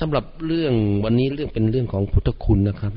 [0.00, 2.92] สำหรับเรื่องวันนี้เรื่องเป็นเรื่องของพุทธคุณนะครับ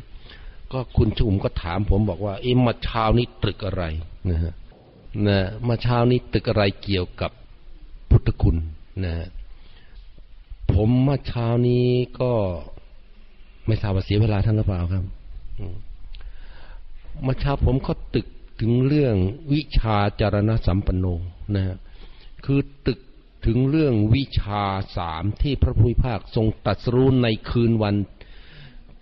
[0.71, 3.83] ก็คุณชุมก็ถามผมบอกว่าเอ็มาเช้านี้ตรึกอะไร
[4.29, 4.53] นะฮะ
[5.27, 7.31] นะมาเช้านี้ตรึกอะไรเกี่ยวกับ
[8.09, 8.55] พุทธคุณ
[9.03, 9.27] นะฮะ
[10.73, 11.85] ผมมาเช้านี้
[12.19, 12.31] ก็
[13.67, 15.03] ไม่ทราบว่าเสียเวลาท่านหรือเปล่าครับ
[17.25, 18.27] มาเช้าผมก็ตึก
[18.59, 19.15] ถึงเรื่อง
[19.53, 21.05] วิชาจารณสัมปันโน
[21.55, 21.75] นะฮะ
[22.45, 22.99] คือตึก
[23.45, 24.63] ถึงเรื่องวิชา
[24.97, 27.95] สามที่พระพุทธภาคทรงตัดสรู้ในคืนวัน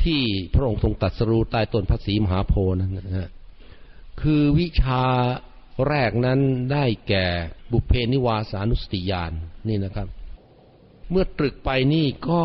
[0.03, 0.21] ที่
[0.53, 3.29] พระองค์ทรงตัดสรู้ใต้ต้นพระศรีมหาโพธิ์นั้นนะฮะ
[4.21, 5.03] คือวิชา
[5.87, 6.39] แรกนั้น
[6.71, 7.25] ได้แก่
[7.71, 9.31] บุเพนิวาสานุสติญาณ
[9.67, 10.07] นี่นะครับ
[11.09, 12.43] เมื่อตรึกไปนี่ก็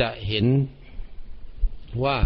[0.00, 0.46] จะเห็น
[2.04, 2.18] ว่า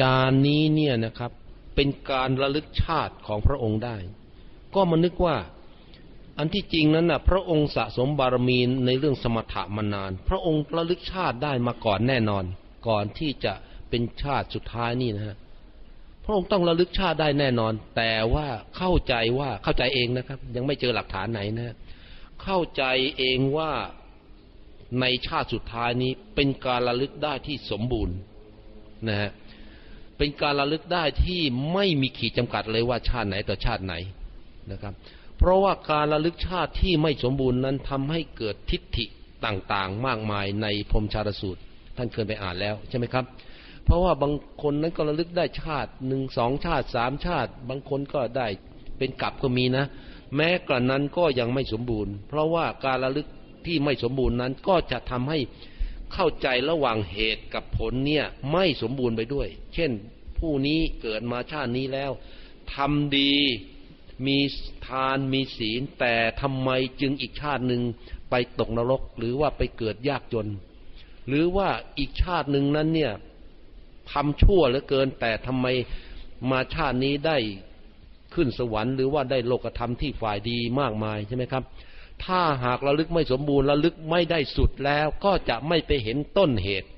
[0.00, 1.32] ญาณนนี้เนี่ยนะครับ
[1.74, 3.96] เป็นการระลึกชาติของพระองค์ได้
[4.74, 5.36] ก็มานึกว่า
[6.38, 12.44] อันที่จริงนั้นนะพระองค์สะสมบารมีในเรื่องสมถะมานาน พระองค์ระลึกชาติได้มาก่อนแน่นอน
[12.88, 13.52] ก่อนที่จะ
[13.88, 15.36] เป็นชาติสุดท้ายนี่นะฮะ
[16.24, 21.76] พระองค์ต้องระลึกชาติได้แน่นอน แต่ว่าเข้าใจว่าเข้าใจเองนะครับ ยังไม่เจอหลักฐานไหนนะ
[22.42, 22.84] เข้าใจ
[23.18, 23.72] เองว่า
[25.00, 28.16] ในชาติสุดท้ายนี้เป็นการระลึกได้ที่สมบูรณ์
[29.08, 29.30] นะฮะ
[30.18, 31.40] เป็นการระลึกได้ที่
[31.72, 33.94] ไม่มีขีดจำกัดเลยว่าชาติไหนต่อชาติไหน
[34.72, 34.94] นะครับ
[35.44, 39.04] เพราะว่าการระลึกชาติที่ไม่สมบูรณ์นั้นทำให้เกิดทิฏฐิ
[39.44, 41.60] ต่างๆ มากมายในพรมชาตสูตร
[41.96, 43.24] ท่านเคยไปอ่านแล้วใช่ไหมครับ
[43.84, 44.32] เพราะว่าบาง
[44.62, 48.46] คนนั้นก็ระลึกได้ชาติหนึ่งสองชาติสามชาติ บางคนก็ได้
[48.98, 49.84] เป็นกลับก็มีนะ
[50.36, 53.26] แม้กระนั้นก็ยังไม่สมบูรณ์ เพราะว่าการระลึก
[53.66, 55.38] ที่ไม่สมบูรณ์นั้นก็จะทำให้
[56.12, 59.90] เข้าใจระหว่างเหตุกับผลเนี่ยไม่สมบูรณ์ไปด้วย เช่น
[60.38, 62.10] ผู้นี้เกิดมาชาตินี้แล้ว
[62.74, 63.32] ทำดี
[64.26, 64.38] มี
[64.86, 67.82] ทานมีศีล แต่ทำไมจึงอีกชาติหนึ่ง
[68.30, 70.48] ไปตกนรก หรือว่าไปเกิดยากจน
[71.28, 71.68] หรือว่า
[71.98, 73.12] อีกชาติหนึ่งนั้นเนี่ย
[74.12, 75.66] ทำชั่วเหลือเกิน แต่ทำไม
[76.50, 77.36] มาชาตินี้ได้
[78.34, 81.64] ขึ้นสวรรค์หรือว่าได้โลกธรรมที่ฝ่ายดีมากมายใช่ไหมครับ
[82.24, 86.88] ถ้าหากระลึกไม่สมบูรณ์ระลึกไม่ได้สุดแล้วก็จะไม่ไปเห็นต้นเหตุ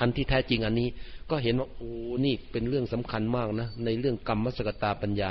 [0.00, 0.88] อันที่แท้จริงอันนี้
[1.30, 1.92] ก็เห็นว่าโอ้
[2.24, 5.30] นี่เป็นเรื่องสำคัญมากนะ ในเรื่องกรรมมสกตาปัญญา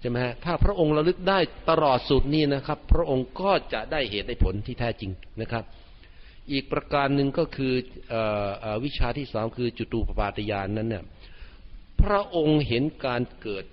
[0.00, 1.38] ใช่ไหมฮะถ้าพระองค์ระลึกได้
[1.70, 5.64] ตลอดสุดนี่นะครับ พระองค์ก็จะได้เหตุได้ผลที่แท้จริงนะครับ
[6.52, 7.74] อีกประการหนึ่งก็คือ
[8.64, 11.04] อวิชาที่สามคือจุตูปปาตยานนั้นเนี่ย
[12.02, 13.64] พระองค์เห็นการเกิด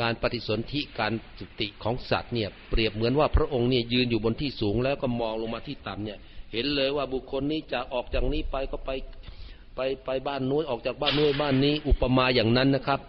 [0.00, 6.18] การปฏิสนธิการจุติของสัตว์เนี่ยเปรียบเหมือนว่าพระองค์เนี่ยยืนอยู่บนที่สูงแล้วก็มองลงมาที่ต่ำเนี่ย
[6.52, 8.90] เห็นเลยว่าบุคคลนี้จะออกจากนี้ไปก็ไป
[9.74, 13.00] ไปไปบ้านนู้นออกจากบ้านนู้นบ้านนี้ อุปมาอย่างนั้นนะครับ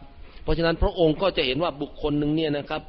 [0.47, 2.81] เพราะฉะนั้นพระองค์ก็จะเห็นว่าบุคคลหนึ่งเนี่ยนะครับ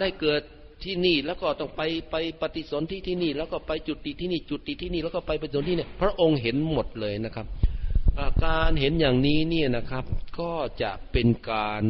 [0.00, 0.40] ได้เกิด
[0.84, 7.46] ที่นี่แล้วก็ต้องไปไปปฏิสนธิที่นี่ แล้วก็ไปจุดติที่นี่จุดติที่นี่แล้วก็ไปปฏิสนธิเนี่ยพระองค์เห็นหมดเลยนะครับ
[8.44, 10.04] การเห็นอย่างนี้เนี่ยนะครับ
[10.40, 10.52] ก็
[10.82, 11.82] จะเป็นการ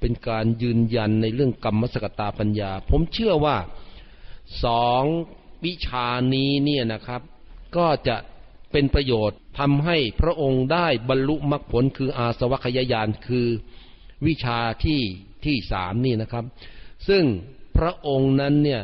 [0.00, 3.56] เป็นการยืนยันในเรื่องกรรมสกตาปัญญา ผมเชื่อว่า
[4.64, 5.02] สอง
[5.64, 7.20] วิชานี้เนี่ยนะครับ
[7.76, 8.16] ก็จะ
[8.72, 13.46] เป็นประโยชน์ทำให้พระองค์ได้บรรลุมรรคผลคืออาสวัคยายานคือ
[14.26, 15.00] วิชาที่
[15.44, 16.44] ที่สามนี่นะครับ
[17.08, 17.24] ซึ่ง
[17.76, 18.82] พระองค์นั้นเนี่ย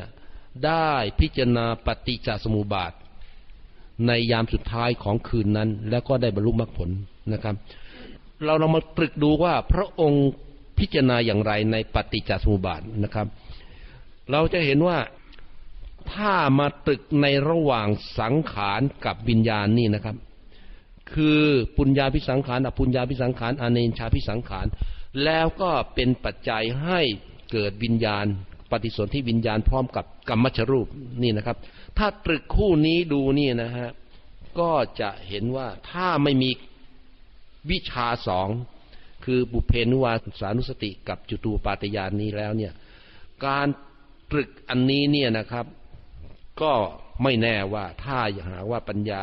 [0.66, 0.90] ได้
[1.20, 2.92] พิจารณาปฏิจจสมุปบาท
[4.06, 6.90] ในยามสุดท้ายของคืนนั้น แล้วก็ได้บรรลุมรรคผล
[7.32, 7.54] นะครับ
[8.44, 10.26] เราเรามาตรึกดูว่าพระองค์
[10.78, 13.26] พิจารณาอย่างไรในปฏิจจสมุปบาทนะครับ
[14.30, 14.98] เราจะเห็นว่า
[16.12, 17.88] ถ้ามาตึกในระหว่าง
[18.18, 20.16] สังขารกับวิญญาณนี่นะครับ
[21.12, 21.42] คือ
[21.76, 24.66] ปุญญาพิสังขารอปุญญาพิสังขารอเนชาพิสังขาร
[25.24, 27.00] แล้วก็เป็นปัจจัยให้
[27.52, 28.26] เกิดวิญญาณ
[28.70, 30.86] ปฏิสนธิวิญญาณพร้อมกับกรรมชรูป
[31.22, 31.56] นี่นะครับ
[31.98, 33.88] ถ้าตรึกคู่นี้ดูนี่นะฮะ
[34.60, 36.50] ก็จะเห็นว่าถ้าไม่มี
[37.70, 38.48] วิชาสอง
[39.24, 42.72] คือบุเพนุวาสานุสติกับจุตูปาตยานนี้แล้วเนี่ย
[43.46, 43.66] การ
[44.30, 45.66] ตรึกอันนี้เนี่ยนะครับ
[46.62, 46.72] ก็
[47.22, 48.18] ไม่แน่ว่าถ้า
[48.48, 49.22] หากว่าปัญญา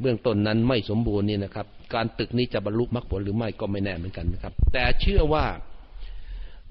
[0.00, 5.46] เบื้องต้นนั้นไม่สมบูรณ์นี่นะครับ การตึกนี้จะบรรลุมรรคผลหรือไม่ก็ไม่แน่เหมือนกันนะครับ แต่เชื่อว่า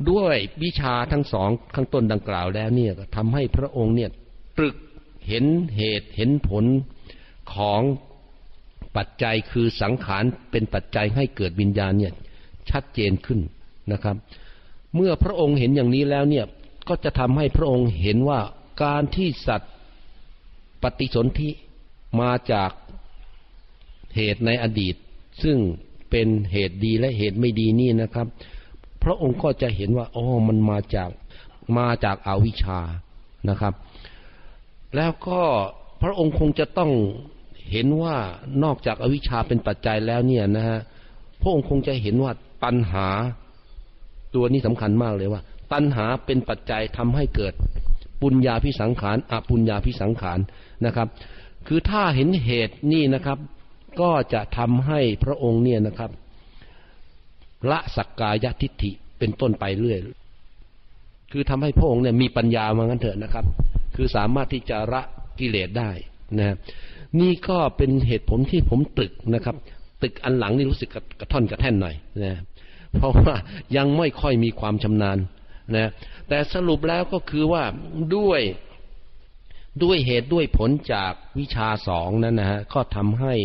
[0.10, 4.10] ด้วยวิชาทั้งสองข้างต้นดังกล่าวแล้วเนี่ยทำให้พระองค์เนี่ย
[4.58, 4.76] ตรึก
[5.28, 5.46] เห็น
[5.76, 6.66] เหตุเห็นผล
[7.54, 7.82] ของ
[8.98, 12.14] ปัจจัยคือสังขารเป็นปัจจัยให้เกิดวิญญาณเนี่ย
[12.70, 13.40] ชัดเจนขึ้น
[13.92, 14.16] นะครับ
[14.96, 16.46] เมื่อพระองค์เห็นอย่างนี้แล้วเนี่ย
[16.90, 18.40] ก็จะทำให้พระองค์เห็นว่า
[18.84, 19.72] การที่สัตว์
[20.84, 21.50] ปฏิสนธิ
[22.22, 22.72] มาจาก
[24.16, 24.96] เหตุในอดีต
[25.44, 25.58] ซึ่ง
[26.10, 28.28] เป็นเหตุดีและเหตุไม่ดีนี่นะครับ
[29.04, 31.10] พระองค์ก็จะเห็นว่าอ๋อมันมาจาก
[31.78, 32.80] มาจากอาวิชชา
[33.50, 33.74] นะครับ
[34.96, 35.42] แล้วก็
[36.02, 36.92] พระองค์คงจะต้อง
[37.72, 38.16] เห็นว่า
[38.64, 40.80] นอกจากอวิชชาเป็นปัจจัยแล้วเนี่ยนะฮะ
[41.42, 42.32] พระองค์คงจะเห็นว่า
[42.64, 43.08] ตัณหา
[44.36, 45.42] ตัวนี้สำคัญมากเลยว่า
[45.74, 47.54] ตัณหาเป็นปัจจัยทำให้เกิด
[48.22, 50.40] ปุญญาพิสังขารอปุญญาพิสังขาร
[50.86, 51.08] นะครับ
[51.68, 53.38] คือถ้าเห็นเหตุนี่นะครับ
[54.02, 56.12] ก็จะทำให้พระองค์เนี่ยนะครับ
[57.72, 60.00] ละสักกายทิฏฐิเป็นต้นไปเรื่อย
[61.32, 63.46] คือทำให้พระองค์เนี่ยมีปัญญามางั้นเถอะนะครับ
[63.96, 65.02] คือสามารถที่จะละ
[65.40, 65.92] กิเลสได้
[66.40, 66.56] นะ
[67.20, 69.56] นี่ก็เป็นเหตุผลที่ผมตึกนะครับ
[70.04, 70.90] ตึกอันหลังนี่รู้สึก
[71.20, 72.34] กระท่อนกระแท่นหน่อยนะ
[72.96, 73.36] เพราะว่า
[73.78, 75.18] ยังไม่ค่อยมีความชำนาญ
[75.76, 75.90] นะ
[76.28, 77.64] แต่สรุปแล้วก็คือว่า
[78.16, 78.42] ด้วย
[79.84, 83.36] ด้วยเหตุด้วยผลจากวิชาสองนั้นนะฮะก็ทำให้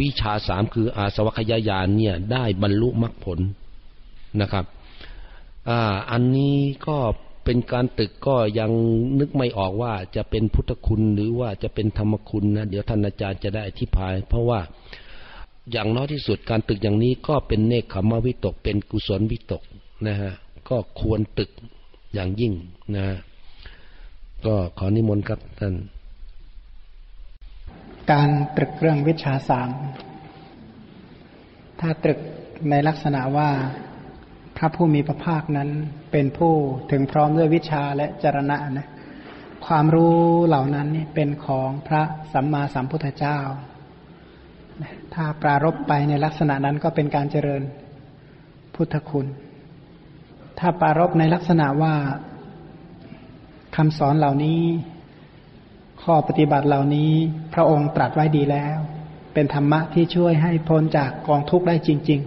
[0.00, 3.38] วิชาสามคืออาสวัคยายานเนี่ยได้บรรลุมรรคผล
[4.40, 4.64] นะครับ
[6.10, 6.56] อันนี้
[6.86, 6.98] ก็
[7.44, 8.70] เป็นการตึกก็ยัง
[9.18, 14.60] นึกไม่ออกว่าจะเป็นพุทธคุณหรือว่าจะเป็นธรรมคุณนะเดี๋ยวท่านอาจารย์จะได้อธิบาย เพราะว่า
[15.72, 19.62] อย่างน้อยที่สุดการตึกอย่างนี้ก็เป็นเนคขมวิตกเป็นกุศลวิตก
[20.06, 20.32] นะฮะ
[20.68, 21.50] ก็ควรตึก
[22.14, 22.52] อย่างยิ่ง
[22.96, 23.18] นะฮะ
[24.46, 25.74] ก็ขอนิมนต์ครับท่าน
[28.12, 29.70] การตรึกเรื่องวิชาสาม
[31.80, 32.18] ถ้าตรึก
[32.70, 33.50] ในลักษณะว่า
[34.56, 35.70] พระผู้มีพระภาคนั้น
[36.12, 36.54] เป็นผู้
[36.90, 38.88] ถึงพร้อมด้วยวิชาและจรณะนะ
[39.66, 40.16] ความรู้
[40.46, 43.38] เหล่านั้นนี่เป็นของพระสัมมาสัมพุทธเจ้า
[45.14, 47.62] ถ้าปรารบไปในลักษณะนั้นก็เป็นการเจริญ
[48.74, 49.26] พุทธคุณ
[50.64, 51.94] ถ้าปารบในลักษณะว่า
[53.76, 54.62] คำสอนเหล่านี้
[56.02, 57.12] ข้อปฏิบัติเหล่านี้
[57.54, 58.78] พระองค์ตรัสไว้ดีแล้ว
[59.34, 62.20] เป็นธรรมะที่ช่วยให้พ้นจากกองทุกข์ได้จริง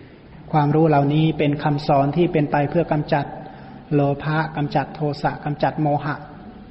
[0.00, 3.26] ๆ ความรู้เหล่านี้เป็นคำสอนที่เป็นไปเพื่อกำจัด
[3.94, 6.16] โลภะกำจัดโทสะกำจัดโมหะ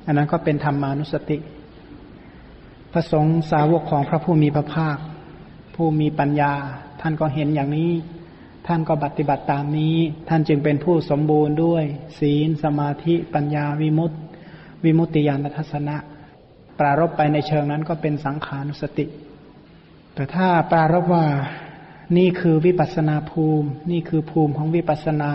[0.05, 1.37] อันนั้นก็เป็นธรรมานุสติ
[2.91, 4.97] พระสงฆ์สาวกของพระผู้มีพระภาค
[5.75, 6.53] ผู้มีปัญญา
[7.01, 7.91] ท่านก็เห็นอย่างนี้
[8.67, 9.95] ท่านก็ปฏิบัติตามนี้
[10.29, 11.83] ท่านจึงเป็นผู้สมบูรณ์ด้วย
[12.19, 14.17] ศีล สมาธิ ปัญญาวิมุตติ
[14.83, 15.97] วิมุตติญาณทัศนะ
[16.79, 19.05] ปรารบไปในเชิงนั้นก็เป็นสังขานุสติ
[20.15, 21.25] แต่ถ้าปรารบว่า
[22.17, 25.31] นี่คือวิปัสนาภูมิ นี่คือภูมิของวิปัสนา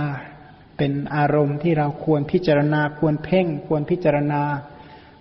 [0.76, 4.42] เป็นอารมณ์ที่เราควรพิจารณา ควรเพ่ง ควรพิจารณา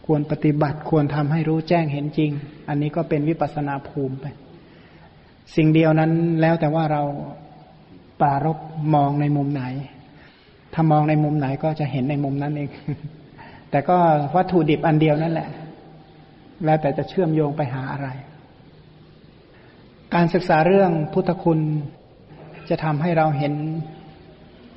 [0.06, 2.32] ควรปฏิบัติ ควรทำให้รู้แจ้งเห็นจริง
[2.70, 4.26] อันนี้ก็เป็นวิปัสนาภูมิไป
[5.56, 7.04] สิ่งเดียวนั้นแล้วแต่ว่าเรา
[8.22, 8.58] ปรารบ
[8.96, 9.64] มองในมุมไหน
[10.74, 12.70] ถ้ามองในมุมไหนก็จะเห็นในมุมนั้นเอง
[13.72, 13.98] แต่ก็
[14.36, 15.50] วัตถุดิบอันเดียวนั่นแหละ
[16.66, 18.08] แล้วแต่จะเชื่อมโยงไปหาอะไร
[20.16, 21.60] การศึกษาเรื่องพุทธคุณ
[22.70, 23.54] จะทำให้เราเห็น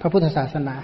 [0.00, 0.76] พระพุทธศาสนา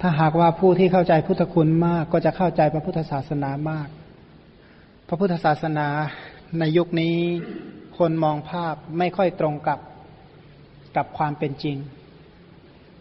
[0.00, 3.88] ถ้าหากว่าผู้ที่เข้าใจพุทธคุณมาก ก็จะเข้าใจพระพุทธศาสนามาก
[5.08, 5.86] พระพุทธศาสนา
[6.58, 7.14] ในยุคนี้
[7.98, 9.78] คนมองภาพไม่ค่อยตรงกับ
[10.98, 11.76] กับความเป็นจริง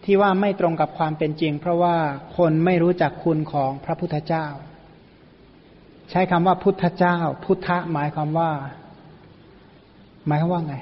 [0.03, 1.95] ที่ว่าไม่ตรงกับความเป็นจริง เพราะว่า
[2.37, 4.45] คนไม่รู้จักคุณของพระพุทธเจ้า
[6.09, 8.51] ใช้คำว่าพุทธเจ้า พุทธะหมายความว่า
[10.27, 10.75] หมายความว่าไง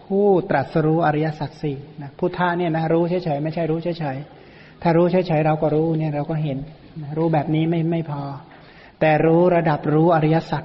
[0.00, 6.58] ผู้ตรัสรู้อริยสัจสี่นะพุทธะเนี่ยนะรู้เฉยๆไม่ใช่รู้เฉยๆถ้ารู้เฉยๆเราก็รู้เนี่ยเราก็เห็น
[7.16, 8.22] รู้แบบนี้ไม่ไม่พอ
[9.00, 10.64] แต่รู้ระดับรู้อริยสัจ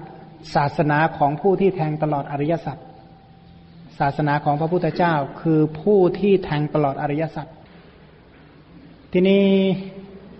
[0.55, 2.77] ศาสนาของผู้ที่แทงตลอดอริยสัจ
[3.99, 7.47] ศาสนาของพระพุทธเจ้าคือผู้ที่แทงตลอดอริยสัจ
[9.13, 9.45] ทีนี้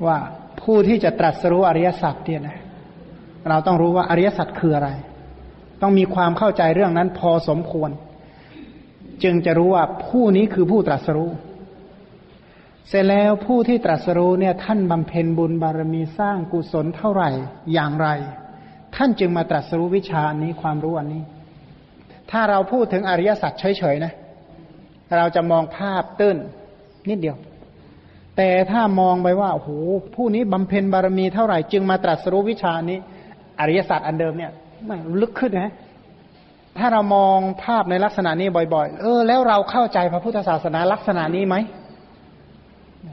[0.06, 0.18] ว่า
[0.62, 2.58] ผู้ที่จะตรัสรู้อริยสัจเนี่ยนะ
[3.50, 4.90] เราต้องรู้ว่าอริยสัจคืออะไร
[5.82, 7.92] ต้องมีความเข้าใจเรื่องนั้นพอสมควร
[9.24, 11.32] จึงจะรู้ว่าผู้นี้คือผู้ตรัสรู้
[12.90, 17.30] เสร็จแล้วผู้ที่ตรัสรู้เนี่ย ท่านบำเพ็ญบุญบารมีสร้างกุศลเท่าไหร่
[17.74, 18.08] อย่างไร
[18.96, 21.24] ท่านจึงมาตรัสรู้วิชานี้ความรู้อันนี้
[22.32, 24.14] ถ้าเราพูดถึงอริยสัจเฉยๆนะ
[25.18, 26.38] เราจะมองภาพตื้น
[27.10, 27.38] นิดเดียว
[28.38, 29.70] แต่ถ้ามองไปว่าโอ้โห
[30.16, 32.98] ผู้นี้บำเพ็ญบารมีเท่าไหร่จึงมาตรัสรู้วิชานี้
[33.60, 34.52] อริยสัจอันเดิมเนี่ย
[34.86, 35.72] ไม่ลึกขึ้นนะ
[36.78, 41.56] ถ้าเรามองภาพในลักษณะนี้บ่อยๆ เออ แล้วเราเข้าใจพระพุทธศาสนาลักษณะนี้ไหม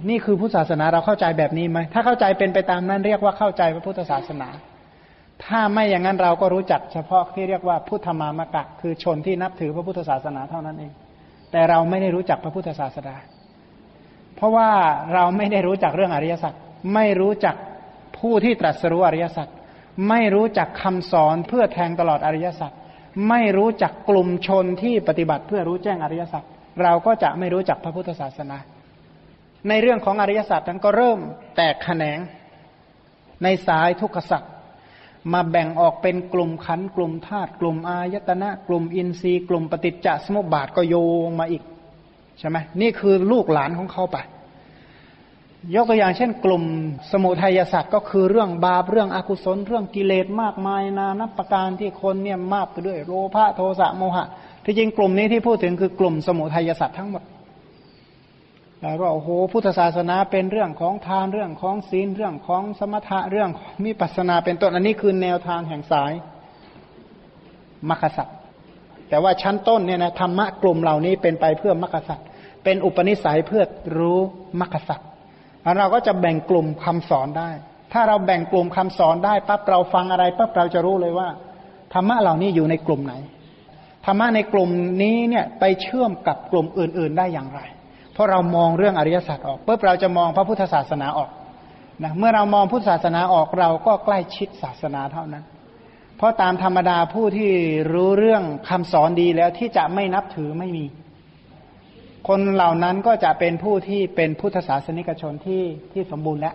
[0.09, 4.49] นี่คือพุทธศาสนาเราเข้าใจแบบนี้ไหมถ้าเข้าใจเป็นไปตามนั้นเรียกว่าเข้าใจพระพุทธศาสนา
[5.45, 10.93] ถ้าไม่อย่างนั้นเราก็รู้จักเฉพาะที่เรียกว่าพุทธมามกะ คือชนที่นับถือพระพุทธศาสนาเท่านั้นเอง
[11.53, 13.15] แต่เราไม่ได้รู้จักพระพุทธศาสนา
[14.37, 14.71] เพราะว่า
[15.15, 16.53] เราไม่ได้รู้จักเรื่องอริยสัจ
[16.95, 17.57] ไม่รู้จัก
[18.19, 19.49] ผู้ที่ตรัสรู้อริยสัจ
[20.09, 22.73] ไม่รู้จักคำสอนเพื่อแทงตลอดอริยสัจ
[23.29, 26.43] ไม่รู้จักกลุ่มชนที่ปฏิบัติเพื่อรู้แจ้งอริยสัจ
[26.83, 28.59] เราก็จะไม่รู้จักพระพุทธศาสนา
[29.69, 31.19] ในเรื่องของอริยสัจนั้นก็เริ่ม
[31.57, 32.19] แตกแขนง
[33.43, 34.43] ในสายทุกขสัจ
[35.33, 40.97] มาแบ่งออกเป็นกลุ่มขันกลุ่มธาตุกลุ่มอายตนะ กลุ่มอินทรีย์กลุ่มปฏิจจสมุปบาทก็โย
[41.29, 41.63] งมาอีก
[42.39, 44.17] ใช่ไหมนี่คือลูกหลานของเขาไป
[45.75, 46.65] ยกตัวอย่างเช่น กลุ่ม
[47.13, 54.27] สมุทัยศาสตร์ก็คือเรื่องบาปเรื่องอกุศล เรื่องกิเลสมากมายนานับประการที่คนเนี่ยมากไปด้วยโลภะโทสะโมหะ
[54.65, 57.23] ที่จริงกลุ่มนี้ที่พูดถึงคือกลุ่มสมุทัยศาสตร์ทั้งหมด
[58.85, 66.13] แล้วก็โอ้โหพุทธศาสนาเป็นเรื่องของทานเรื่องของศีลเรื่องของสมถะเรื่องของมิปัสนาเป็นต้นอันนี้คือแนวทางแห่งสาย
[67.89, 68.37] มรรคสัตว์
[69.09, 72.27] แต่ว่าชั้นต้นเนี่ยนะธรรมะกลุ่มเหล่านี้เป็นไปเพื่อมรรคสัตว์
[72.65, 73.63] เป็นอุปนิสัยเพื่อ
[73.99, 74.19] รู้
[74.61, 75.09] มรรคสัตว์
[75.79, 77.51] เราก็จะแบ่งกลุ่มคำสอนได้
[77.93, 81.29] ถ้าเราแบ่งกลุ่มคำสอนได้ปั๊บเราฟังอะไรปั๊บเราจะรู้เลยว่า
[81.95, 83.15] ธรรมะเหล่านี้อยู่ในกลุ่มไหน
[84.07, 84.71] ธรรมะในกลุ่ม
[85.03, 87.61] นี้เนี่ยไปเชื่อมกับกลุ่มอื่น ๆ ได้อย่างไร
[88.15, 91.31] เพราะเรามองเรื่องอริยสัจออกปุ๊บเราจะมองพระพุทธศาสนาออก
[92.03, 95.45] นะเมื่อเรามองพุทธศาสนาออกเราก็ใกล้ชิดศาสนาเท่านั้น
[96.17, 97.51] เพราะตามธรรมดาผู้ที่
[97.93, 100.85] รู้เรื่องคำสอนดีแล้วที่จะไม่นับถือไม่มี
[102.29, 106.55] คนเหล่านั้นก็จะเป็นผู้ที่เป็นพุทธศาสนิกชนที่ที่สมบูรณ์และ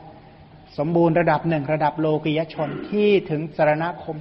[0.78, 4.18] สมบูรณ์ระดับหนึ่งระดับโลกิยชนที่ถึงสารณคม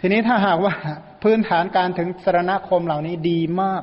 [0.00, 0.74] ทีนี้ถ้าหากว่า
[1.22, 3.82] พื้นฐานการถึงสารณคมเหล่านี้ดีมาก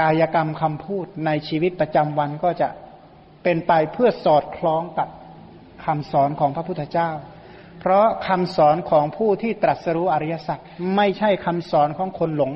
[0.00, 2.68] กายกรรมคำพูดในชีวิตประจำวันก็จะ
[3.42, 5.08] เป็นไปเพื่อสอดคล้องกับ
[5.84, 7.10] คำสอนของพระพุทธเจ้า
[7.80, 10.58] เพราะคำสอนของผู้ที่ตรัสรู้อริยสัจ
[10.96, 12.52] ไม่ใช่คำสอนของคนหลง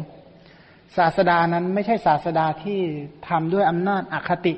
[0.96, 2.80] ศาสดานั้นไม่ใช่ศาสดาที่
[3.28, 4.54] ทำด้วยอำนาจอคติ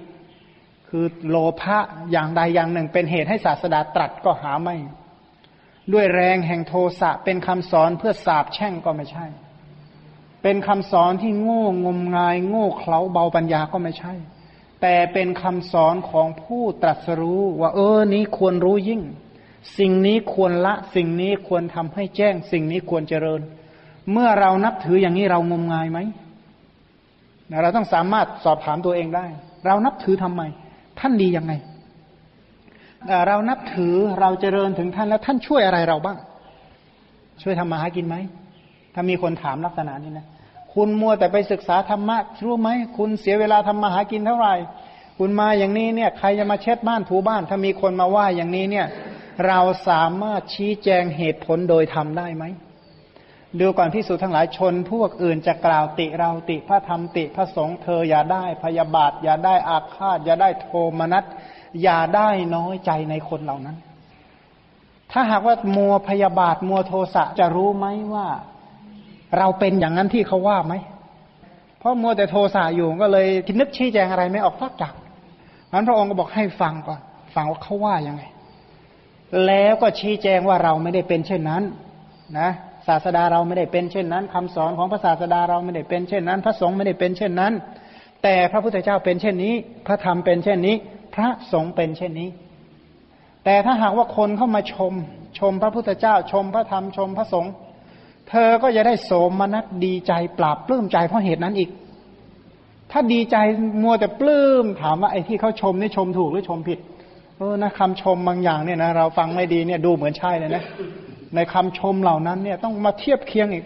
[0.88, 1.78] คือโลภะ
[2.10, 4.76] อย่างใดอย่างหนึ่ง เป็นเหตุให้ศาสดาตรัสก็หาไม่
[5.92, 9.26] ด้วยแรงแห่งโทสะเป็นคำสอนเพื่อสาบแช่งก็ไม่ใช่
[10.42, 14.12] เป็นคำสอนที่โง่งมงาย โง่เขลาเบาปัญญาก็ไม่ใช่
[14.82, 19.02] แต่เป็นคำสอนของผู้ตรัสรู้ว่าเออนี้ควรรู้ยิ่ง
[19.78, 23.40] สิ่งนี้ควรละ สิ่งนี้ควรทำให้แจ้ง สิ่งนี้ควรเจริญ
[24.12, 25.99] เมื่อเรานับถืออย่างนี้เรางมงายไหม
[27.62, 29.26] เราต้องสามารถสอบถามตัวเองได้
[29.66, 30.42] เรานับถือทำไม
[31.00, 31.52] ท่านดียังไง
[33.26, 36.18] เรานับถือเราเจริญถึงท่านแล้วท่านช่วยอะไรเราบ้าง
[37.42, 38.16] ช่วยทำมาหากินไหม
[38.94, 40.26] ถ้ามีคนถามลักษณะนี้นะ
[40.75, 44.54] คุณมัวแต่ไปศึกษาธรรมะรู้ไหม คุณเสียเวลาทำมาหากินเท่าไหร่
[45.18, 48.87] คุณมาอย่างนี้เนี่ย ใครจะมาเช็ดบ้านถูบ้าน ถ้ามีคนมาว่าอย่างนี้เนี่ย
[49.47, 52.44] เราสามารถชี้แจงเหตุผลโดยทำได้ไหม
[53.61, 60.68] ดูก่อนพิสูจน์ทั้งหลายชนพวกอื่นจะกล่าวติเราติพระธรรมติพระสงฆ์เธออย่าได้พยาบาท อย่าได้อาฆาต อย่าได้โท
[60.99, 61.25] มนัส
[61.82, 63.76] อย่าได้น้อยใจในคนเหล่านั้น
[65.12, 68.26] ถ้าหากว่ามัวพยาบาทมัวโทสะจะรู้ไหมว่า
[69.38, 70.75] เราเป็นอย่างนั้นที่เขาว่าไหม
[71.78, 74.94] เพราะมัวแต่โทสะอยู่ก็เลยคิดนึกชี้แจงอะไรไม่ออกสักอย่าง
[75.72, 77.00] นั้นพระองค์ก็บอกให้ฟังก่อน
[77.34, 78.22] ฟังว่าเขาว่ายังไง
[79.46, 81.62] แล้วก็ชี้แจงว่าเราไม่ได้เป็นเช่นนั้น
[82.38, 82.50] นะ
[82.88, 87.52] ศาสดาเราไม่ได้เป็นเช่นนั้นคำสอนของพระศาสดาเราไม่ได้เป็นเช่นนั้น พระสงฆ์ไม่ได้เป็นเช่นนั้น
[88.22, 89.54] แต่พระพุทธเจ้าเป็นเช่นนี้
[89.87, 90.76] พระธรรมเป็นเช่นนี้
[91.14, 92.28] พระสงฆ์เป็นเช่นนี้
[93.44, 94.92] แต่ถ้าหากว่าคนเข้ามาชม
[95.38, 97.52] ชมพระพุทธเจ้า ชมพระธรรม ชมพระสงฆ์
[98.30, 99.10] เธอก็จะได้โส
[99.40, 101.70] มนัสดีใจปราบปลื้มใจเพราะเหตุนั้นอีก
[102.90, 103.37] ถ้าดีใจ
[103.82, 106.78] มัวแต่ปลื้มถามว่าไอ้ที่เขาชมนี่ชมถูกหรือชมผิด
[107.37, 110.64] เออนะคำชมบางอย่างเนี่ยนะเราฟังไม่ดีเนี่ยดูเหมือนใช่เลยนะ
[111.34, 113.64] ในคำชมเหล่านั้นเนี่ยต้องมาเทียบเคียงอีก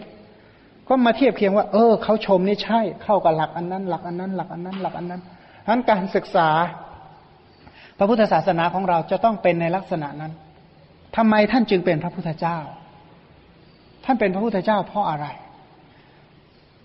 [0.87, 5.21] ก็มาเทียบเคียงว่า เออเขาชมนี่ใช่ เข้ากับหลักอันนั้น หลักอันนั้น หลักอันนั้น หลักอันนั้น
[5.67, 6.49] นั้นการศึกษา
[7.97, 10.31] พระพุทธศาสนาของเราจะต้องเป็นในลักษณะนั้น
[11.15, 12.57] ทำไมท่านจึงเป็นพระพุทธเจ้า
[14.05, 15.27] ท่านเป็นพระพุทธเจ้าเพราะอะไร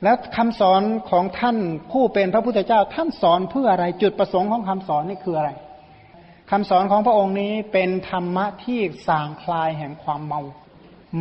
[0.03, 1.57] แล้วคำสอนของท่าน
[1.93, 5.51] ผู้เป็นพระพุทธเจ้า ท่านสอนเพื่ออะไร จุดประสงค์ของคำสอนนี่คืออะไร
[6.51, 10.41] คำสอนของพระองค์นี้เป็นธรรมะที่สางคลายแห่งความเมา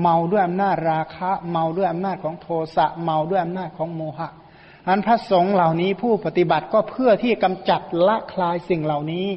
[0.01, 4.29] เมาด้วยอำนาจราคะ เมาด้วยอำนาจของโทสะ เมาด้วยอำนาจของโมหะ
[4.88, 9.27] อันพระสงฆ์เหล่านี้ผู้ปฏิบัติก็เพื่อที่กำจัดละคลายสิ่งเหล่านี้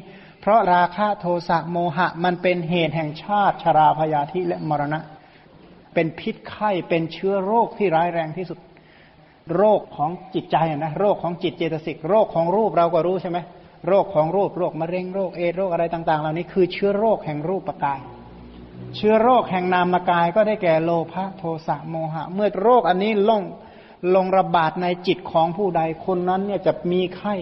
[0.41, 4.99] เพราะราคะโทสะโมหะมันเป็นเหตุแห่งชาติชราพยาธิและมรณะ
[5.93, 8.59] เป็นพิษไข้เป็นเชื้อโรคที่ร้ายแรงที่สุด
[9.55, 13.37] โรคของจิตใจนะโรคของจิตเจตสิกโรคของรูปเราก็รู้ใช่ไหม
[13.87, 17.99] โรคของรูปโรคมะเร็งโรคเอดโรคอะไรต่าง ๆ เหล่านี้คือเชื้อโรคแห่งรูปปกาย
[18.95, 23.41] เชื้อโรคแห่งนามกายก็ได้แก่โลภะโทสะโมหะ เมื่อโรคอันนี้ลง
[24.15, 27.35] ลงระบาดในจิตของผู้ใดคนนั้นเนี่ยจะมีไข้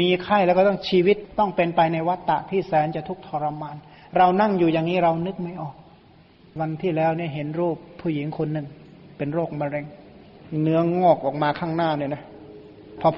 [0.00, 3.76] มีไข้แล้วก็ต้องชีวิตต้องเป็นไปในวัฏฏะที่แสนจะทุกข์ทรมาน
[4.16, 5.74] เรานั่งอยู่อย่างนี้เรานึกไม่ออก
[6.60, 8.66] วันที่แล้วเนี่ยเห็นรูปผู้หญิงคนหนึ่ง
[9.16, 9.84] เป็นโรคมะเร็ง
[10.62, 12.22] เนื้องอกออกมาข้างหน้าเนี่ยนะ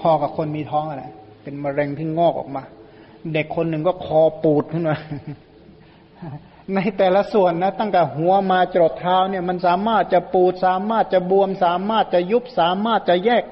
[0.00, 1.04] พอๆกับคนมีท้องอะไร
[1.42, 2.62] เป็นมะเร็งที่งอกออกมา
[3.34, 4.96] เด็กคนหนึ่งก็คอปูดขึ้นมา
[6.74, 13.44] ในแต่ละส่วนนะ ตั้งแต่หัวมาจรดเท้าเนี่ย มันสามารถจะปูดสามารถจะบวมสามารถจะยุบสามารถจะแยก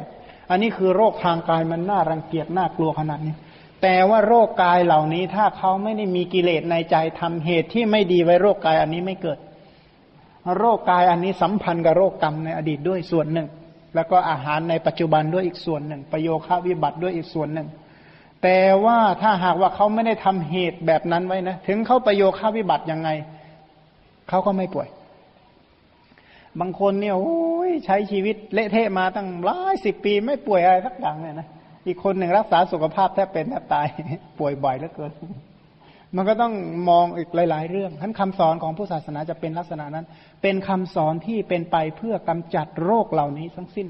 [0.51, 3.35] อันนี้คือโรคทางกายมันน่ารังเกียจน่ากลัวขนาดนี้
[3.83, 9.39] แต่ว่าโรคกายเหล่านี้ถ้าเขาไม่ได้มีกิเลสในใจทำเหตุที่ไม่ดีไว้โรคกายอันนี้ไม่เกิด
[10.59, 13.49] โรคกายอันนี้สัมพันธ์กับโรคกรรมในอดีตด้วยส่วนหนึ่ง
[13.95, 17.69] แล้วก็อาหารในปัจจุบันด้วยอีกส่วนหนึ่ง ประโยคาวิบัติด้วยอีกส่วนหนึ่ง
[18.43, 23.09] แต่ว่าถ้าหากว่าเขาไม่ได้ทำเหตุแบบนั้นไว้นะ ถึงเขาประโยคาวิบัติยังไง
[24.29, 24.89] เขาก็ไม่ป่วย
[26.61, 31.49] บางคนเนี่ยโอ้ยใช้ชีวิตเละเทะมาตั้งหลายสิบปีไม่ป่วยอะไรสักอย่างเลยนะ
[31.87, 33.87] อีกคนหนึ่งรักษาสุขภาพแทบเป็นแทบตาย
[34.39, 35.13] ป่วยบ่อยเหลือเกิน
[36.17, 36.55] มันก็ต้อง
[36.91, 40.07] มองอีกหลาย ๆ เรื่องท่านคำสอนของผู้ศาสนาจะเป็นลักษณะนั้น
[40.43, 43.89] เป็นคำสอนที่เป็นไปเพื่อกำจัดโรคเหล่านี้ทั้งสิ้น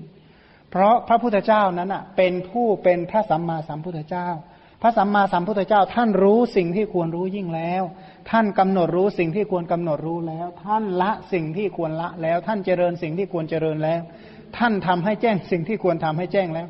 [0.70, 4.28] เพราะพระพุทธเจ้านั้นอะ เป็นผู้เป็นพระสัมมาสัมพุทธเจ้า
[4.82, 7.82] พระสัมมาสัมพุทธเจ้า ท่านรู้สิ่งที่ควรรู้ยิ่งแล้ว
[8.30, 14.00] ท่านกำหนดรู้สิ่งที่ควรกำหนดรู้แล้ว ท่านละสิ่งที่ควรละแล้ว ท่านเจริญสิ่งที่ควรเจริญแล้ว
[14.58, 16.66] ท่านทำให้แจ้งสิ่งที่ควรทำให้แจ้งแล้ว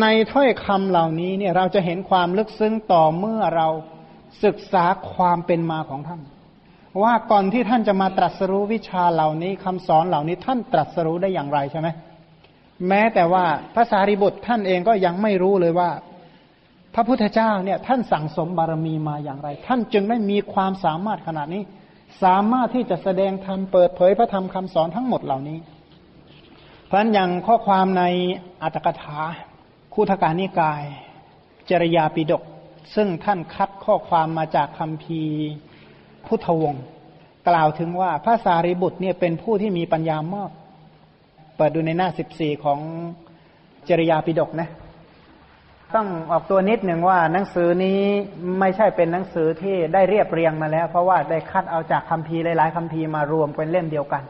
[0.00, 3.68] ในถ้อยคำเหล่านี้เนี่ยเราจะเห็นความลึกซึ้งต่อเมื่อเรา
[4.44, 6.20] ศึกษาความเป็นมาของท่าน
[7.02, 11.88] ว่าก่อนที่ท่านจะมาตรัสรู้วิชาเหล่านี้คำสอนเหล่านี้ท่านตรัสรู้ได้อย่างไรใช่ไหม
[12.88, 15.90] แม้แต่ว่าพระสารีบุตรท่านเองก็ยังไม่รู้เลยว่า
[16.94, 21.62] พระพุทธเจ้าเนี่ยท่านสั่งสมบารมีมาอย่างไร ท่านจึงได้มีความสามารถขนาดนี้
[22.22, 25.58] สามารถที่จะแสดงธรรมเปิดเผยพระธรรมคำสอนทั้งหมดเหล่านี้
[26.86, 28.04] เพราะฉะนั้นอย่างข้อความใน
[28.62, 29.18] อัตถกถา
[29.94, 30.82] คู่ทการนิกาย
[31.70, 32.42] จริยาปิดก
[32.94, 35.22] ซึ่งท่านคัดข้อความมาจากคำพี
[36.26, 36.84] พุทธวงศ์
[37.48, 40.50] กล่าวถึงว่าพระสารีบุตรเนี่ยเป็นผู้ที่มีปัญญามาก
[41.56, 42.78] เปิดดูในหน้าสิบสี่ของ
[43.88, 44.68] จริยาปิดกนะ
[45.94, 48.00] ต้องออกตัวนิดหนึ่งว่าหนังสือนี้
[48.60, 54.22] ไม่ใช่เป็นหนังสือที่ได้เรียบเรียงมาแล้ว เพราะว่าได้คัดเอาจากคัมภีร์หลาย ๆคัมภีร์มารวมเป็นเล่มเดียวกัน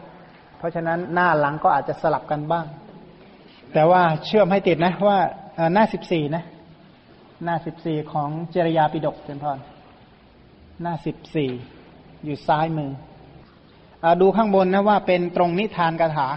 [0.58, 2.66] เพราะฉะนั้นหน้าหลังก็อาจจะสลับกันบ้าง
[3.72, 5.18] แต่ว่าเชื่อมให้ติดนะว่า
[5.74, 6.42] หน้าสิบสี่นะ
[7.44, 9.58] หน้าสิบสี่ของเจริยาปิฎกเจนพร
[10.82, 11.50] หน้าสิบสี่
[12.24, 12.90] อยู่ซ้ายมือ
[14.04, 16.28] อดูข้างบนนะว่าเป็นตรงนิทานกถา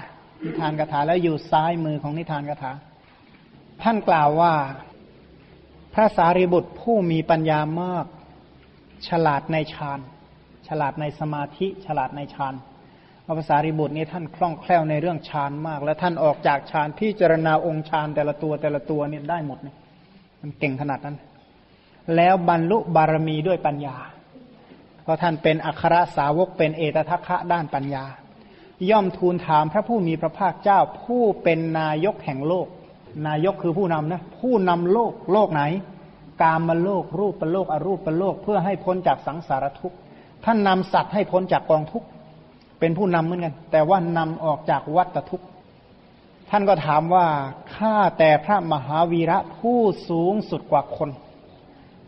[0.46, 2.72] นิทานกถาแล้วอยู่ซ้ายมือของนิทานกถา
[3.84, 4.54] ท่านกล่าวว่า
[5.94, 8.06] พระสารีบุตรผู้มีปัญญามาก
[9.08, 10.00] ฉลาดในฌาน
[10.68, 12.54] ฉลาดในสมาธิ ฉลาดในฌาน
[13.26, 19.78] พระภาษาริบุตรนี้ท่านคล่องแคล่วในเรื่องฌานมาก และท่านออกจากฌานพิจารณาองค์ฌานแต่ละตัวแต่ละตัวนี่ได้หมดเนี่ย
[20.48, 21.18] มันเก่งขนาดนั้น
[22.16, 23.96] แล้วบรรลุบารมีด้วยปัญญา
[25.04, 28.06] เพราะท่านเป็นอัครสาวกเป็นเอตทัคคะด้านปัญญา
[28.90, 32.68] ย่อมทูลถามพระผู้มีพระภาคเจ้าผู้เป็นนายกแห่งโลก
[33.28, 35.64] นายกคือผู้นำนะผู้นำโลกโลกไหน
[36.42, 39.98] กามมาโลกรูปประโลกอรูปประโลกเพื่อให้พ้นจากสังสารทุกข์
[40.46, 42.08] ท่านนำสัตว์ให้พ้นจากกองทุกข์
[42.80, 45.46] เป็นผู้นำเหมือนกัน แต่ว่านำออกจากวัฏทุกข์
[46.50, 47.28] ท่านก็ถามว่า
[47.76, 49.80] ข้าแต่พระมหาวีระผู้
[50.10, 51.10] สูงสุดกว่าคน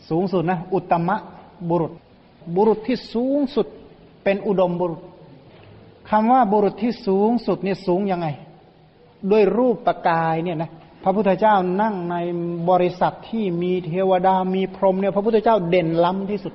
[0.10, 1.16] สูงสุดนะ อุตมะ
[1.70, 1.94] บุรุษ
[2.56, 3.68] บุรุษที่สูงสุด
[4.24, 5.02] เป็นอุดมบุรุษ
[6.10, 8.28] คำว่าบุรุษที่สูงสุดเนี่ยสูงยังไง
[9.32, 10.72] ด้วยรูปปกายเนี่ยนะ
[11.04, 12.16] พระพุทธเจ้านั่งใน
[12.70, 16.54] บริษัทที่มีเทวดามีพรหมเนี่ย พระพุทธเจ้าเด่นล้ำที่สุด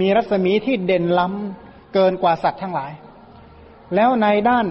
[0.00, 2.92] มีรัศมีที่เด่นล้ำเกินกว่าสัตว์ทั้งหลาย
[3.94, 4.66] แล้วในด้าน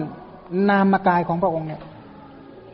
[0.70, 1.80] นามกายของพระองค์เนี่ย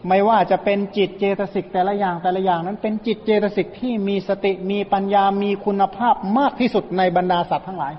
[0.08, 7.94] ไม่ว่าจะเป็นจิตเจตสิกแต่ละอย่างแต่ละอย่างนั้นเป็นจิตเจตสิกที่มีสติมีปัญญามีคุณภาพมากที่สุดในบรรดาสัตว์ทั้งหลาย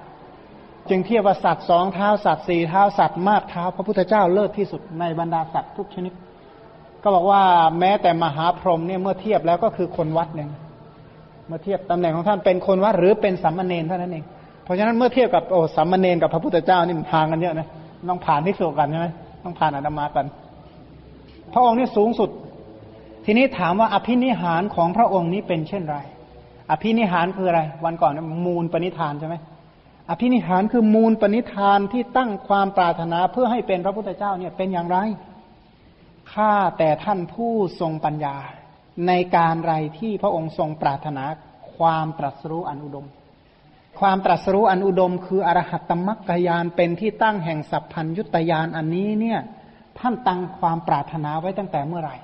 [0.89, 6.13] จึงเทียบว่าสัตว์สองเท้าสัตว์สี่เท้าสัตว์มากเท้า พระพุทธเจ้าเลิศที่สุดในบรรดาสัตว์ทุกชนิด
[7.03, 7.41] ก็บอกว่า
[7.79, 10.49] แม้แต่มหาพรหมเนี่ยเมื่อเทียบแล้วก็คือคนวัดหนึ่ง
[11.47, 14.25] เมื่อเทียบตำแหน่งของท่านเป็นคนวัดหรือเป็นสัมมาเนนเท่านั้นเอง
[14.63, 17.67] เพราะฉะนั้นเมื่อเทียบกับโอ้สัมมาเนนกับพระพุทธเจ้านี่มันทางกันเยอะนะ
[18.09, 19.07] ต้องผ่านที่สุกันใช่ไหม
[19.43, 20.25] ต้องผ่านอนามากัน
[21.53, 22.29] พระองค์นี่สูงสุด
[23.25, 25.97] ทีนี้ถามว่าอภินิหารของพระองค์นี้เป็นเช่นไร
[26.71, 28.13] อภินิหารคืออะไร วันก่อน
[28.45, 29.35] มูลปณิธานใช่ไหม
[30.09, 34.97] อภินิหารคือมูลปณิธานที่ตั้งความปรารถนาเพื่อให้เป็นพระพุทธเจ้าเนี่ยเป็นอย่างไร
[36.33, 38.35] ข้าแต่ท่านผู้ทรงปัญญา
[39.07, 41.23] ในการไรที่พระองค์ทรงปรารถนา
[41.75, 43.07] ความตรัสรู้อันอุดม
[43.99, 49.39] ความตรัสรู้อันอุดม คืออรหัตตมัคคยานเป็นที่ตั้งแห่งสัพพัญยุตยานอันนี้เนี่ย
[50.01, 52.17] ท่านตั้งความปรารถนาไว้ตั้งแต่เมื่อไหร่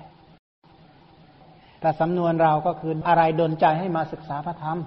[1.81, 4.77] แต่สำนวนเราก็คืออะไรดนใจให้มาศึกษาพระธรรม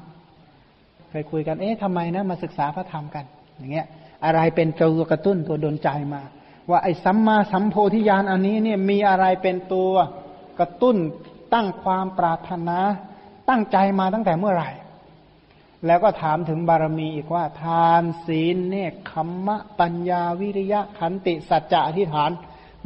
[1.10, 3.24] เคยคุยกัน เอ๊ะทำไมนะมาศึกษาพระธรรมกัน
[3.58, 3.86] อย่างเงี้ย
[4.24, 6.22] อะไรเป็นตัวกระตุ้นตัวดนใจมา
[6.70, 9.92] ว่าไอ้สัมมาสัมโพธิญาณอันนี้เนี่ยมีอะไรเป็นตัว
[10.58, 10.96] กระตุ้น
[11.54, 12.78] ตั้งความปรารถนา
[13.48, 14.70] ตั้งใจมาตั้งแต่เมื่อไหร่
[15.86, 22.30] แล้วก็ถามถึงบารมีอีกว่า ทานศีลเนคขมมะปัญญาวิริยะขันติสัจจะอธิษฐาน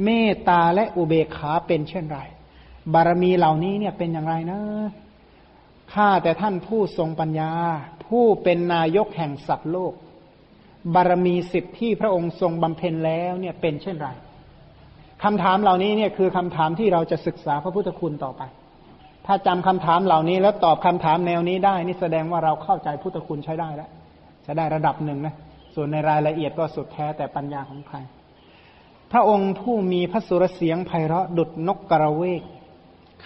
[0.04, 2.20] เมตตาและอุเบกขาเป็นเช่นไร
[2.94, 4.60] บารมีเหล่านี้เนี่ยเป็นอย่างไรนะ
[5.92, 7.52] ข้าแต่ท่านผู้ทรงปัญญา
[8.06, 9.92] ผู้เป็นนายกแห่งสัตว์โลก
[10.94, 14.08] บารมีสิบที่พระองค์ทรงบำเพ็ญแล้วเนี่ยเป็นเช่นไร
[15.22, 18.42] คำถามเหล่านี้เนี่ยคือคำถามที่เราจะศึกษาพระพุทธคุณต่อไป
[19.26, 23.90] ถ้าจำคำถามเหล่านี้แล้วตอบคำถามแนวนี้ได้ นี่แสดงว่าเราเข้าใจพุทธคุณใช้ได้แล้ว
[24.46, 25.34] จะได้ระดับหนึ่งนะ
[25.74, 27.96] ส่วนในรายละเอียดก็สุดแท้แต่ปัญญาของใคร
[29.12, 32.42] พระองค์ผู้มีพระสุรเสียงไพเราะดุดนกกระเวก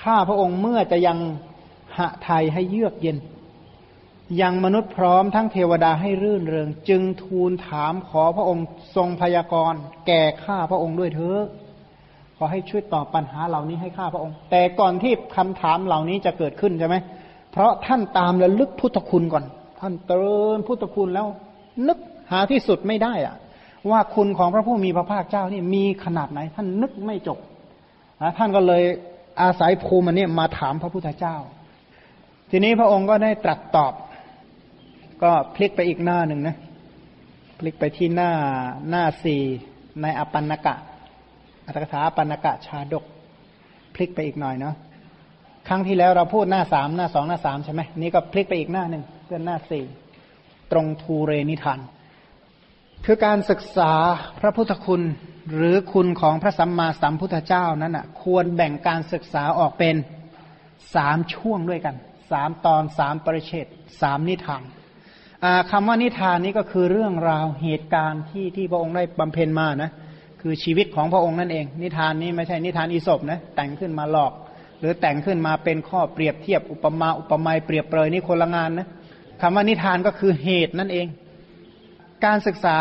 [0.00, 1.18] ข้าพระองค์เมื่อจะยัง
[1.96, 3.18] หะไทยให้เยือกเย็น
[4.40, 11.42] ยังมนุษย์พร้อมทั้งเทวดาให้รื่นเริง จึงทูลถามขอพระองค์ทรงพยากรณ์แก่ข้าพระองค์ด้วยเถอะ
[12.36, 16.96] ขอให้ช่วยตอบปัญหาเหล่านี้ให้ข้าพระองค์ แต่ก่อนที่คำถามเหล่านี้จะเกิดขึ้นใช่ไหม
[17.52, 19.44] เพราะท่านตามระลึกพุทธคุณก่อน
[19.80, 21.26] ท่านเตือนพุทธคุณแล้ว
[21.88, 21.98] นึก
[22.30, 23.36] หาที่สุดไม่ได้อะ
[23.90, 27.38] ว่าคุณของพระผู้มีพระภาคเจ้านี่มีขนาดไหน ท่านนึกไม่จบ
[28.38, 28.82] ท่านก็เลย
[29.42, 31.36] อาศัยภูมินี้มาถามพระพุทธเจ้า
[32.50, 33.92] ทีนี้พระองค์ก็ได้ตรัสตอบ
[35.22, 36.56] ก็พลิกไปอีกหน้าหนึ่งนะ
[37.58, 38.32] พลิกไปที่หน้า
[38.90, 39.42] หน้าสี่
[40.02, 40.74] ในอปันนกะ
[41.66, 43.04] อัตถกถาอปันนกะชาดก
[43.94, 44.74] พลิกไปอีกหน่อยเนาะ
[45.68, 49.84] ครั้งที่แล้วเราพูดหน้าสามหน้าสองหน้าสามใช่ไหมนี่ก็พลิกไปอีกหน้าหนึ่งเพื่อนหน้าสี่
[50.72, 51.80] ตรงทูเรนิทาน
[53.08, 53.92] คือการศึกษา
[54.40, 55.02] พระพุทธคุณ
[55.54, 59.96] หรือคุณของพระสัมมาสัมพุทธเจ้านั้นอะ ควรแบ่งการศึกษาออกเป็น
[60.94, 61.94] สามช่วงด้วยกัน
[62.30, 63.66] สามตอนสามปริเชต
[64.00, 64.62] สามนิทาน
[65.70, 69.90] คำว่านิทานนี้ก็คือเรื่องราวเหตุการณ์ที่ที่พระองค์ได้บำเพ็ญมานะ
[70.40, 74.32] คือชีวิตของพระองค์นั่นเอง นิทานนี้ไม่ใช่นิทานอีศบนะแต่งขึ้นมาหลอก
[74.80, 78.86] หรือแต่งขึ้นมาเป็นข้อเปรียบเทียบอุปมาอุปไมยเปรียบเปรยนี่คนละงานนะ
[79.40, 81.08] คำว่านิทานก็คือเหตุนั่นเอง
[82.24, 82.78] การศึกษา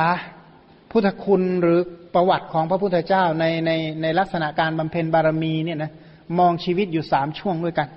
[0.91, 1.79] พุทธคุณหรือ
[2.13, 3.71] ประวัติของพระพุทธเจ้าในใน
[4.01, 5.91] ในลักษณะการบำเพ็ญบารมีเนี่ยนะ
[6.39, 7.87] มองชีวิตอยู่สามช่วงด้วยกัน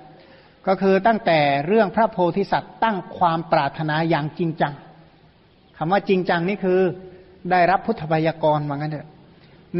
[0.67, 4.73] ก็คือตั้งแต่เรื่องพระโพธิสัตว์ตั้งความปรารถนาอย่างจริงจัง
[5.77, 6.79] คำว่าจริงจังนี่คือ
[7.51, 9.09] ได้รับพุทธพยากรว่างั้นเถอะ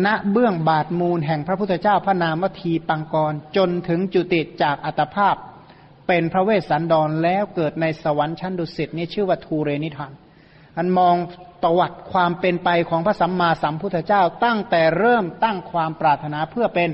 [0.05, 5.35] ณเบื้องบาทมูลแห่งพระพุทธเจ้าพระนามวทีปังกร จนถึงจุติจากอัตภาพ
[6.07, 10.11] เป็นพระเวสสันดรแล้วเกิดในสวรรค์ชั้นดุสิตนี่ชื่อว่าทูเรนิทาน
[10.77, 11.15] อันมอง
[11.63, 16.89] ประวัติความเป็นไปของพระสัมมาสัมพุทธเจ้า ตั้งแต่เริ่มตั้งความปรารถนาเพื่อเป็น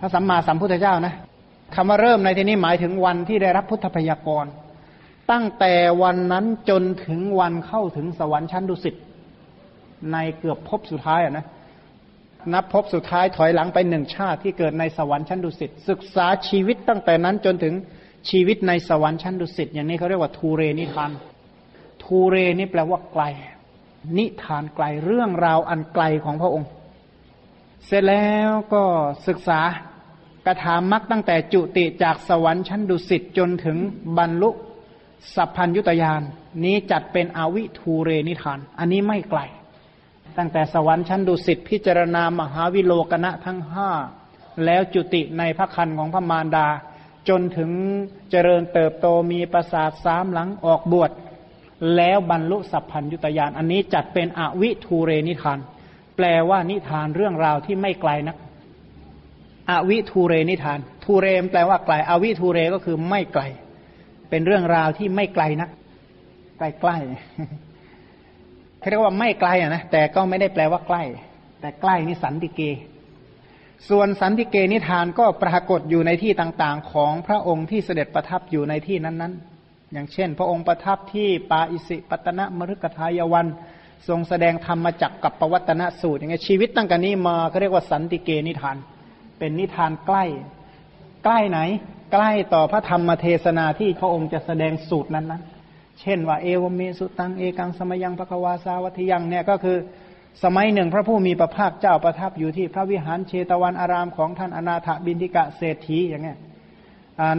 [0.00, 1.14] พระสัมมาสัมพุทธเจ้านะ
[1.74, 4.46] คำว่าเริ่มในที่นี้หมายถึงวันที่ได้รับพุทธพยากร
[5.30, 8.94] ตั้งแต่วันนั้นจนถึงวันเข้าถึงสวรรค์ชั้นดุสิต
[10.12, 11.46] ในเกือบพบสุดท้ายอะนะ
[12.52, 17.74] นับพบสุดท้ายถอยหลังไปหนึ่งชาติที่เกิดในสวรรค์ชั้นดุสิตศึกษาชีวิตตั้งแต่นั้นจนถึง
[18.30, 21.10] ชีวิตในสวรรค์ชั้นดุสิตอย่างนี้เขาเรียกว่าทูเรนิทาน
[22.02, 23.22] ทูเรนี่แปลว่าไกล
[24.16, 26.68] นิทานไกลเรื่องราวอันไกลของพระองค์
[27.86, 28.84] เสร็จแล้วก็
[29.26, 29.60] ศึกษา
[30.46, 33.78] กระถามมักตั้งแต่จุติจากสวรรค์ชั้นดุสิตจนถึง
[34.18, 34.50] บรรลุ
[35.34, 36.22] สัพพัญยุตยาน
[36.64, 39.40] นี้จัดเป็นอวิทูเรนิทาน อันนี้ไม่ไกล
[40.38, 43.90] ตั้งแต่สวรรค์ชั้นดุสิตพิจารณามหาวิโลกนะทั้งห้า
[44.64, 46.68] แล้วจุติในพระคันของพระมารดา
[47.28, 47.70] จนถึง
[48.30, 51.10] เจริญเติบโตมีประสาทสามหลังออกบวช
[51.96, 55.58] แล้วบรรลุสัพพัญยุตยานอันนี้จัดเป็นอวิทูเรนิทาน
[56.16, 58.36] แปลว่านิทานเรื่องราวที่ไม่ไกลนัก
[59.70, 63.42] อวิทูเรนิทาน ทูเรมแปลว่าไกล อวิทูเรก็คือไม่ไกล
[64.30, 65.70] เป็นเรื่องราวที่ไม่ไกลนัก
[66.58, 66.96] ใกล้ใกล้
[68.78, 71.02] เขาเรียกว่าไม่ไกลอะนะแต่ก็ไม่ได้แปลว่าใกล้
[71.60, 72.60] แต่ใกล้นี่สันติเก
[73.88, 79.59] ส่วนสันติเกนิทานก็ปรากฏอยู่ในที่ต่างๆ ของพระองค์ที่เสด็จประทับอยู่ในที่นั้นๆ
[79.92, 83.46] อย่างเช่น พระองค์ประทับที่ปาอิสิปตนะมฤกทายวัน
[84.08, 88.76] ทรงแสดงธรรมจักกับปวัตนสูตรอย่างเงี้ยชีวิตตั้งแต่นี้มาเขาเรียกว่าสันติเกนิทาน
[89.38, 90.24] เป็นนิทานใกล้
[91.24, 91.58] ใกล้ไหน
[92.12, 99.78] ใกล้ต่อพระธรรมเทศนาที่พระองค์จะแสดงสูตรนั้นๆ เช่นว่าเอวเมสุตังเอกังสมยังพระควาสาวัติยังเนี่ยก็คือ
[100.42, 106.38] สมัยหนึ่งพระผู้มีพระภาคเจ้าประทับอยู่ที่พระวิหารเชตวันอารามของท่านอนาถบินทิกะเศรษฐีอย่างเงี้ย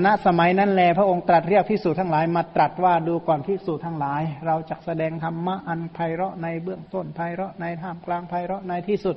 [0.06, 9.15] ณสมัยนั้นแล พระองค์ตรัสเรียกพิสูจทั้งหลายมาตรัสว่าดูก่อนพิสูจทั้งหลาย เราจะแสดงธรรมะอันไพเราะในเบื้องต้นไพเราะในท่ามกลางไพเราะในที่สุด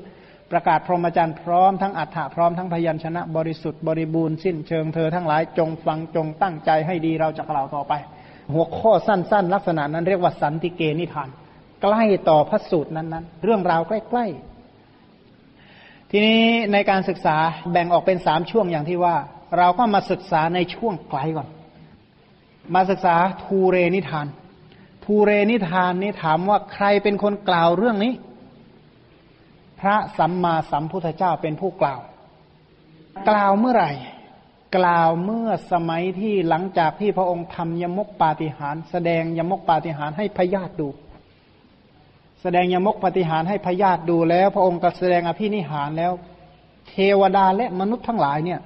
[0.51, 7.93] ประกาศพรหมจรรย์พร้อมทั้งอัฏฐะพร้อมทั้งพยัญชนะบริสุทธิ์บริบูรณ์สิ้นเชิงเธอทั้งหลายจงฟังจงตั้งใจให้ดีเราจะกล่าวต่อไป
[8.53, 11.29] หัวข้อสั้น ๆ ลักษณะนั้นเรียกว่าสันติเกนิทาน
[11.83, 16.41] ใกล้ต่อพระสูตรนั้นๆ เรื่องราวใกล้ๆทีนี้
[16.73, 17.37] ในการศึกษา
[17.73, 19.17] แบ่งออกเป็นสามช่วงอย่างที่ว่า
[19.59, 21.49] เราก็มาศึกษาในช่วงไกลก่อน
[22.75, 24.27] มาศึกษาทูเรนิทาน
[25.05, 28.13] ทูเรนิทานนี้ถามว่าใครเป็นคนกล่าวเรื่องนี้
[29.81, 32.01] พระสัมมาสัมพุทธเจ้าเป็นผู้กล่าว
[33.29, 33.93] กล่าวเมื่อไหร่
[34.77, 40.89] กล่าวเมื่อสมัยที่หลังจากที่พระองค์ทำยมกปาฏิหารแสดงยมกปาฏิหารให้พญาติดู
[42.43, 46.13] แสดงยมกปฏิหารให้พญาติดูแล้ว พระองค์ก็แสดงอภินิหารแล้ว
[46.89, 48.61] เทวดาและมนุษย์ทั้งหลายเนี่ย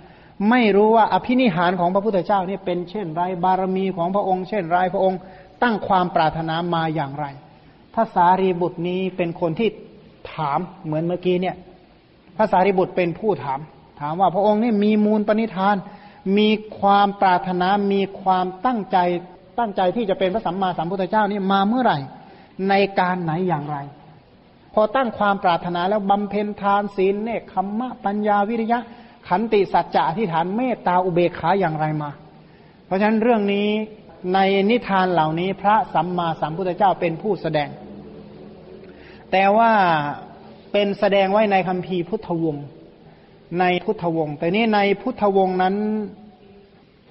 [0.50, 5.18] ไม่รู้ว่าอภินิหารของพระพุทธเจ้าเนี่ยเป็นเช่นไรบารมีของพระองค์ เช่นไรพระองค์
[5.62, 7.26] ตั้งความปรารถนามาอย่างไร
[7.94, 9.68] พระสารีบุตรนี้เป็นคนที่
[10.32, 11.56] ถามเหมือนเมื่อกี้เนี่ย
[12.36, 13.60] พระสารีบุตรเป็นผู้ถาม
[14.00, 15.76] ถามว่าพระองค์นี่มีมูลปณิธาน
[16.38, 16.48] มี
[16.78, 18.98] ความปรารถนามีความตั้งใจ
[19.58, 21.98] ตั้งใจที่จะเป็นพระสัมมาสัมพุทธเจ้านี่มาเมื่อไหร่
[22.68, 23.78] ในการไหนอย่างไร
[24.74, 28.80] พอตั้งความปรารถนาแล้วบำเพ็ญทานศีลเนคขมมะปัญญาวิริยะ
[29.28, 32.10] ขันติสัจจะอธิษฐานเมตตาอุเบกขาอย่างไรมา
[32.86, 33.68] เพราะฉะนั้นเรื่องนี้
[34.34, 34.38] ใน
[34.70, 37.68] นิทานเหล่านี้พระสัมมาสัมพุทธเจ้าเป็นผู้แสดง
[39.32, 39.72] แต่ว่า
[40.72, 42.66] เป็นแสดงไว้ในคำพีพุทธวงศ์
[43.60, 45.74] ในพุทธวงศ์แต่นี้ในพุทธวงศ์นั้น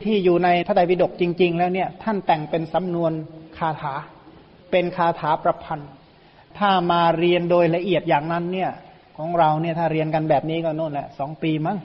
[0.04, 3.12] ที่อยู่ในพระไตรปิฎกจริง ๆ แล้วเนี่ย ท่านแต่งเป็นสำนวน
[3.58, 3.96] คาถา
[4.72, 5.90] เป็นคาถาประพันธ์
[6.58, 8.72] ถ้ามาเรียนโดยละเอียดอย่างนั้นเนี่ย
[9.18, 11.78] ของเราเนี่ยถ้าเรียนกันแบบนี้ก็โน่นแหละสองปีมั้ง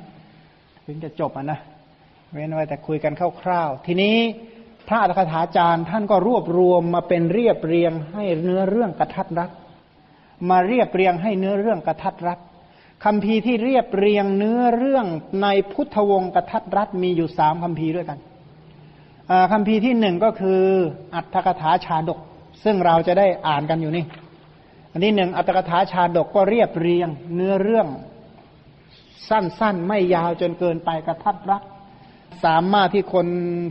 [0.86, 1.58] ถึงจะจบอะนะ
[2.32, 4.16] เว้นไว้แต่คุยกันคร่าวๆ ทีนี้
[4.88, 9.50] พระอัฏฐถาจารย์ท่านก็รวบรวมมาเป็นเรียบเรียงให้เนื้อเรื่องกระทัดรัด
[10.50, 12.38] มาเรียบเรียงให้เนื้อเรื่องกระทัดรัด
[13.04, 15.06] คำพีที่เรียบเรียงเนื้อเรื่อง
[15.42, 18.18] ในพุทธวงศ์กระทัดรัดมีอยู่สามคำพีด้วยกัน
[19.52, 20.62] คำพีที่หนึ่งก็คือ
[21.14, 22.18] อัตถกถาชาดก
[22.64, 24.04] ซึ่งเราจะได้อ่านกันอยู่นี่
[24.92, 27.86] อันนี้หนึ่งอัตถกถาชาดกก็เรียบเรียงเนื้อเรื่อง
[29.28, 31.62] สั้นๆ ไม่ยาวจนเกินไปกระทัดรัด
[32.44, 33.26] สามารถที่คน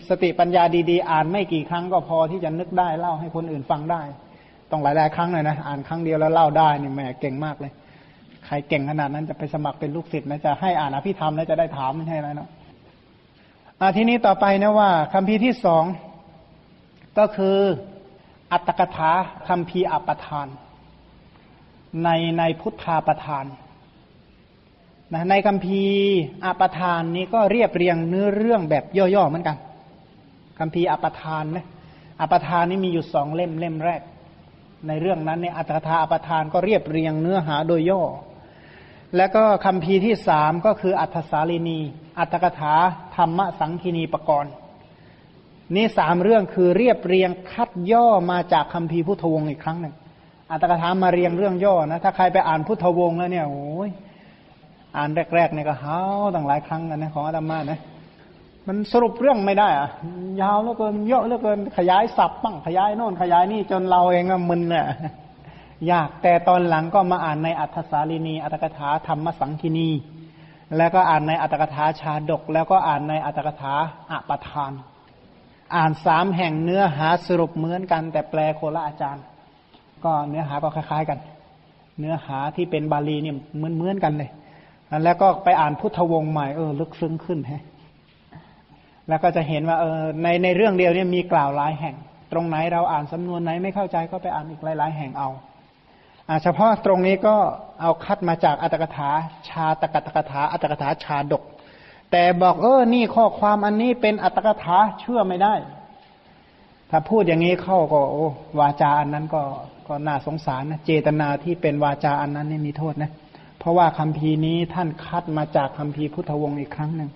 [0.09, 4.01] สติปัญญาดีๆ อ่านไม่กี่ครั้งก็พอที่จะนึกได้เล่าให้คนอื่นฟังได้
[4.71, 7.71] ต้องหลายๆครั้งเลยนะ อ่านครั้งเดียวแล้วเล่าได้นี่แม่เก่งมากเลย
[8.45, 12.49] ใครเก่งขนาดนั้นจะไปสมัครเป็นลูกศิษย์นะจะให้อ่านอภิธรรมแล้วจะได้ถามไม่ใช่ไหมเนาะ
[13.95, 15.83] ทีนี้ต่อไปนะว่าคำพีที่สอง
[17.17, 17.57] ก็คือ
[18.51, 19.11] อัตตกถา
[19.47, 20.47] คำพีอัปทาน
[22.03, 23.45] ในในพุทธาประทาน
[25.13, 25.81] นะในคำพี
[26.45, 29.57] อัปทานนี้ก็เรียบเรียงเนื้อเรื่องแบบย่อๆเหมือนกัน
[30.59, 31.65] คำพีอัปทานนะ
[32.21, 34.01] อัปทานนี้มีอยู่สองเล่มเล่มแรก
[34.87, 38.01] ในเรื่องนั้นเนี่ยอัตถาอัปทานก็เรียบเรียงเนื้อหาโดยย่อ
[39.17, 41.79] แล้วก็คำพีที่สามก็คืออัตถสาลีนี
[42.19, 42.73] อัตถกถา
[43.15, 44.53] ธรรมสังคีนีปกรณ์
[45.75, 49.93] นี่สามเรื่องคือเรียบเรียงคัดย่อมาจากคัมภีร์พุทธวงศ์อีกครั้งหนึ่ง
[50.51, 53.89] อัตถกถามาเรียงเรื่องย่อนะถ้าใครไปอ่านพุทธวงศ์แล้วเนี่ยโอ้ย
[54.97, 55.99] อ่านแรกๆเนี่ยก็เฮา
[56.35, 57.79] ตั้งหลายครั้งกันนะของอาตมานะ
[58.67, 59.89] มันสรุปเรื่องไม่ได้อะ
[60.41, 64.85] ยาวเหลือเกินเยอะเหลือเกิน ขยายสับบ้างขยายโน่นขยายนี่จนเราเองก็มึนเนี่ย
[65.91, 69.89] ยากแต่ตอนหลังก็มาอ่านในอัตถสาลีนี อัตถกถาธรรมสังคีนี
[70.77, 73.73] แล้วก็อ่านในอัตถกถาชาดก แล้วก็อ่านในอัตถกถา
[74.11, 74.73] อปทาน
[75.75, 79.23] อ่านสามแห่งเนื้อหาสรุปเหมือนกัน แต่แปลโคละอาจารย์
[80.03, 81.19] ก็เนื้อหาก็คล้าย ๆกัน
[81.99, 84.29] เนื้อหาที่เป็นบาลีเนี่ยเหมือนเหมือนกันเลย
[85.03, 87.63] แล้วก็ไปอ่านพุทธวงศ์ใหม่เออลึกซึ้งขึ้นฮะ
[89.09, 91.95] แล้วก็จะเห็นว่าเออในในเรื่องเดียวเนี่ยมีกล่าวหลายแห่ง
[92.31, 95.29] ตรงไหนเราอ่านสำนวนไหนไม่เข้าใจก็ไปอ่านอีกหลาย ๆ แห่งเอา
[96.29, 97.35] อาเฉพาะตรงนี้ก็
[97.81, 99.09] เอาคัดมาจากอัตถกถา
[99.49, 101.43] ชาตกตกถาอัตถกถาชาดก
[102.11, 105.53] แต่บอกเออนี่ข้อความอันนี้เป็นอัตกถาเชื่อไม่ได้
[106.89, 108.27] ถ้าพูดอย่างนี้เข้าก็โอ้
[108.59, 109.41] วาจาอันนั้นก็
[109.87, 113.11] ก็น่าสงสารนะเจตนาที่เป็นวาจาอันนั้นนี่มีโทษนะ
[113.61, 117.09] เพราะว่าคำพีนี้ท่านคัดมาจากคำพีพุทธวงศ์อีกครั้งหนึ่ง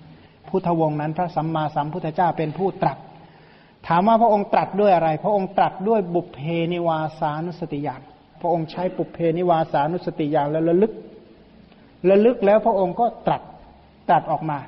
[0.49, 2.97] พุทธวงศ์นั้นพระสัมมาสัมพุทธเจ้าเป็นผู้ตรัส
[3.87, 6.39] ถามว่าพระองค์ตรัสด้วยอะไร พระองค์ตรัสด้วยบุพเพ
[6.73, 8.01] นิวาสานุสติญาณ
[8.41, 10.93] พระองค์ใช้บุพเพนิวาสานุสติญาณแล้วระลึก
[12.09, 13.41] ระลึกแล้วพระองค์ก็ตรัส
[14.09, 14.59] ตรัสออกมา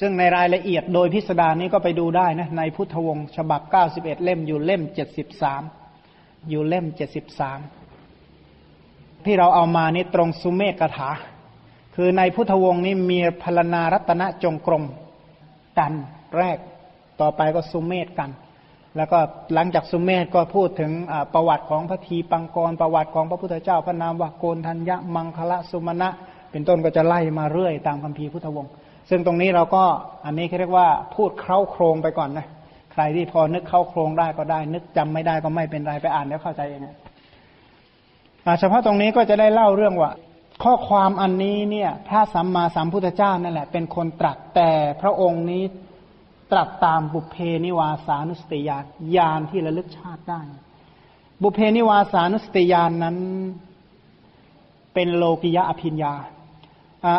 [0.00, 5.62] ซึ่งในรายละเอียดโดยพิสดารนี้ก็ไปดูได้นะในพุทธวงศ์ฉบับเก้าสิบเอ็ดเล่มอยู่เล่มเจ็ดสิบสาม
[6.48, 7.58] อยู่เล่มเจ็ดสิบสาม
[9.26, 11.10] ที่เราเอามานี่ตรงสุเมกถา
[11.94, 14.84] คือในพุทธวงศ์นี้มีพลนารัตนจงกรม
[15.78, 15.92] กัน
[16.38, 16.58] แรก
[17.20, 18.30] ต่อไปก็สุเมธกัน
[18.96, 19.18] แล้วก็
[19.54, 20.90] หลังจากสุเมธก็พูดถึง
[21.34, 26.08] ประวัติของพระทีปังกร ประวัติของพระพุทธเจ้าพระนามวโกนทัญญะมังคละสุมาณะ
[26.50, 28.70] เป็นต้นก็จะไล่มาเรื่อยตามคัมภีร์พุทธวงศ์
[29.10, 29.84] ซึ่งตรงนี้เราก็
[30.24, 32.46] อันนี้เขาเรียกว่าพูดเคล้าโครงไปก่อนนะ
[32.92, 36.96] ใครที่พอนึกเข้าโครงได้ก็ได้ นึกจำไม่ได้ก็ไม่เป็นไรไปอ่านแล้วเข้าใจเองนะ
[38.60, 40.12] เฉพาะตรงนี้ก็จะได้เล่าเรื่องว่า
[40.62, 45.62] ข้อความอันนี้เนี่ย พระสัมมาสัมพุทธเจ้านั่นแหละ เป็นคนตรัสแต่พระองค์นี้
[46.52, 48.84] ตรัสตามบุพเพนิวาสานุสติญาณ
[49.16, 50.40] ญาณที่ระลึกชาติได้
[51.42, 53.16] บุพเพนิวาสานุสติญาณนนั้น
[54.94, 56.14] เป็นโลกิยะอภิญญา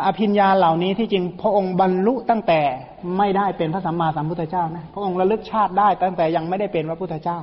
[0.06, 2.62] อภิญญาเหล่านี้ที่จริงพระองค์บรรลุตั้งแต่
[3.18, 7.40] ไม่ได้เป็นพระสัมมาสัมพุทธเจ้านะพระองค์ระลึกชาติได้ตั้งแต่ยังไม่ได้เป็นพระพุทธเจ้า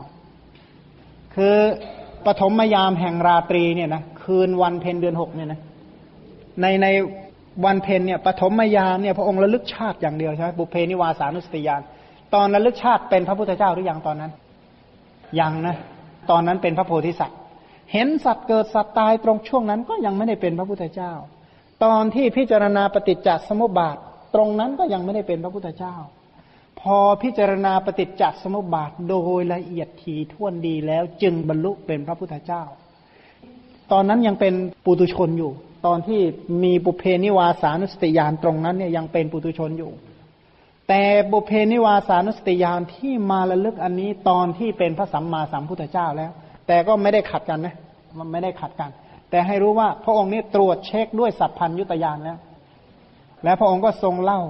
[1.34, 1.56] คือ
[2.26, 5.60] ปฐมยามแห่งราตรีเนี่ยนะคืนวันเพ็ญเดือนหกเนี่ยนะ
[6.60, 6.86] ในใน
[7.64, 11.82] วันเพ็ญเนี่ยปฐมยามเนี่ยพระองค์ระลึกชาติอย่างเดียวใช่ไหมบุเพนิวาสานุสติยาน
[12.34, 14.32] ตอนระลึกชาติเป็นพระพุทธเจ้าหรือยังตอนนั้น
[15.40, 15.76] ยังนะ
[16.30, 17.38] ตอนนั้นเป็นพระโพธิสัตว์
[17.92, 21.12] เห็นสัตว์เกิดสัตว์ตายตรงช่วงนั้นก็ยังไม่ได้เป็นพระพุทธเจ้า
[21.84, 23.96] ตอนที่พิจารณาปฏิจจสมุปบาท
[24.34, 25.94] ตรงนั้นก็ยังไม่ได้เป็นพระพุทธเจ้า
[26.82, 32.62] พอพิจารณาปฏิจจสมุปบาทโดยละเอียดถี่ถ้วนดีแล้วจึงบรรลุเป็นพระพุทธเจ้า
[33.92, 35.52] ตอนนั้นยังเป็นปุตุชนอยู่
[35.86, 36.20] ตอนที่
[36.62, 39.92] มีบุเพนิวาสานุสติยานตรงนั้นเนี่ยยังเป็นปุตุชนอยู่
[40.88, 46.30] แต่บุเพนิวาสานุสติยานที่มาระลึกอันนี้ตอนที่เป็นพระสัมมาสัมพุทธเจ้าแล้ว
[46.66, 47.76] แต่ก็ไม่ได้ขัดกันนะ
[48.18, 48.90] มันไม่ได้ขัดกัน
[49.30, 52.38] แต่ให้รู้ว่าพระองค์นี้ตรวจเช็คด้วยสัพพัญยุตยานแล้ว
[53.44, 54.40] และพระองค์ก็ทรงเล่า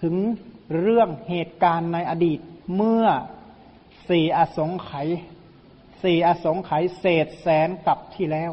[0.00, 0.14] ถึง
[0.80, 2.38] เรื่องเหตุการณ์ในอดีต
[2.76, 3.04] เมื่อ
[4.08, 5.08] สี่อสงไขย
[6.02, 8.50] สี่อสงไขยเศษแสนกับที่แล้ว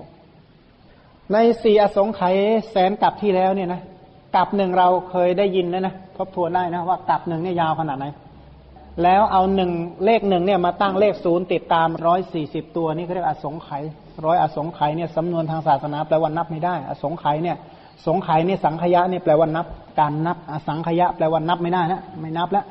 [1.34, 2.36] ในสี่อสงไขย
[2.70, 3.82] แสนกับที่แล้วเนี่ยนะ
[4.36, 8.06] กับหนึ่งเราเคยได้ยินแล้วนะทบทวนได้นะว่ากับหนึ่งเนี่ยยาวขนาดไหน
[9.04, 9.72] แล้วเอาหนึ่ง
[10.06, 13.84] เลขหนึ่งเนี่ยมาตั้งเลขศูนย์ติดตามร้อยสี่สิบตัวนี่เขาเรียกอสงไขย
[14.26, 17.58] ร้อยอสงไขยเนี่ยสำนวนทางศาสนาแปลว่านับไม่ได้ อสงไขยเนี่ย
[18.06, 19.66] สงไขยนี่สังขยะนี่แปลว่านับ
[20.00, 22.66] การนับอสังขยะแปลว่านับไม่ได้นะไม่นับแล้ว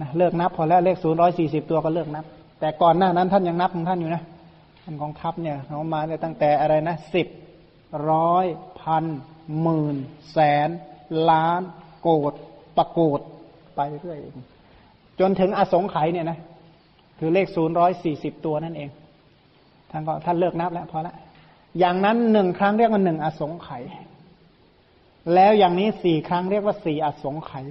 [0.00, 2.24] นะเลิกนับพอแล้วเลขศูนย์ร้อยสี่สิบตัวก็เลิกนับ
[2.60, 4.22] แต่ก่อนหน้านั้นท่านยังนับของท่านอยู่นะ
[4.84, 7.26] ท่านกองทัพเนี่ยเขามาเนี่ยตั้งแต่อะไรนะสิบ
[8.10, 8.46] ร้อย
[8.80, 9.04] พัน
[9.60, 9.96] หมื่น
[10.32, 10.68] แสน
[11.30, 11.60] ล้าน
[12.02, 12.32] โกด
[12.76, 13.20] ประโกด
[13.76, 14.18] ไปเรื่อย
[15.20, 16.38] จนถึงอสงไขยเนี่ยนะ
[17.18, 18.88] คือเลขศูนย์ร้อยสี่สิบตัวนั่นเอง
[19.90, 21.14] ท่านก็ท่านเลิกนับแล้วพอละ
[21.78, 23.82] อย่างนั้นหนึ่งครั้งเรียกว่าหนึ่งอสงไขย
[25.34, 27.66] แล้วอย่างนี้สี่ครั้งเรียกว่าสี่อสงไขย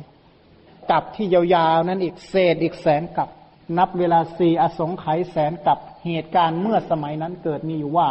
[0.92, 3.30] กับที่ยาวๆนั้นอีกเศษอีกแสนกับ
[3.78, 8.10] นับเวลาสี่อสงไขยแสนกับเหตุการณ์เมื่อสมัยนั้นเกิดมีอยู่ว่า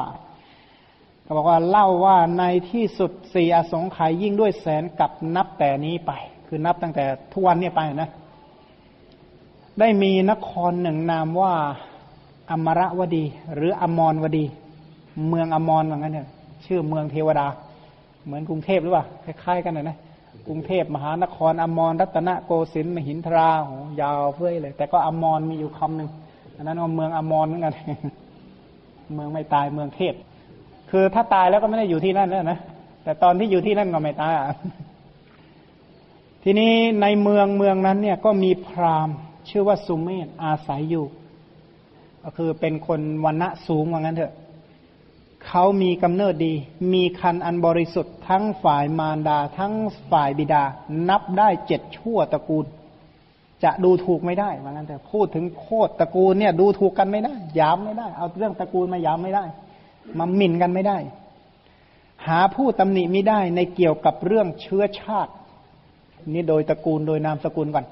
[1.22, 6.12] เขาบอกว่าเล่าว่าในที่สุดสี่อสงไขยยิ่งด้วยแสนกับนับแต่นี้ไป
[6.46, 8.10] คือนับตั้งแต่ทุกวันนี้ไปนะ
[9.80, 11.54] ได้มีนครหนึ่งนามว่า
[12.50, 13.24] อมรวดี
[13.54, 14.44] หรืออมรวดี
[15.28, 16.28] เมืองอมรเหมือนกันเนี่ย
[16.66, 17.46] ชื่อเมืองเทวดา
[18.26, 19.98] เหมือนกรุงเทพหรือเปล่าคล้ายๆกันนะนะ
[20.48, 26.10] กรุงเทพมหานครอมรรัตนโกสินทร์มหินทราโหยาวเพื่อเลย แต่ก็อมรมีอยู่คำหนึ่ง
[26.56, 27.74] อันนั้นว่าเมืองอมรเหมือนกัน
[29.14, 30.14] เมืองไม่ตายเมืองเทพ
[30.90, 32.58] คือถ้าตายแล้วก็ไม่ได้อยู่ที่นั่นแล้วนะ
[33.04, 34.34] แต่ตอนที่อยู่ที่นั่นก็ไม่ตาย
[36.44, 39.16] ทีนี้ในเมืองเมืองนั้นเนี่ยก็มีพราหมณ์
[39.48, 41.04] ชื่อว่าสุเมธอาศัยอยู่
[42.22, 44.32] ก็คือเป็นคนวันณะสูงว่างั้นเถอะ
[45.46, 46.54] เขามีกำเนิดดี
[46.92, 49.72] มีคันอันบริสุทธิ์ทั้งฝ่ายมารดา ทั้ง
[50.10, 50.62] ฝ่ายบิดา
[51.08, 52.66] นับได้เจ็ดชั่วตระกูล
[53.64, 59.44] จะดูถูกไม่ได้เหมือนกันแต่พูดถึงโคตรตระกูลเนี่ยดูถูกกันไม่ได้ยามไม่ได้ เอาเรื่องตระกูลมายามไม่ได้
[60.18, 60.98] มาหมิ่นกันไม่ได้
[62.26, 65.32] หาผู้ตำหนิไม่ได้ในเกี่ยวกับเรื่องเชื้อชาติ
[66.32, 67.86] นี่โดยตระกูลโดยนามสกุลก่อน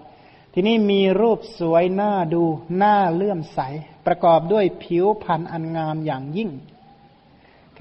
[0.55, 2.43] ทีนี้มีรูปสวยหน้าดู
[2.77, 3.61] หน้าเลื่อมใส
[4.07, 6.51] ประกอบด้วยผิวพรรณอันงามอย่างยิ่ง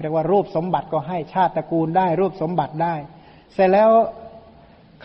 [0.00, 2.94] เรียกว่ารูปสมบัติก็ให้ชาติตระกูลได้ รูปสมบัติได้
[3.54, 3.90] เสร็จแล้ว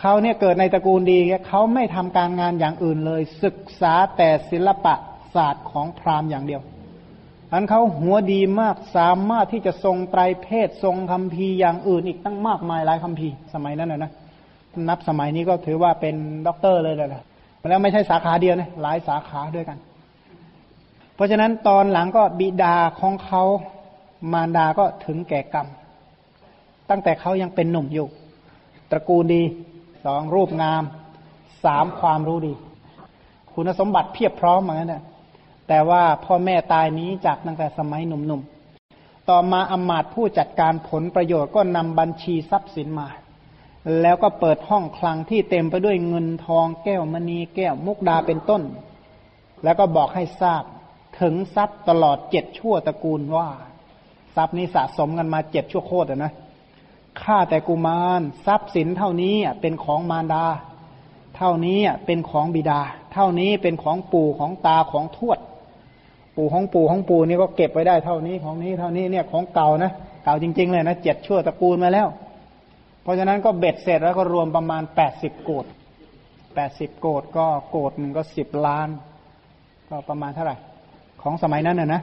[0.00, 1.18] เขาเนี่ยเกิดในตระกูลดี
[1.48, 4.94] เขาไม่ทำการงานอย่างอื่นเลย ศึกษาแต่ศิลปะ
[5.34, 6.62] ศาสตร์ของพราหมณ์อย่างเดียว
[7.52, 14.12] อันเขาหัวดีมากสามารถที่จะทรงไตรเพศทรงคัมภีร์อย่างอื่นอีกตั้งมากมายหลายคัมภีร์สมัยนั้นนะนะ
[14.88, 16.14] นับสมัยนี้ก็ถือว่าเป็น
[16.46, 17.24] ด็อกเตอร์เลยแหละ
[17.68, 19.78] แล้วไม่ใช่สาขาเดียวนะหลายสาขาด้วยกัน
[21.14, 23.42] เพราะฉะนั้นตอนหลังก็บิดาของเขา
[24.32, 25.66] มารดาก็ถึงแก่กรรม
[26.90, 28.08] ตั้งแต่เขายังเป็นหนุ่มอยู่
[28.90, 29.42] ตระกูลดี
[30.04, 30.82] สองรูปงาม
[31.64, 32.54] สามความรู้ดี
[33.52, 35.02] คุณสมบัติเพียบพร้อมเหมือนกันนะ
[35.68, 43.08] แต่ว่าพ่อแม่ตายนี้จากตั้งแต่สมัยหนุ่มๆ ต่อมาอมาตผู้จัดการผลประโยชน์ก็นำบัญชีทรัพย์สินมา
[44.00, 48.62] แล้วก็เปิดห้องคลังที่เต็มไปด้วยเงินทองแก้วมณีแก้วมุกดาเป็นต้น
[49.64, 50.62] แล้วก็บอกให้ทราบ
[51.20, 53.48] ถึงทรัพย์ตลอดเจ็ดชั่วตระกูลว่า
[54.36, 56.32] ทรัพย์นี้สะสมกันมาเจ็ดชั่วโคตรนะ
[57.22, 60.44] ข้าแต่กุมารทรัพย์สินเท่านี้เป็นของมารดา
[61.36, 62.80] เท่านี้เป็นของบิดา
[63.12, 65.38] เท่านี้เป็นของปู่ของตาของทวด
[66.36, 69.92] ปู่ของปู่ของปู่นี่ก็เก็บไว้ได้เท่านี้ของนี้เท่านี้เนี่ยของเก่านะ
[70.24, 72.08] เก่าจริง ๆ เลยนะเจ็ดชั่วตระกูลมาแล้ว
[73.02, 75.64] เพราะฉะนั้นก็เบ็ดเสร็จแล้วก็รวมประมาณแปดสิบโกด
[76.54, 78.88] แปดสิบโกดก็โกดหนึ่งก็สิบล้าน
[79.88, 80.56] ก็ประมาณเท่าไหร่
[81.22, 82.02] ของสมัยนั้นน่ะนะ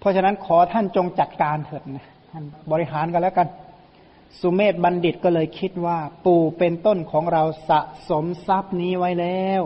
[0.00, 3.48] เพราะฉะนั้นขอท่านจงจัดการเถิดนะท่านบริหารกันแล้วกัน
[4.40, 7.80] สุเมธบัณฑิตก็เลยคิดว่า ปู่เป็นต้นของเราสะ
[8.10, 9.62] สมทรัพย์นี้ไว้แล้ว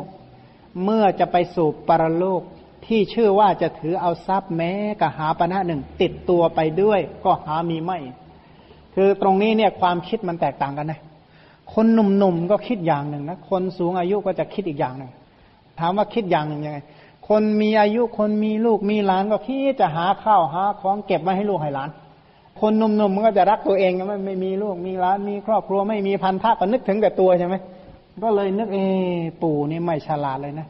[0.85, 2.43] เมื่อจะไปสู่ปรโลก
[2.87, 7.99] ที่ชื่อว่าจะถือเอาทรัพย์แม้กหาปณะหนึ่งติดตัวไปด้วย ก็หามีไม่
[8.95, 11.01] คือตรงนี้เนี่ยความคิดมันแตกต่างกันนะ
[11.75, 15.11] คนหนุ่มๆก็คิดอย่างหนึ่งนะ คนสูงอายุก็จะคิดอีกอย่างหนึ่ง
[15.81, 16.79] ถามว่าคิดอย่างหนึ่งยังไง
[17.29, 21.91] คนมีอายุคนมีลูกมีหลานก็คิดจะหาข้าวหาของเก็บไว้ให้ลูกให้หลาน
[22.61, 27.55] คนหนุ่มๆมันก็จะรักตัวเองไม่ไม่มีลูกมีหลานมีครอบครัวไม่มีพันธะก็นึกถึงแต่ตัวใช่ไหม
[28.25, 28.79] ก็เลยนึกเอ
[29.43, 30.67] ปู่นี่ไม่ฉลาดเลยนะ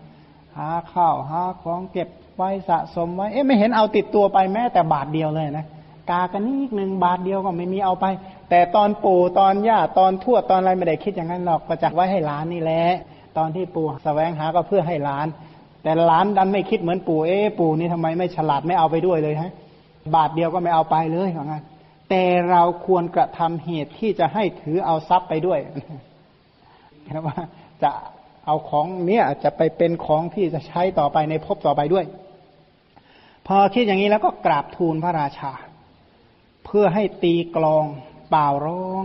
[0.57, 5.66] หาข้าวหาของเก็บไว้สะสมไว้เอ๊ะไม่เห็นเอาติดตัวไปแม้แต่บาทเดียวเลยนะ
[6.11, 8.07] กากันนิดหนึ่งบาทเดียวก็ไม่มีเอาไป
[8.50, 12.82] แต่ตอนปู่ตอนย่าตอนทวดตอนอะไรไม่ได้คิดอย่างนั้นหรอกก็จักไว้ให้หลานนี่แหละ
[13.36, 15.26] ตอนที่ปู่สแสวงหาก็เพื่อให้หลาน
[15.85, 19.53] แต่หลานดันไม่คิดเหมือนปู่เอ๊ปู่นี่ทำไมไม่ฉลาดไม่เอาไปด้วยเลยฮะ
[20.14, 21.64] บาทเดียวก็ไม่เอาไปเลยอย่างนั้น
[22.11, 25.59] แต่เราควรกระทำเหตุที่จะให้ถือเอาทรัพย์ไปด้วย
[27.09, 27.37] นะว่า
[27.82, 27.91] จะ
[28.47, 32.05] เอาของเนี้ยจะไปเป็นของที่จะใช้ต่อไปในภพต่อไปด้วย
[33.47, 35.53] พอคิดอย่างนี้แล้วก็กราบทูลพระราชา
[36.64, 37.85] เพื่อให้ตีกลอง
[38.30, 39.05] เป่าร้อง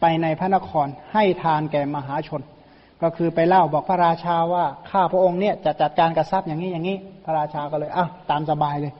[0.00, 2.42] ไปในพระนครให้ทานแก่มหาชน
[3.02, 8.92] ก็คือไปเล่าบอกพระราชาว่าข้าพระองค์เนี่ยจะจัดการกระซับอย่างนี้อย่างนี้ พระราชาก็เลยอ้าวตามสบายเลย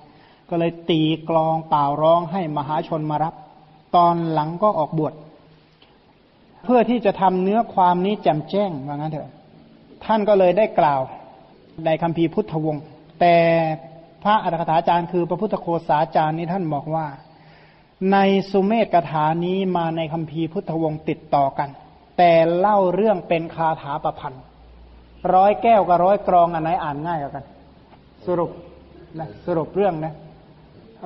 [0.51, 3.35] ก็เลยตีกลองเป่าร้องให้มหาชนมารับ
[3.97, 5.15] ตอนหลังก็ออกบวช
[6.65, 9.33] เพื่อที่จะทำเนื้อความนี้แจ่มแจ้งว่างั้นเถอะ
[10.05, 11.01] ท่านก็เลยได้กล่าว
[11.85, 12.83] ในคำพีพุทธวงศ์
[13.21, 13.37] แต่
[14.23, 17.07] พระอัฏฐกถาจารย์คือพระพุทธโคสาจารย์นี้ท่านบอกว่า
[18.13, 18.19] ใน
[18.51, 21.69] สุเมธกถานี้มาในคำพีพุทธวงศ์ติดต่อกัน
[22.19, 24.43] แต่เล่าเรื่องเป็นคาถาประพันธ์
[25.35, 27.45] ร้อยแก้วกับร้อยกรองอันไหนอ่านง่ายกว่ากัน
[28.27, 28.51] สรุป
[29.19, 30.15] นะสรุปเรื่องนะ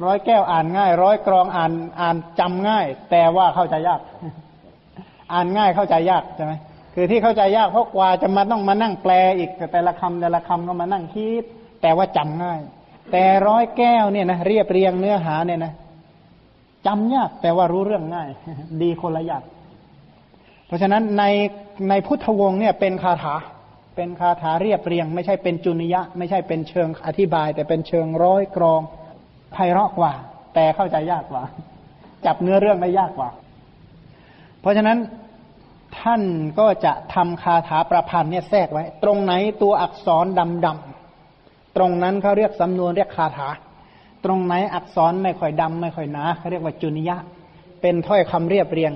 [0.05, 4.01] ร้อยแก้วอ่านง่าย ร้อยกรองอ่านอ่านจำง่าย แต่ว่าเข้าใจยาก
[5.33, 6.53] อ่านง่ายเข้าใจยากใช่ไหม
[6.95, 11.45] คือที่เข้าใจยากเพราะกว่าจะมาต้องมานั่งแปลอีกแต่ละคำแต่ละคำก็มานั่งคิด
[11.83, 12.61] แต่ว่าจำง่าย
[13.13, 15.73] แต่ร้อยแก้วเนี่ยนะเรียบเรียงเนื้อหาเนี่ยนะ
[16.87, 18.29] จำยากแต่ว่ารู้เรื่องง่าย
[18.83, 19.43] ดีคนละอย่าง
[20.73, 21.25] ราะฉะนั้นใน
[21.89, 23.35] ในพุทธวงศ์เนี่ยเป็นคาถา
[23.97, 28.81] เป็นคาถาเรียบเรียง ไม่ใช่เป็นจุนิยะ ไม่ใช่เป็นเชิงอธิบาย แต่เป็นเชิงร้อยกรอง
[29.53, 30.13] ไพเราะกว่า
[30.55, 31.43] แต่เข้าใจยากกว่า
[32.27, 33.31] จับเนื้อเรื่องได้ยากกว่า
[34.61, 34.99] เพราะฉะนั้น
[36.01, 36.23] ท่าน
[36.59, 40.27] ก็จะทำคาถาประพันธ์เนี่ยแทรกไว้ ตรงไหนตัวอักษร
[40.67, 43.49] ดำๆตรงนั้นเขาเรียกสำนวนเรียกคาถา
[44.25, 47.17] ตรงไหนอักษรไม่ค่อยดำไม่ค่อยหนาเขาเรียกว่าจุนิยะ
[47.81, 48.93] เป็นถ้อยคำเรียบเรียง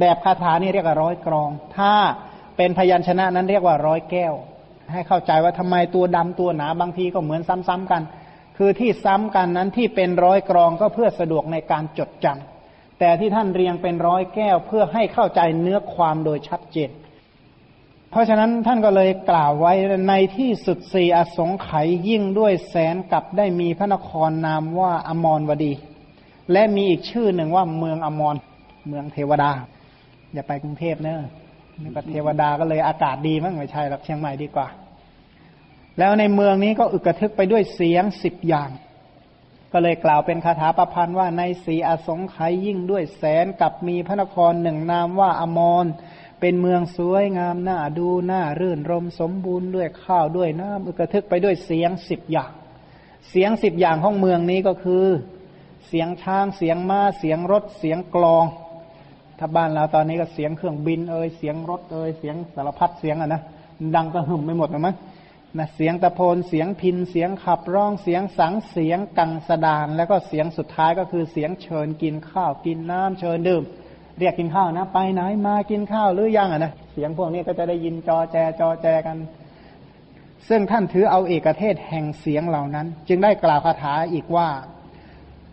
[0.00, 1.94] แบบคาถานี่เรียกว่าร้อยกรอง ถ้า
[2.56, 4.34] เป็นพยัญชนะนั้นเรียกว่าร้อยแก้ว
[4.92, 8.02] ให้เข้าใจว่าทำไมตัวดำตัวหนาบางทีก็เหมือนซ้ำๆกัน
[8.56, 16.90] คือที่ซ้ำกันนั้นที่เป็นร้อยกรองก็เพื่อสะดวกในการจดจำแต่ที่ท่านเรียงเป็นร้อยแก้วเพื่อให้เข้าใจเนื้อความโดยชัดเจน
[18.10, 19.72] เพราะฉะนั้นท่านก็เลยกล่าวไว้
[20.08, 25.72] ในที่สุดสี่อสงไขยยิ่งด้วยแสนกับได้มีพระนครนามว่าอมรวดี
[26.52, 28.36] และมีอีกชื่อหนึ่งว่าเมืองอมร
[28.88, 29.50] เมืองเทวดา
[30.34, 31.20] อย่าไปกรุงเทพเนอะ
[31.82, 34.68] นี่ก็เทวดาก็เลยอากาศดีมั้งไม่ใช่หรอกเชียงใหม่ดีกว่า
[35.98, 38.70] แล้วในเมืองนี้ก็อึกระทึกไปด้วยเสียงสิบอย่าง
[39.72, 45.86] ก็เลยกล่าวเป็นคาถาประพันธ์ว่าในสีอสงไขยยิ่งด้วยแสนกับมีพระนครหนึ่งนามว่าอมร
[46.40, 52.52] เป็นเมืองสวยงามน่าดูน่ารื่นรมสมบูรณ์ด้วยข้าวด้วยน้ำอึกระทึกไปด้วยเสียงสิบอย่าง
[53.30, 55.06] เสียงสิบอย่างของเมืองนี้ก็คือ
[55.88, 58.44] เสียงช้างเสียงม้าเสียงรถเสียงกลอง
[59.38, 63.42] ถ้าบ้านเราตอนนี้ก็เสียงเครื่องบินเอ่ยเสียงรถเอ่ยเสียงสารพัดเสียงอะนะ
[63.94, 64.96] ดังก็หึ่มไม่หมดหรอมั้ง
[65.58, 73.62] นะเสียงตะโพนเสียงพินเสียงขับร้องเสียงสังเสียงกังสดาน แล้วก็เสียงสุดท้ายก็คือเสียงเชิญกินข้าวกินน้ำเชิญดื่ม
[74.18, 79.16] เรียกกินข้าวนะ ไปไหนมากินข้าวหรือยังอะนะเสียงพวกนี้ก็จะได้ยินจอแจจอแจกัน
[80.48, 84.48] ซึ่งท่านถือเอาเอกเทศแห่งเสียงเหล่านั้น จึงได้กล่าวคาถาอีกว่า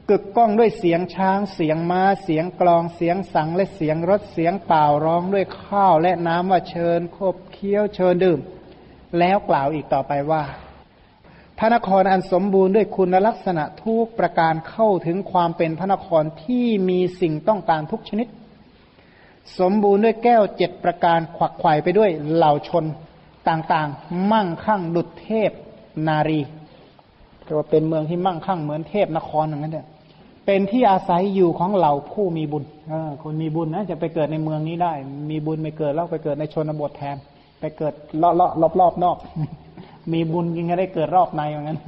[0.10, 8.40] กึกก้องด้วยเสียงช้าง เสียงม้า เสียงกลอง เสียงสังและเสียงรถ เสียงเป่าร้องด้วยข้าวและน้ำว่าเชิญคบเคี้ยวเชิญดื่ม
[9.20, 10.44] แล้วกล่าวอีกต่อไปว่า
[11.58, 18.28] พระนครอันสมบูรณ์ด้วยคุณลักษณะทุกประการเข้าถึงความเป็นพระนครที่มีสิ่งต้องการทุกชนิด
[19.60, 22.86] สมบูรณ์ด้วยแก้วเจ็ดประการขวักไขว่ไปด้วยเหล่าชน
[23.50, 25.52] ต่างๆ มั่งคั่งดุจเทพ
[26.08, 26.42] นารี
[27.52, 29.88] เรียกว่าเป็นเมืองที่มั่งคั่งเหมือนเทพนครอย่างนั้นเถอะ
[30.46, 32.94] เป็นที่อาศัยอยู่ของเหล่าผู้มีบุญอ
[33.24, 34.94] คนมีบุญนะจะไปเกิดในเมืองนี้ได้
[35.30, 37.18] มีบุญไม่เกิดแล้วไปเกิดในชนบทแทน
[37.60, 39.18] ไปเกิดเลาะเลาะรอบรอบนอก
[40.14, 41.80] มีบุญยังไงได้เกิดรอบในอย่างนั้น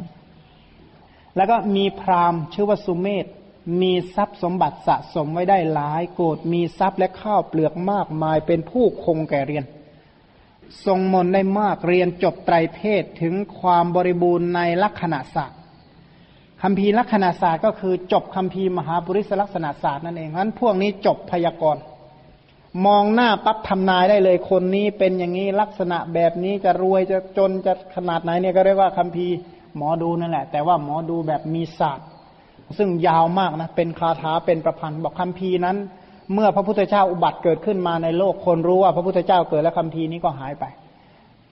[1.36, 3.26] แล้วก็มีพราหมณ์ชื่อว่าสุเมธ
[3.82, 9.64] มีทรัพย์สมบัติสะสมไว้ได้หลายโกดมีทรัพย์และข้าวเปลือกมากมายเป็นผู้คงแก่เรียน
[10.86, 15.60] ทรงมนได้มากเรียนจบไตรเพศถึงความบริบูรณ์ในลักษณะศาสตร์
[16.62, 21.82] คำพีลักษณะศาสตร์ก็คือจบคำพีมหาบุริสลักษณะศาสตร์นั่นเองนั้นพวกนี้จบพยากรณ์
[22.86, 29.28] มองหน้าปั๊บทำนายได้เลยคนนี้เป็นอย่างนี้ลักษณะแบบนี้จะรวยจะจนจะขนาดไหนเนี่ยก็เรียกว่าคำพี
[29.76, 32.08] หมอดูนั่นแหละ แต่ว่าหมอดูแบบมีศาสตร์
[32.78, 35.78] ซึ่งยาวมากนะเป็นคาถาเป็นประพันธ์บอกคำพีนั้น
[36.34, 40.66] เมื่อพระพุทธเจ้าอุบัติเกิดขึ้นมาในโลกคนรู้ว่าพระพุทธเจ้าเกิดแล้วคำพีนี้ก็หายไป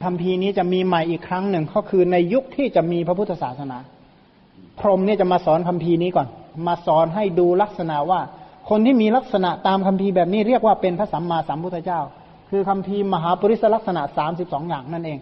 [0.04, 3.78] คำพีนี้จะมีใหม่อีกครั้งหนึ่งก็คือในยุคที่จะมีพระพุทธศาสนา
[4.80, 6.28] พรหมเนี่ยจะมาสอนคำพีนี้ก่อน
[6.68, 8.20] มาสอนให้ดูลักษณะว่า
[8.70, 12.02] คนที่มีลักษณะตามคำพีแบบนี้เรียกว่าเป็นพระสัมมาสัมพุทธเจ้า
[12.50, 15.20] คือคำพีมหาปริศลักษณะสามสิบสองอย่างนั่นเอง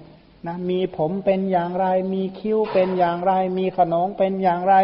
[0.48, 4.76] นะมีผมเป็นอย่างไร มีคิ้วเป็นอย่างไร มีขนงเป็นอย่างไร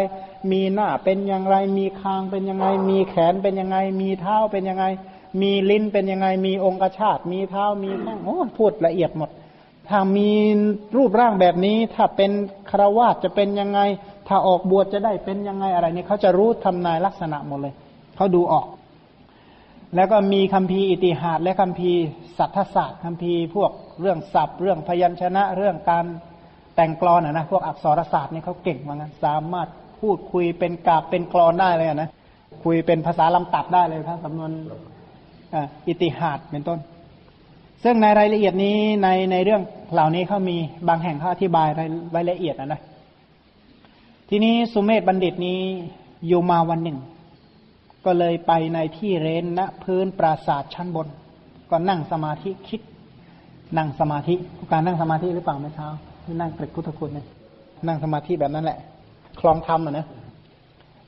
[0.50, 4.84] มีหน้าเป็นอย่างไร มีคางเป็นยังไง มีแขนเป็นยังไง มีเท้าเป็นยังไง
[5.40, 9.30] มีลิ้นเป็นยังไง มีองคชาตมีเท้ามีแข้งโอ้พูดละเอียดหมด
[9.88, 10.30] ถ้ามี
[10.96, 12.30] รูปร่างแบบนี้ ถ้าเป็น
[12.70, 13.80] ครวาสจะเป็นยังไง
[14.28, 17.74] ถ้าออกบวชจะได้เป็นยังไงอะไรนี่เขาจะรู้ทำนายลักษณะหมดเลย
[18.16, 18.66] เขาดูออก
[19.96, 22.00] แล้วก็มีคัมภีร์อิติหาสและคัมภีร์
[22.38, 23.70] สัทธศาสตร์คัมภีร์พวก
[24.00, 26.04] เรื่องศัพท์ เรื่องพยัญชนะ เรื่องการ
[26.76, 29.68] แต่งกลอนอะนะพวกอักษรศาสตร์นี่เขาเก่งเหมือนกันสามารถ
[30.00, 32.10] พูดคุยเป็นกาบเป็นกลอนได้เลยนะ
[32.64, 34.50] คุยเป็นภาษาลำตัดได้เลยทั้งสำนวน
[35.86, 36.78] อิติหาสเป็นต้น
[37.84, 40.56] ซึ่งในรายละเอียดนี้ในในเรื่องเหล่านี้เขามี
[40.88, 41.68] บางแห่งเขาอธิบาย
[42.16, 42.80] รายละเอียดนะนะ
[44.28, 45.60] ทีนี้สุเมธบัณฑิตนี้
[46.26, 46.98] อยู่มาวันหนึ่ง
[48.04, 51.08] ก็เลยไปในที่เร้นณพื้นปราสาทชั้นบน
[51.70, 52.80] ก็นั่งสมาธิคิด
[53.76, 54.34] นั่งสมาธิ
[54.72, 55.88] การนั่งสมาธิหรือเปล่าเมื่อเช้า
[56.24, 57.26] ที่นั่งเกร็ดพุทธคุณเนี่ย
[57.86, 58.78] นั่งสมาธิแบบนั้นแหละ
[59.40, 60.06] คลองธรรมอะนะ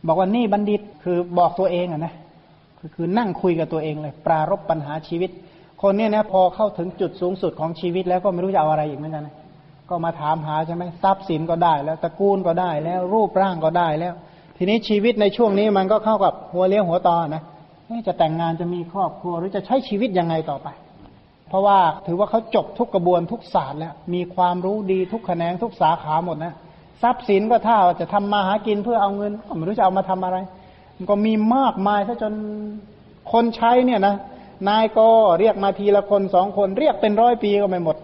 [0.07, 2.15] บอกว่านี่บัณฑิตคือบอกตัวเองอะนะ
[2.79, 5.31] คือคือนั่งคุยกับตัวเองเลย ปรารบปัญหาชีวิต
[5.83, 9.35] คนเนี้ยนะพอเข้าถึงจุดสูงสุดของชีวิตแล้วก็ไม่รู้จะเอาอะไรอีกเหมือนกันนะ
[9.89, 14.15] ก็มาถามหาใช่ไหมทรัพย์สินก็ได้ แล้วตระกูลก็ได้ แล้วรูปร่างก็ได้แล้ว
[14.57, 17.43] ทีนี้ชีวิตในช่วงนี้มันก็เข้ากับหัวเลี้ยวหัวตอนะ
[18.07, 20.69] จะแต่งงานจะมีครอบครัวหรือจะใช้ชีวิตยังไงต่อไป
[21.49, 26.55] เพราะว่าถือว่าเขาจบทุกกระบวนทุกศาสตร์แล้ว มีความรู้ดีทุกแขนงทุกสาขาหมดนะ
[27.03, 30.37] ทรัพย์สินก็ถ้าจะทำมาหากินเพื่อเอาเงินไม่รู้จะเอามาทำอะไร
[30.97, 32.35] มันก็มีมากมายซะจน
[33.33, 34.15] คนใช้เนี่ยนะ
[34.69, 37.97] นายก็เรียกมาทีละคนสองคนเรียกเป็นร้อยปีก็ไม่หมด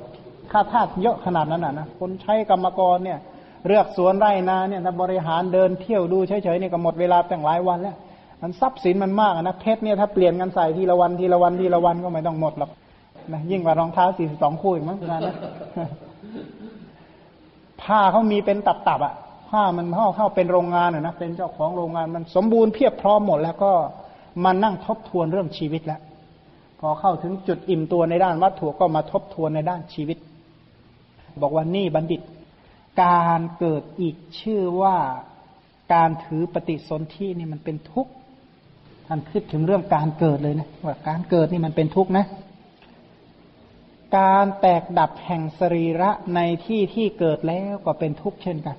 [0.52, 3.18] ค่าทาสเยอะขนาดนั้นนะนะคนใช้กรรมกรเนี่ย
[3.66, 7.96] เลือกสวนไร่นาเนี่ยถ้าบริหารเดินเที่ยวดูเฉยๆเนี่ยก็หมดเวลาตั้งหลายวันแล้ว
[8.42, 12.70] มันทรัพย์สินมันมากนะเพชรเนี่ยถ้าเปลี่ยนกันใส่ทีละวันทีละวันทีละวันก็ไม่ต้องหมดหรอก
[13.32, 15.34] นะยิ่งกว่ารองเท้าสี่สิบสองคู่อีกมั้งนะนะ
[17.82, 19.14] ผ้าเขามีเป็นตับๆอะ
[19.48, 23.72] ผ้ามันเข้าเข้าเป็นโรงงานอะนะเป็นเจ้าของโรงงานมันสมบูรณ์เพียบพร้อมหมด แล้วก็
[24.44, 26.00] มานั่งทบทวนเรื่องชีวิตแล้ว
[26.80, 30.18] พอเข้าถึงจุดอิ่มตัวในด้านวัตถุก็มาทบทวนในด้านชีวิต
[31.42, 32.20] บอกว่านี่บัณฑิต
[33.02, 34.96] การเกิดอีกชื่อว่า
[35.94, 38.12] การถือปฏิสนธินี่มันเป็นทุกข์
[39.06, 42.24] ท่านคิดถึงเรื่องการเกิดเลยนะว่าการเกิดนี่มันเป็นทุกข์นะ
[44.16, 48.76] การแตกดับแห่งสรีระในที่ที่เกิดแล้วก็เป็นทุกข์เช่นกัน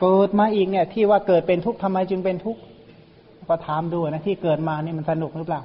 [0.00, 2.60] เกิดมาอีกเนี่ยที่ว่าเกิดเป็นทุกข์ทำไมจึงเป็นทุกข์
[3.48, 5.62] ก็ถามดูนะที่เกิดมานี่มันสนุกหรือเปล่า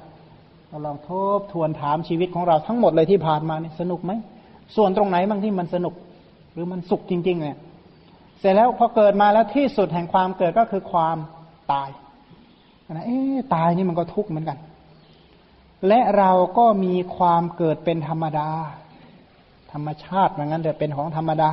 [0.68, 4.12] เราลองทบทวนถามชีวิตของเราทั้งหมดเลยที่ผ่านมาเนี่ยสนุกไหม
[4.76, 5.94] ส่วนตรงไหนบ้างที่มันสนุก
[6.52, 7.58] หรือมันสุขจริง ๆ เนี่ย
[8.38, 11.16] เสร็จแล้วพอเกิดมาแล้วที่สุดแห่งความเกิดก็คือความ
[11.72, 11.88] ตาย
[12.92, 13.18] นะเอ๊
[13.54, 14.58] ตายนี่มันก็ทุกข์เหมือนกัน
[15.88, 18.48] และเราก็มีความเกิดเป็นธรรมดา
[19.72, 21.50] ธรรมชาติเหมือนกันแต่เป็นของธรรมดา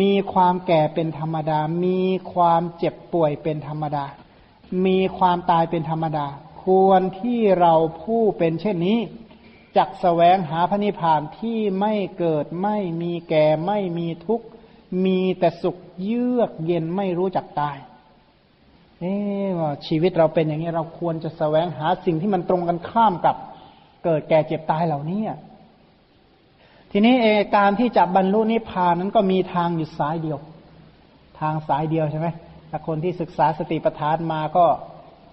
[0.00, 2.00] มีความแก่เป็นธรรมดา มี
[2.32, 4.04] ความเจ็บป่วยเป็นธรรมดา
[4.86, 6.26] มีความตายเป็นธรรมดา
[6.64, 8.98] ควรที่เราผู้เป็นเช่นนี้
[9.76, 14.46] จักแสวงหาพระนิพพานที่ไม่เกิดไม่มีแก่ไม่มีทุกข์
[15.04, 17.76] มีแต่สุขเยือกเย็นไม่รู้จักตาย
[19.00, 19.14] เอ๊
[19.58, 23.36] ว่าชีวิตเราเป็นอย่างนี้เราควรจะแสวงหาสิ่งที่มันตรงกันข้ามกับ
[24.04, 25.22] เกิดแก่เจ็บตายเหล่านี้
[26.92, 27.26] ทีนี้เอ
[27.56, 30.38] การที่จะบรรลุนิพพานนั้นก็มีทางอยู่สายเดียว
[31.40, 32.28] ทางสายเดียวใช่ไหม
[32.70, 34.66] ถ้าคนที่ศึกษาสติปัฏฐานมาก็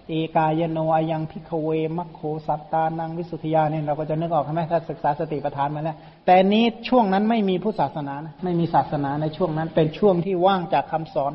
[0.08, 5.96] เอกายโนอายังพิกเวมัคโคสัตตานังวิสุทธิยาเนี่ยเราก็จะนึกออกใช่ไหมถ้าศึกษาสติปัฏฐานมาแล้ว
[6.26, 11.32] แต่นี้ช่วงนั้นไม่มีผู้ศาสนานะไม่มีศาสนาในช่วงนั้นเป็นช่วงที่ว่างจากคำสอน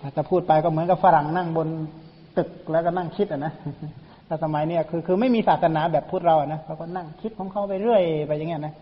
[0.00, 1.68] ถ้าจะพูดไปก็เหมือนกับฝรั่งนั่งบน
[2.36, 3.52] ตึกแล้วก็นั่งคิดอะนะ
[4.26, 8.74] แต่สมัยเนี้ยคือคือไม่มีศาสนาแบบพูดเราอะนะเขาก็นั่งคิดของเขาไปเรื่อยไปอย่างเงี้ยนะ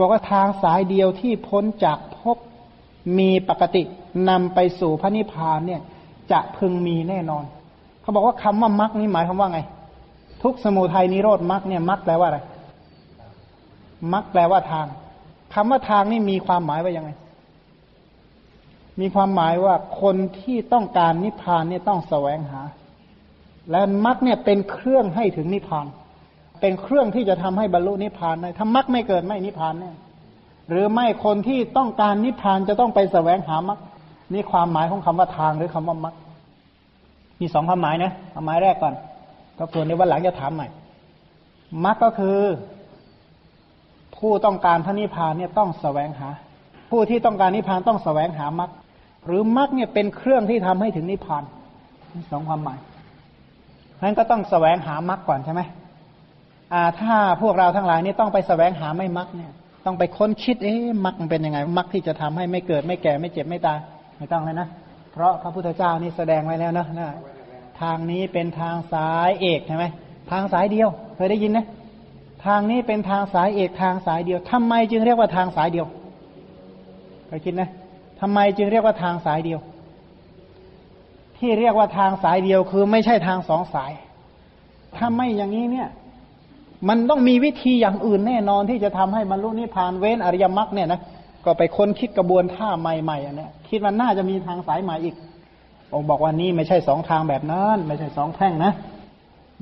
[0.00, 2.36] บอกว่าทางสายเดียวที่พ้นจากภพ
[3.18, 3.82] มีปกติ
[4.28, 5.80] นำไปสู่พระนิพพานเนี่ย
[6.32, 7.44] จะพึงมีแน่นอน
[8.00, 9.60] เขาบอกว่าคำว่ามรรคนี่หมายความว่าไง
[10.42, 12.40] ทุกสมุทัยนิโรธมรรคเนี่ยมรรคแปลว่าอะไร
[14.12, 14.86] มรรคแปลว่าทาง
[15.54, 17.10] คำว่าทางนี่มีความหมายว่ายังไง
[19.00, 22.62] มีความหมายว่าคนที่ต้องการนิพพานเนี่ยต้องแสวงหา
[23.70, 29.96] และมรรคเนี่ยเป็นเครื่องให้ถึงนิพพานเป็นเครื่องที่จะทำให้บรรลุนิพพานได้ถ้ามรรคไม่เกิดไม่นิพพานเนี่ย
[30.70, 33.80] หรือไม่คนที่ต้องการนิพพานจะต้องไปแสวงหามรรค
[34.32, 36.14] นี่ความหมายของคำว่าทางหรือคำว่ามรรค
[37.40, 38.94] มีสองความหมายนะความหมายแรกก่อน
[39.58, 40.66] ก็ส่วนในวันหลังจะถามใหม่
[41.84, 42.38] มรรคก็คือ
[44.16, 46.28] ผู้ต้องการพระนิพพานเนี่ยต้องแสวงหา
[46.90, 48.70] ผู้ที่ต้องการนิพพานต้องแสวงหามรรค
[49.26, 51.42] หรือมรรคเนี่ยเป็นเครื่องที่ทำให้ถึงนิพพาน
[52.14, 52.78] มีสองความหมาย
[54.02, 55.62] นั้นก็ต้องแสวงหามรรคก่อนใช่ไหม
[57.00, 59.52] ถ้าพวกเราทั้งหลายนี่ต้องไปแสวงหาไม่มรรคเนี่ย
[59.86, 63.78] ต้องไปค้นคิดเอ๊ะมรรคมันเป็นยังไงมรรคที่จะทำให้ไม่เกิดไม่แก่ไม่เจ็บไม่ตาย
[64.18, 64.68] ไม่ต้องเลยนะ
[65.12, 67.08] เพราะพระพุทธเจ้านี่แสดงไว้แล้วนะนะ
[67.80, 69.84] ทางนี้เป็นทางสายเอกใช่ไหม
[70.30, 71.66] ทางสายเดียวเคยได้ยินนะ
[72.46, 75.86] ทางนี้เป็นทางสายเอกทางสายเดียวทำไมจึงเรียกว่าทางสายเดียว
[77.26, 77.70] เคยคิดนะ
[78.20, 79.60] ทำไมจึงเรียกว่าทางสายเดียว
[81.38, 83.92] ที่เรียกว่าทางสายเดียวคือไม่ใช่ทางสองสาย
[84.96, 85.88] ถ้าไม่อย่างนี้เนี่ย
[86.88, 91.00] มันต้องมีวิธีอย่างอื่นแน่นอนที่จะทำให้บรรลุนิพพานเว้นอริยมรรคเนี่ยนะ
[91.44, 95.14] ก็ไปค้นคิดกระบวนท่าใหม่ๆอันนี้คิดว่าน่าจะมีทางสายใหม่อีก
[95.94, 98.72] องค์บอกว่านี่ไม่ใช่สองทางแบบนั้น ไม่ใช่สองแท่งนะ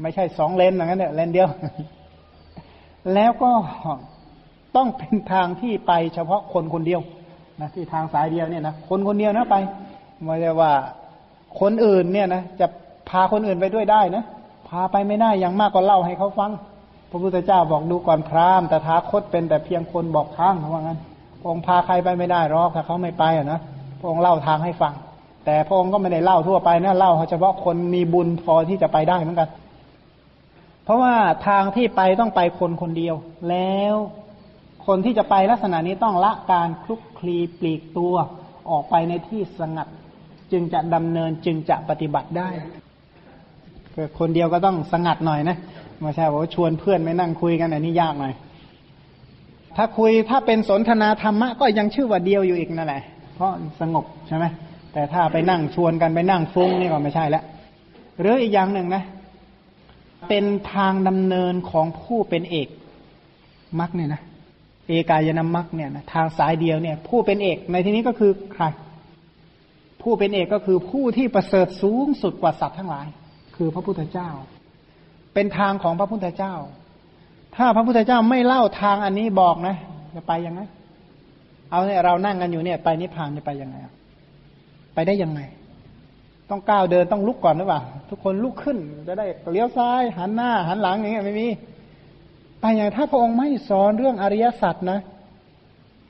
[0.03, 1.49] ไม่ใช่สองเลนอย่างนั้นเนี่ยเลนเดียว
[3.15, 3.51] แล้วก็
[4.77, 7.01] ต้องเป็นทางที่ไปเฉพาะคนคนเดียว
[7.61, 9.57] นะที่ทางสายเดียวเนี่ยนะคนคนเดียวนะไป
[10.25, 10.73] ไม่ใช่ว่า
[11.61, 12.67] คนอื่นเนี่ยนะจะ
[13.09, 14.25] พาคนอื่นไปด้วยได้นะ
[14.69, 16.51] พาไปไม่ได้อย่างมากก็เล่าให้เขาฟัง
[17.11, 20.99] พระพุทธเจ้าบอกดูก่อนพราหมณ์แต่ท้าคตเป็นแต่เพียงคนบอกทางเขาว่างั้น
[21.47, 23.61] องค์พาใครไปไม่ได้หรอกถ้าเขาไม่ไปอะนะ
[24.01, 24.95] พระองค์เล่าทางให้ฟัง
[25.45, 29.49] แต่พระองค์ก็ไม่ได้เล่าทั่วไปนะเล่าเฉพาะคนมีบุญพอที่จะไปได้เหมือนกัน
[30.85, 31.15] เพราะว่า
[31.47, 33.15] ทางที่ไปต้องไปคนคนเดียว
[33.49, 33.95] แล้ว
[34.87, 38.15] คนที่จะไปลักษณะนี้ต้องละการคลุกคลีปลีกตัว
[38.71, 39.89] ออกไปในที่สงัด
[40.53, 42.51] จึงจะดำเนินจึงจะปฏิบัติได้
[44.19, 45.57] คนเดียวก็ต้องสงัดหน่อยนะ
[46.01, 48.35] ไม่ใช่ว่าชวนเพื่อนไม่นั่งคุยกันอันนี้ยากหน่อย
[49.77, 53.03] ถ้าคุยถ้าเป็นสนทนาธรรมะก็ยังชื่อว่าเดียวอยู่อีกนั่นแหละ
[53.35, 54.45] เพราะสงบใช่ไหม
[54.93, 57.45] แต่ถ้าไปนั่งชวนกันไปนั่งฟุ้งนี่ก็ไม่ใช่แล้ว
[58.21, 59.05] หรืออีกอย่างหนึ่งนะ
[60.29, 60.45] เป็น
[60.75, 62.69] ทางดำเนินของผู้เป็นเอก
[63.81, 64.23] มักเนี่ยนะ
[64.89, 68.65] เอกายนามักเนี่ยนะทางสายเดียวเนี่ย ผู้เป็นเอกในที่นี้ก็คือใคร
[70.03, 73.07] ผู้เป็นเอกก็คือผู้ที่ประเสริฐสูงสุดกว่าสัตว์ทั้งหลาย
[73.57, 74.29] คือพระพุทธเจ้า
[75.35, 76.55] เป็นทางของพระพุทธเจ้า
[77.57, 79.77] ถ้าพระพุทธเจ้าไม่เล่าทางอันนี้บอกนะ
[80.15, 80.61] จะไปยังไง
[81.71, 83.77] เอาเนี่ยเรานั่งกันอยู่เนี่ย ไปนิพพานจะไปยังไง
[84.95, 85.41] ไปได้ยังไง
[86.51, 88.79] ต้องก้าวเดินต้องลุกก่อนหรือเปล่า ทุกคนลุกขึ้น
[89.09, 91.49] จะได้เลี้ยวซ้าย หันหน้า หันหลังอย่างเงี้ยไม่มี
[92.61, 95.01] ไปอย่างถ้าพระองค์ไม่สอนเรื่องอริยสัจนะ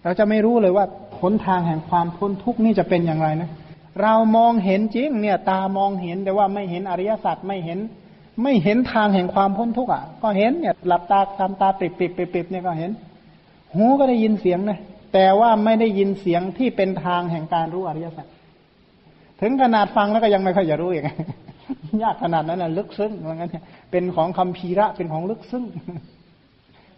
[0.05, 0.85] เราจะไม่รู้เลยว่า
[1.21, 3.51] หนทางแห่งความพ้นทุกข์นี่จะเป็นอย่างไรนะ
[4.03, 7.79] เรามองเห็นจริงเนี่ย ตามองเห็นแต่ว่าไม่เห็นอริยสัจไม่เห็น
[8.43, 12.91] ไม่เห็นทางแห่งความพ้นทุกข์อะ ก็เห็นเนี่ยหลับตาทำตาปิดปิดปิดปิดเนี่ยก็เห็น
[13.75, 14.79] หูก็ได้ยินเสียงนะ
[15.15, 18.27] แต่ว่าไม่ได้ยินเสียงที่เป็นทางแห่งการรู้อริยสัจ
[19.41, 21.07] ถึงขนาดฟังแล้วก็ยังไม่ค่อยจะรู้อย่าง
[22.03, 23.51] ยากขนาดนั้นนะลึกซึ้งเหมือนกัน
[23.91, 25.65] เป็นของคำพีระเป็นของลึกซึ้ง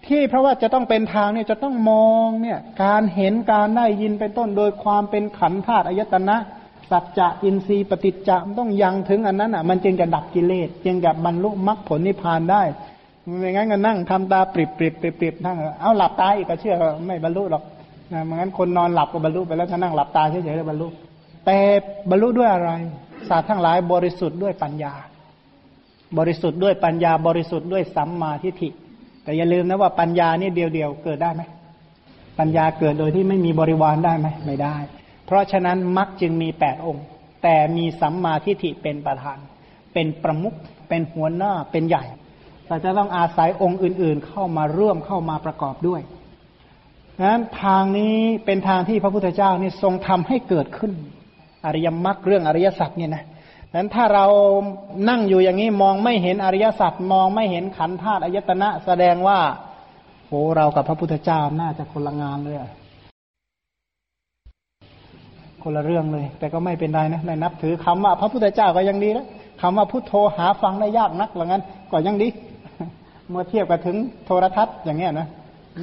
[0.07, 6.36] ที่เพราะว่าจะต้องเป็นทางเนี่ยจะต้องมองเนี่ย การเห็นการได้ยินเป็นต้นโดยความเป็นขันธ์ธาตุอายตนะ
[6.93, 12.62] สัจจะอินทรีย์ปฏิจจะมันต้องยังถึงอันนั้นอะ มันจึงจะดับกิเลสจึงจะบรรลุมรรคผลนิพพานได้
[13.38, 16.74] ไม่งั้นก็นั่งทำตาปริบปริบปริบปริบนั่งเอาหลับตาอีกก็เชื่อ
[17.07, 17.62] ไม่บรรลุหรอก
[18.12, 20.86] นะไม่งั้นคนนอนหลับก็บรรลุไปแล้วถ้านั่งหลับตาเฉยๆแล้วบรรลุ
[21.47, 21.59] แต่
[22.11, 22.70] บรรลุด้วยอะไร
[23.28, 24.93] ศาสตร์ทั้งหลายบริสุทธิ์ด้วยปัญญา
[26.18, 28.68] บริสุทธิ์ด้วยปัญญา บริสุทธิ์ด้วยสัมมาทิฏฐิ
[29.22, 31.43] แต่อย่าลืมนะว่าปัญญานี่เดียวๆเกิดได้ไหม
[32.38, 34.76] ปัญญาเกิดโดยที่ไม่มีบริวารได้ไหมไม่ได้
[35.27, 37.05] เพราะฉะนั้นมรรคจึงมีแปดองค์
[37.43, 39.39] แต่มีสัมมาทิฏฐิเป็นประธาน
[39.93, 40.55] เป็นประมุข
[40.89, 42.05] เป็นหัวหน้าเป็นใหญ่
[42.66, 46.01] แต่จะต้องอาศัยองค์อื่น ๆ เข้ามาร่วมเข้ามาประกอบด้วย
[47.29, 50.93] นั้นทางนี้เป็นทางที่พระพุทธเจ้านี่ทรงทำให้เกิดขึ้น
[51.64, 53.25] อริยมรรคเรื่องอริยสัจเนี่ยนะ
[53.75, 54.27] นั้นถ้าเรา
[55.09, 59.41] นั่งอยู่อย่างนี้มองไม่เห็นอริยสัจมองไม่เห็นขันธ์ธาตุอายตนะ แสดงว่า
[60.29, 62.57] โหเรากับพระพุทธเจ้าน่าจะคนละงานเลย
[65.62, 69.26] คนละเรื่องเลย แต่ก็ไม่เป็นไรนะในนับถือคำว่า พระพุทธเจ้าก็ยังดีแล้ว
[69.62, 72.28] คำว่าพุทโธหาฟังได้ยากนักหรืองั้นก็ยังดี
[73.28, 73.96] เมื่อเทียบกับถึง
[74.26, 75.28] โทรทัศน์อย่างเงี้ยนะ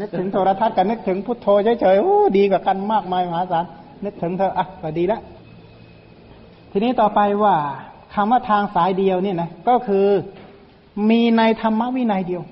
[0.02, 1.48] นึกถึงโทรทัศน์กับนึกถึงพุทโธ
[1.80, 3.66] เฉยๆโอ้ดีกว่ากันมากมายมหาศาล
[4.06, 5.22] นึกถึงเธออะก็ดีแล้ว
[6.72, 7.56] ทีนี้ต่อไปว่า
[8.14, 10.06] คำว่าทางสายเดียวเนี่ยนะก็คือ
[11.10, 12.44] มีในธรรมวินัยเดียว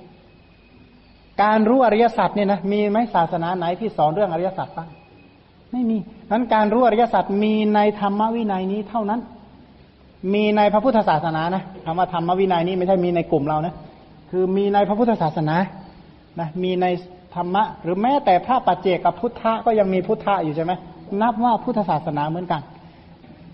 [1.43, 4.89] การรู้อริยสัจเนี่ยนะมีไหมศาสนาไหนที่สอนเรื่องอริยสัจบ้าง
[5.71, 5.97] ไม่มี
[6.31, 9.21] นั้นการรู้อริยสัจมีในธรรมวินัยนี้เท่านั้น
[10.33, 13.73] มีในพระพุทธศาสนานะคำว่าธรรมวินัยนี้ไม่ใช่มีในกลุ่มเรานะ
[14.31, 15.55] คือมีในพระพุทธศาสนา
[16.39, 16.85] นะ มีใน
[17.35, 20.71] ธรรมะ หรือแม้แต่พระปัจเจกับพุทธะก็ยังมีพุทธะอยู่ใช่ไหม
[21.21, 22.61] นับว่าพุทธศาสนาเหมือนกัน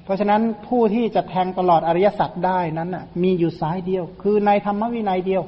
[0.03, 5.43] เพราะฉะนั้นผู้ที่จะแทงตลอดอริยสัจได้นั้นน่ะมีอยู่สายเดียว คือในธรรมวินัยเดียว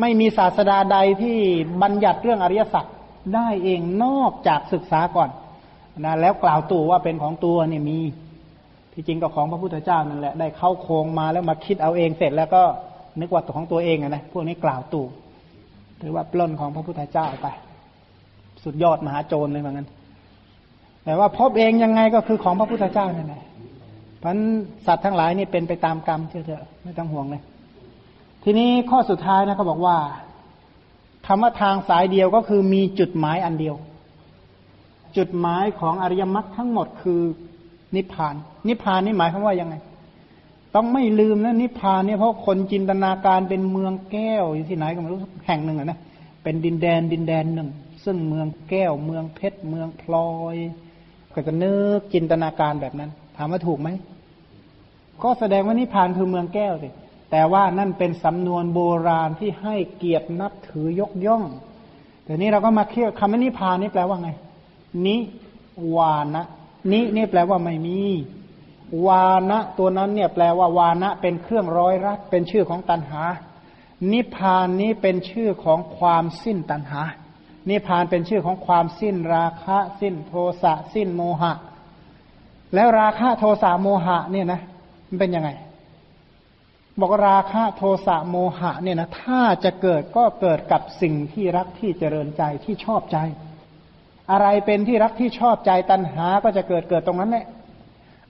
[0.00, 1.38] ไม่มีศาสดาใดที่
[1.82, 2.84] บัญญัติเรื่องอริยสัจ
[3.34, 5.30] ได้เองนอกจากศึกษาก่อน
[5.98, 7.98] นะแล้วกล่าวตัวว่าเป็นของตัวเนี่ยมี
[8.92, 12.62] ที่จริงก็ของพระพุทธเจ้านั่นแหละได้เข้าโครงมาแล้วมาคิดเอาเองเสร็จแล้วก็
[13.20, 15.06] นึกว่าของตัวเองนะพวกนี้กล่าวตู่
[16.00, 17.46] ถือว่าปล้นของพระพุทธเจ้าไป
[18.64, 19.88] สุดยอดมหาโจรเลยเหมือนกัน
[21.04, 23.44] แต่ว่าพบเองยังไงก็คือของพระพุทธเจ้านั่นแหละ
[24.18, 24.34] เพราะ
[24.86, 27.42] สัตว์ทั้งหลายนี่เป็นไปตามกรรมเถอะไม่ต้องห่วงเลย
[28.44, 29.96] ทีนี้ข้อสุดท้ายนะเขาบอกว่า
[31.26, 33.74] คำว่าทางสายเดียวก็คือมีจุดหมายอันเดียว
[35.16, 37.22] จุดหมายของอริยมรรคทั้งหมดคือ
[37.96, 38.34] นิพพาน
[38.68, 39.74] นิพพานนี่หมายความว่ายังไง
[40.74, 45.98] ต้องไม่ลืมนะนิพพานเนี่ยเพราะคนจินตนาการเป็นเมืองแก้วอยู่ที่ไหนก็ไม่รู้แห่งหนึ่งนะ
[46.42, 47.68] เป็นดินแดนดินแดนหนึ่ง
[48.04, 50.56] ซึ่งเมืองแก้ว เมืองเพชรเมืองพลอย
[51.34, 53.88] ก็จะนึกจินตนาการแบบนั้น ถามว่าถูกไหม
[55.22, 56.88] ก็แสดงว่านิพพานคือเมืองแก้วสิ
[57.30, 61.44] แต่ว่านั่นเป็นสำนวนโบราณที่ให้เกียรตินับถือยกย่อง
[62.24, 64.30] แต่นี้เราก็มาเคี่ยวคำว่านิพพานนี่แปลว่าไง
[65.06, 65.16] นิ
[65.96, 66.44] วานะ
[66.92, 68.00] นินี่แปลว่าไม่มี
[69.06, 73.22] วานะตัวนั้นเนี่ยแปลว่าวานะเป็นเครื่องร้อยรัดเป็นชื่อของตัณหา
[74.12, 77.02] นิพานนี้เป็นชื่อของความสิ้นตัณหา
[77.70, 81.52] นิพานเป็นชื่อของความสิ้นราคะ สิ้นโทสะสิ้นโมหะ
[82.74, 84.60] แล้วราคะโทสะโมหะเนี่ยนะ
[85.08, 85.50] มันเป็นยังไง
[87.00, 93.18] บอกราคะโทสะโมหะเนี่ยนะถ้าจะเกิดก็เกิดกับสิ่งที่รักที่เจริญใจที่ชอบใจ
[94.30, 97.46] อะไรเป็นที่รักที่ชอบใจตัณหาก็จะเกิดเกิดตรงนั้นแหละ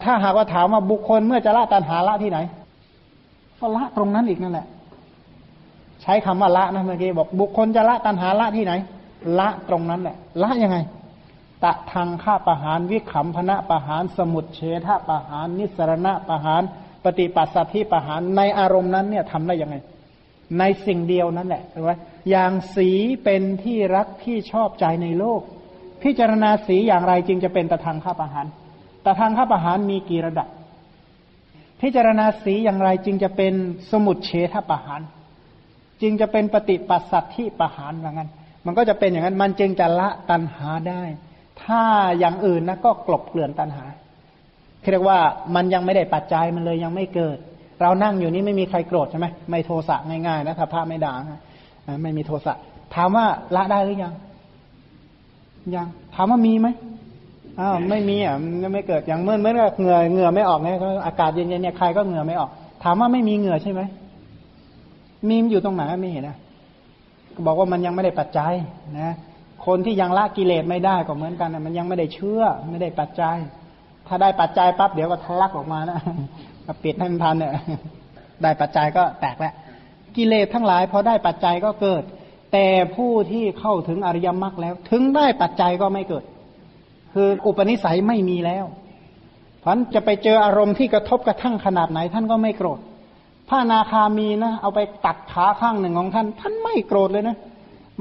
[0.02, 2.38] ถ้าหากว่าถามว่าบุคคลเมื่อจะละตัณหาละที่ไหน
[3.60, 4.66] ก็ละตรงนั้นอีกนั่นแหละ
[6.02, 8.72] ใช้คำว่าละนะเมื่อกี้บอกบุคคลจะละตัณหาละที่ไหน
[9.38, 10.78] ละตรงนั้นแหละละยังไง
[11.64, 16.62] ตะทางฆ่าประหารวิขำพนะประหารสมุดเฉทะประหารนิสรณะประหาร
[17.04, 19.76] ปฏิปัสสัทธิประหารในอารมณ์นั้นเนี่ยทำได้ยังไง
[20.58, 21.90] ในสิ่งเดียวนั่นแหละใช่ไหม
[22.30, 22.90] อย่างสี
[23.24, 25.40] เป็นที่รักที่ชอบใจในโลก
[26.04, 28.46] พิจารณาสีอย่างไรจึงจะเป็นตะทางฆ่าประหาร
[29.04, 30.48] ตะทางฆ่าประหารมีกี่ระดับ
[31.80, 33.54] พิจารณาสีอย่างไรจึงจะเป็น
[33.90, 35.00] สมุดเฉทประหาร
[36.02, 38.30] จึงจะเป็นปฏิปัสสัทธิประหารอย่างนั้น
[38.66, 41.02] มันก็จะเป็นอย่างนั้นมันจึงจะละตัณหาได้
[41.62, 41.82] ถ้า
[42.18, 43.84] อย่างอื่นนะก็กลบเกลื่อนตัณหา
[44.90, 45.18] เรียกว่า
[45.54, 47.38] มันยังไม่ได้ปัจจัยมันเลยยังไม่เกิด
[47.82, 51.14] เรานั่งอยู่นี้ไม่มีใครโกรธใช่ไหมไม่โทสะง่ายๆนะถ้าพระไม่ด่า
[52.02, 52.54] ไม่มีโทสะ
[52.94, 53.26] ถามว่า
[53.56, 54.14] ละได้หรือยัง
[55.74, 56.68] ยังถามว่ามีไหม
[57.60, 58.36] อ้าวไม่มีอะ
[58.74, 62.50] ไม่เกิดอย่างเมื่อเมื่อเหงื่อเหงื่อไม่ออกเนี่ยอากาศเย็นๆเนี่ยใครก็เหงื่อไม่ออก
[62.82, 63.82] ถามว่าไม่มีเหงื่อใช่ไหม
[65.28, 66.36] มีมอยู่ตรงไหนไม่เห็นนะ
[67.46, 68.52] บอกว่ามันยังไม่ได้ปัจจัย
[69.00, 69.14] นะ
[69.66, 73.36] คนที่ยังละกิเลสไม่ได้ก็เหมือนกันนะมันยังไม่ได้เชื่อ ไม่ได้ปัจจัย
[74.06, 75.98] ถ้าได้ปัจจัยปั๊บเดี๋ยวก็ทะลักออกมานะ
[76.84, 77.52] ปิดให้มันทันเนี่ย
[78.42, 79.54] ได้ปัจจัยก็แตกแล้ว
[80.16, 82.02] กิเลสทั้งหลายพอได้ปัจจัยก็เกิด
[82.56, 86.24] แต่ผู้ที่เข้าถึงอริยมรรคแล้ว ถึงได้ปัจจัยก็ไม่เกิด
[87.14, 88.64] คืออุปนิสัยไม่มีแล้ว
[89.62, 92.80] พันจะไปเจออารมณ์ที่กระทบกระทั่งขนาดไหน ท่านก็ไม่โกรธ
[93.48, 97.36] พระนาคามีนะเอาไปตัดขาข้างหนึ่งของท่าน ท่านไม่โกรธเลยนะ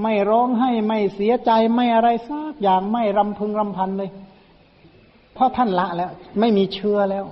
[0.02, 4.10] ไม่ร้องให้ไม่เสียใจไม่อะไรสักอย่างไม่รำพึงรำพันเลย
[5.34, 7.26] เพราะท่านละแล้ว ไม่มีเชื้อแล้ว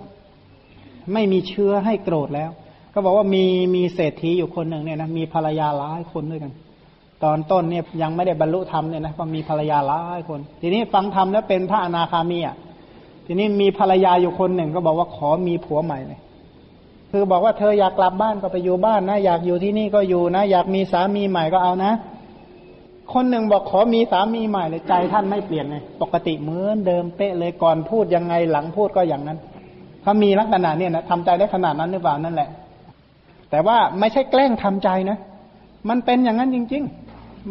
[1.13, 2.49] ไม่มีเชื้อให้โกรธแล้ว
[2.93, 3.45] ก็บอกว่ามี
[3.75, 6.53] มีเศรษฐีอยู่คนหนึ่งเนี่ยนะมีภรรยาหลายคนด้วยกัน
[7.23, 12.55] ตอนต้นเนี่ยยังไม่ได้บรรลุธรรมเนี่ยนะก็มีภรรยาหลายคน ทีนี้ฟังธรรมแล้วเป็นพระอนาคามีอะ
[13.25, 16.19] ทีนี้มีภรรยาอยู่คนหนึ่งก็บอกว่าขอมีผัวใหม่เลย
[17.11, 21.91] คือบอกว่าเธออยากกลับบ้านก็ไปอยู่บ้านนะ อยากอยู่ที่นี่ก็อยู่นะ อยากมีสามีใหม่ก็เอานะ
[23.13, 29.37] คนหนึ่งบอกขอมีสามีใหม่เลยใจท่านไม่เปลี่ยนเลยปกติเหมือนเดิมเป๊ะเลยก่อนพูดยังไงหลังพูดก็อย่างนั้น
[30.01, 32.49] เขามีลักษณะเนี่ยนะทำใจได้ขนาดนั้นหรือเปล่านั่นแหละ
[33.49, 35.17] แต่ว่าไม่ใช่แกล้งทำใจนะ
[35.89, 37.00] มันเป็นอย่างนั้นจริง ๆ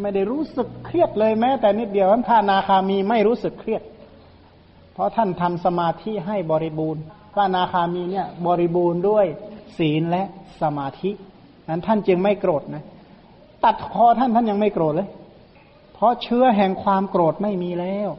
[0.01, 3.82] ไม่ได้รู้สึกเครียดเลยแม้ แต่นิดเดียวท่านพระนาคามีไม่รู้สึกเครียด
[4.95, 9.26] เพราะท่านทำสมาธิให้บริบูรณ์พระนาคามีเนี่ยบริบูรณ์ด้วย
[9.78, 10.22] ศีลและ
[10.62, 11.11] สมาธิ
[11.68, 12.84] นั้นท่านจึงไม่โกรธนะ
[13.64, 15.09] ตัดคอท่านท่านยังไม่โกรธเลย
[15.95, 18.11] เพราะเชื้อแห่งความโกรธไม่มีแล้ว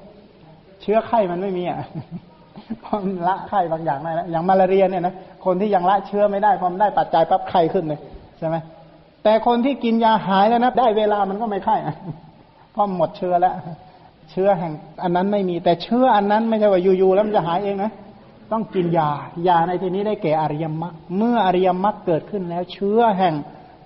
[0.82, 1.80] เชื้อไข้มันไม่มีอะ
[2.84, 2.95] พอ
[3.28, 5.13] ละไข้บางอย่างได้แล้วอย่างมาลาเรียเนี่ยนะ
[5.45, 7.99] คนที่ยังละเชื้อไม่ได้พอมได้ปัจจัยปั๊บไข้ขึ้นเลย
[8.38, 8.55] ใช่ไหม
[9.24, 11.76] แต่คนที่กินยาหายแล้วนะได้เวลามันก็ไม่ไข้
[12.72, 13.55] เพราะหมดเชื้อแล้ว
[14.32, 17.91] เชื้อแห่งอันนั้นไม่มี แต่เชื้ออันนั้นไม่ใช่ว่าอยู่ๆแล้วมันจะหายเองนะ
[18.51, 19.09] ต้องกินยา
[19.47, 23.34] ยาในที่นี้ได้แก่อริยมรรคเมื่ออริยมรรคเกิดขึ้นแล้ว เชื้อแห่ง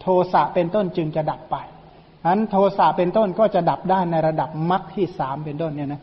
[0.01, 1.55] โทสะเป็นต้นจึงจะดับไป
[2.27, 6.01] นั้นโทสะเป็นต้นก็จะดับได้ในระดับมรรคที่สามเป็นต้นเนี่ยนะ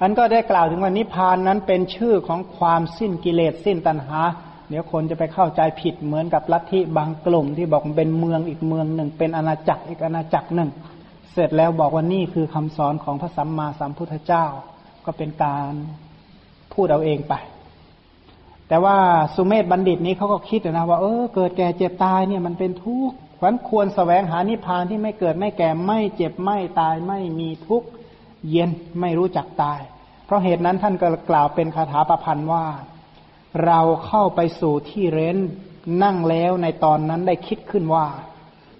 [0.00, 4.20] อันก็ได้กล่าวถึงว่านิพพานนั้นเป็นชื่อของความสิ้นกิเลสสิ้นตัณหา
[4.70, 10.70] เดี๋ยวคนจะไปเข้าใจผิดเหมือนกับลัทธิบางกลุ่มที่บอกเป็นเมืองอีกเมืองหนึ่ง เป็นอาณาจักรอีกอาณาจักรหนึ่ง
[11.32, 14.46] เสร็จแล้วบอกว่านี่คือคำสอนของพระสัมมาสัมพุทธเจ้า
[15.04, 15.72] ก็เป็นการ
[16.72, 17.34] พูดเอาเองไป
[18.68, 18.96] แต่ว่า
[19.34, 27.88] สุเมธบัณฑิตนี้เขาก็คิดนะว่าเออเกิดแก่เจ็บตายเนี่ยมันเป็นทุกข์ขวัญควรสแสวงหานิพพานที่ไม่เกิดไม่แก่ไม่เจ็บไม่ตายไม่มีทุกข์
[28.50, 29.80] เย็นไม่รู้จักตาย
[30.26, 32.64] เพราะเหตุนั้นท่านก็กล่าวเป็นคาถาประพันธ์ว่า
[33.66, 35.36] เราเข้าไปสู่ที่เร้น
[36.02, 38.06] นั่งแล้วในตอนนั้นได้คิดขึ้นว่า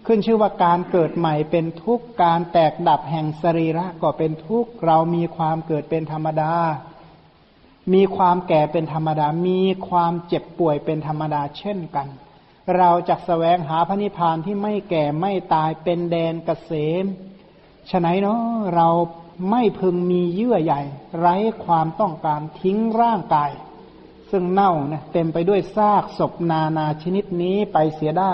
[0.07, 6.53] ขึ้นชื่อว่าการเกิดใหม่เป็นทุกการแตกดับแห่งสรีระก็เป็นทุกเรามีความเกิดเป็นธรรมดา
[7.93, 12.09] มีความแก่เป็นธรรมดา มีความเจ็บป่วยเป็นธรรมดาเช่นกัน
[12.77, 17.05] เราจะแสวงหาพระนิพพานที่ไม่แก่ไม่ตายเป็นแดนเกษม
[17.91, 18.43] ฉะนั้นเนาะ
[18.75, 18.89] เรา
[19.51, 20.81] ไม่พึงมีเยื่อใหญ่
[21.19, 23.51] ไร้ความต้องการทิ้งร่างกาย
[24.31, 28.33] ซึ่งเน่าเนี่ยเต็มไปด้วยซากศพนานาชนิดนี้ไปเสียได้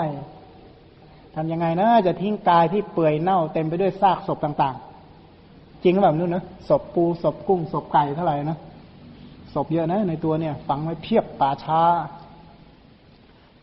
[1.35, 8.59] ทำยังไงนะจะทิ้งกายที่เปื่อยเน่า เต็มไปด้วยซากศพต่างๆ จริงแบบนู้นนะศพปูศพกุ้งศพไก่เท่าไหร่นะ
[9.53, 11.81] ศพเยอะนะในตัวเนี่ย ฝังไว้เพียบป่าช้า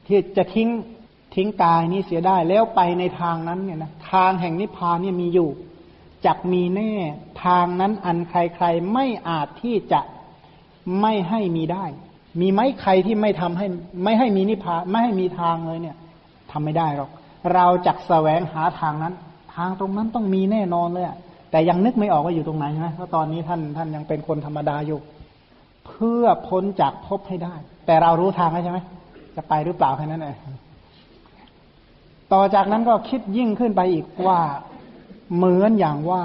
[0.07, 0.69] ที่จะทิ้ง
[1.35, 5.51] ทิ้งกายนี้เสียได้แล้วไปในทางนั้นเนี่ยนะทางแห่งนิพพานเนี่ยมีอยู่
[6.27, 6.93] จักมีแน่
[7.45, 10.01] ทางนั้นอันใครๆไม่อาจที่จะ
[11.01, 11.85] ไม่ให้มีได้
[12.41, 13.67] มีไหมใครที่ไม่ทำให้
[14.05, 15.97] ไม่ให้มีนิพพานไม่ให้มีทางเลยเนี่ย
[16.53, 17.11] ทำไม่ได้หรอก
[17.55, 19.15] เราจักแสวงหาทางนั้น
[19.55, 21.07] ทางตรงนั้นต้องมีแน่นอนเลย
[21.51, 24.99] แต่ยังนึกไม่ออกว่าอยู่ตรงไหนใช่ไหมเพราะตอนนี้ท่านท่านยังเป็นคนธรรมดาอยู่
[25.87, 27.55] เพื่อพ้นจากภพให้ได้
[27.87, 28.79] แต่เรารู้ทางแล้วใช่ไหม
[29.37, 30.37] จะไปหรือเปล่าแค่นั้นเอง
[32.33, 34.41] ต่อจากนั้นก็คิดยิ่งขึ้นไปอีกว่า
[35.37, 36.25] เหมือนอย่างว่า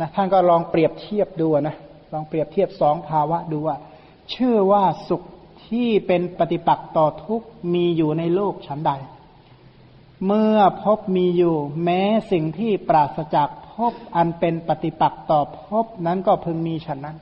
[0.00, 1.76] นะท่านก็ลองเปรียบเทียบดูนะ
[2.12, 3.76] ลองเปรียบเทียบสองภาวะดูว่า
[4.34, 5.22] ชื่อว่าสุข
[5.66, 7.42] ที่เป็นปฏิปักษ์ต่อทุก
[7.74, 8.92] มีอยู่ในโลกชั้นใด
[10.26, 12.02] เมื่อพบมีอยู่ แม้
[12.32, 17.16] สิ่งที่ปราศจากพบอันเป็นปฏิปักษ์ต่อพบนั้นก็พึงมีฉันนั้น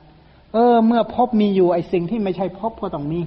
[0.53, 3.21] เออ เมื่อพบมีอยู่ไอสิ่งที่ไม่ใช่พบก็ต้องมี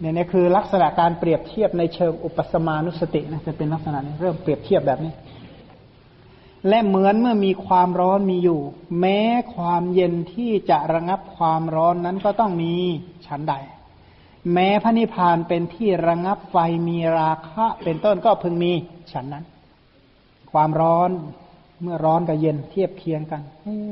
[0.00, 5.12] เนี่ยนี่คือลักษณะการเปรียบเทียบในเชิงอุปสมานุสตินะจะเป็นลักษณะนี้เริ่มเปรียบเทียบแบบนี้
[6.68, 8.60] และเหมือนเมื่อมีความร้อนมีอยู่
[9.00, 9.20] แม้
[9.54, 12.74] ความเย็นที่จะระงับความร้อนนั้นก็ต้องมี
[13.26, 13.54] ชั้นใด
[14.52, 16.56] แม้พระนิพพานเป็นที่ระงับไฟ
[16.88, 18.72] มีราคะเป็นต้นก็พึงมี
[19.12, 19.44] ฉันนั้น
[20.52, 21.10] ความร้อน
[21.82, 23.42] เมื่อร้อนกับเย็นเทียบเคียงกัน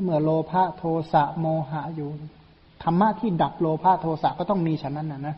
[0.02, 2.10] เมื่อโลภะโทสะโมหะอยู่
[2.82, 5.36] ธรรมะที่ดับโลภะโทสะก็ต้องมีฉันนั้นนะนะ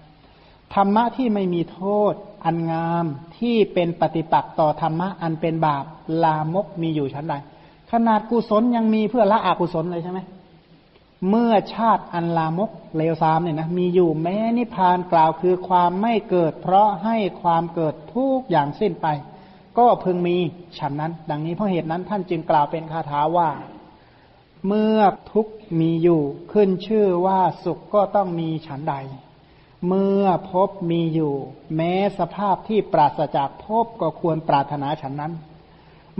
[0.75, 2.15] ธรรมะที่ไม่มีโทษ
[2.45, 3.05] อันงาม
[3.39, 5.85] ที่เป็นปฏิปักษ์ต่อธรรมะอันเป็นบาป
[6.23, 7.35] ลามกมีอยู่ชั้นใด
[7.91, 10.21] ขนาดกุศลยังมีเพื่อละอกุศลเลยใช่ไหม
[11.29, 19.07] เมื่อชาติอันลามกเลวซามเนี่ยนะมีอยู่แม้นิพานกล่าวคือความไม่เกิด เพราะให้ความเกิดทุกอย่างสิ้นไป
[19.79, 20.37] ก็พึงมี
[20.79, 23.51] ฉันนั้น ดังนี้เพราะเหตุนั้นท่านจึงกล่าวเป็นคาถาว่า
[24.67, 24.99] เมื่อ
[25.33, 25.47] ทุก
[25.81, 28.95] มีอยู่ขึ้นชื่อว่าสุขก็ต้องมีฉันใด
[29.87, 31.35] เมื่อพบมีอยู่
[31.77, 35.33] แม้สภาพที่ปราศจากพบก็ควรปรารถนาฉันนั้น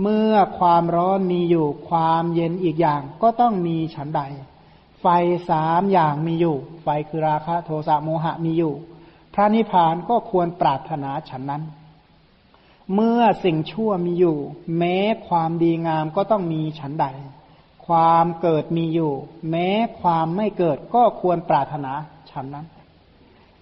[0.01, 4.21] เมื่อความร้อนมีอยู่ ความเย็นอีกอย่างก็ต้องมีฉันใด
[5.01, 5.05] ไฟ
[5.49, 8.73] สามอย่างมีอยู่ ไฟคือราคะโทสะโมหะมีอยู่
[9.33, 11.63] พระนิพพานก็ควรปรารถนาฉันนั้น
[12.93, 14.37] เมื่อสิ่งชั่วมีอยู่
[14.77, 14.97] แม้
[15.27, 17.07] ความดีงามก็ต้องมีฉันใด
[17.87, 19.13] ความเกิดมีอยู่
[19.49, 19.69] แม้
[20.01, 21.91] ความไม่เกิดก็ควรปรารถนา
[22.31, 22.65] ฉันนั้น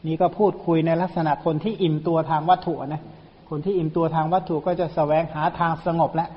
[0.06, 3.02] นี่ก็พูดคุยในลักษณะคนที่อิ่มตัวทางวัตถุนะ
[3.50, 6.30] คนที่อิ่มตัวทางวัตถุก็จะสแสวงหาทางสงบแล้ว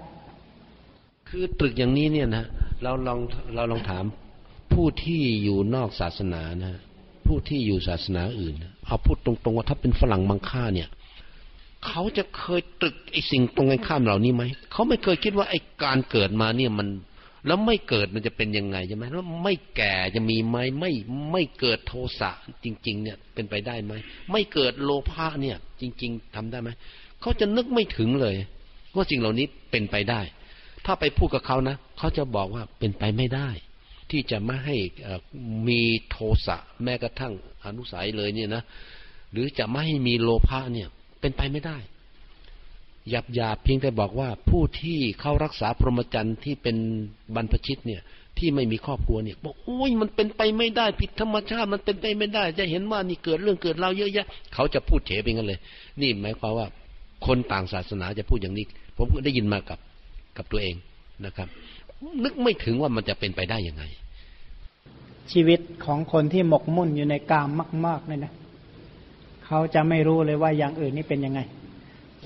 [1.29, 2.45] คือตรึกอย่างนี้เนี่ยนะ
[2.83, 3.19] เราลอง
[3.55, 4.05] เราลองถาม
[4.73, 6.75] ผู้ที่อยู่นอกศาสนานะ
[7.27, 8.55] ผู้ที่อยู่ศาสนาอื่น
[8.87, 10.89] เอาพูดตรงๆว่าถ้าเป็นฝรั่งมังค่าเนี่ย
[11.87, 14.43] เขาจะเคยตรึกไอ้สิ่งตรงกันข้ามเหล่านี้ไหม
[14.73, 16.89] เขาไม่เคยคิดว่าไอ้การเกิดมาเนี่ยมัน
[17.47, 20.93] แล้วไม่เกิดมันจะเป็นยังไงใช่ไหมแล้วไม่แก่จะมีไหมไม่
[21.33, 22.31] ไม่เกิดโทสะ
[22.65, 23.93] จริง ๆ เนี่ยเป็นไปได้ไหม
[24.33, 26.71] ไม่เกิดโลภะเนี่ย จริง ๆทำได้ไหม
[27.21, 28.37] เขาจะนึกไม่ถึงเลย
[28.95, 30.21] ว่าสิ่งเหล่านี้เป็นไปได้
[30.87, 33.49] ถ้าไปพูดกับเขานะเขาจะบอกว่าเป็นไปไม่ได้
[34.11, 34.77] ที่จะไม่ให้
[35.69, 35.81] มี
[36.11, 36.17] โท
[36.47, 37.33] สะแม้กระทั่ง
[37.65, 38.63] อนุสัยเลยเนี่ยนะ
[39.33, 40.89] หรือจะไม่ให้มีโลภะเนี่ย
[41.21, 41.79] เป็นไปไม่ได้
[43.09, 46.77] หยาบหยาบเพียงแต่บอกว่าผู้ที่เข้ารักษาพรหมจรรย์ที่เป็น
[47.35, 48.03] บรรพชิตเนี่ย
[48.39, 55.59] ที่ไม่มีครอบครัวเนี่ยบอกโอ้ยมันเป็นไปไม่ได้ผิดธรรมชาติมันเป็นไปไม่ได้ จะเห็นว่านี่เกิดเรื่องเกิดเราเยอะแยะเขาจะพูดเฉไปงั้นเลย
[56.01, 56.67] นี่หมายความว่า
[57.27, 58.65] คนต่างศาสนาจะพูดอย่างนี้
[58.97, 59.79] ผมก็ได้ยินมากับ
[60.37, 60.75] กับตัวเอง
[61.27, 61.49] นะครับ
[62.25, 63.85] นึกไม่ถึงว่ามันจะเป็นไปได้ยังไง
[65.33, 67.49] ชีวิตของคนที่หมกมุ่นอยู่ในกาม
[67.87, 68.33] มากๆเลยนะ
[69.47, 71.41] เขาจะไม่รู้เลยว่าอย่างอื่นนี่เป็นยังไง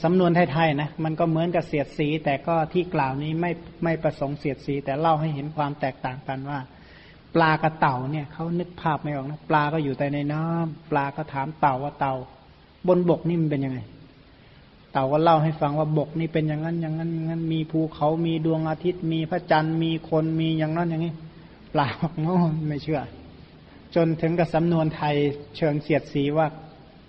[0.03, 3.51] สำนวนไทยๆนะมันก็เหมือนกับเสียดสี แต่ก็ที่กล่าวนี้ไม่
[3.84, 6.61] ไม่ประสงค์เสียดสี แต่เล่าให้เห็นความแตกต่างกันว่า
[7.34, 12.14] ปลากระเต่าเนี่ยเขานึกภาพไม่ออกนะปลาก็อยู่แต่ในน้ำปลาก็ถามเต่าว่าเต่า
[12.88, 13.78] บนบกนี่มันเป็นยังไง
[14.92, 21.14] เต่าก็เล่าให้ฟังว่าบกนี่เป็นอย่างนั้นอย่างนั้นอย่างนั้นมีภูเขามีดวงอาทิตย์ มีพระจันทร์มีคนมีอย่างนั้นอย่างนี้
[21.72, 22.12] ปลาบอก
[22.68, 23.01] ไม่เชื่อ
[23.95, 25.14] จนถึงกับสำนวนไทย
[25.57, 26.47] เชิงเสียดสีว่า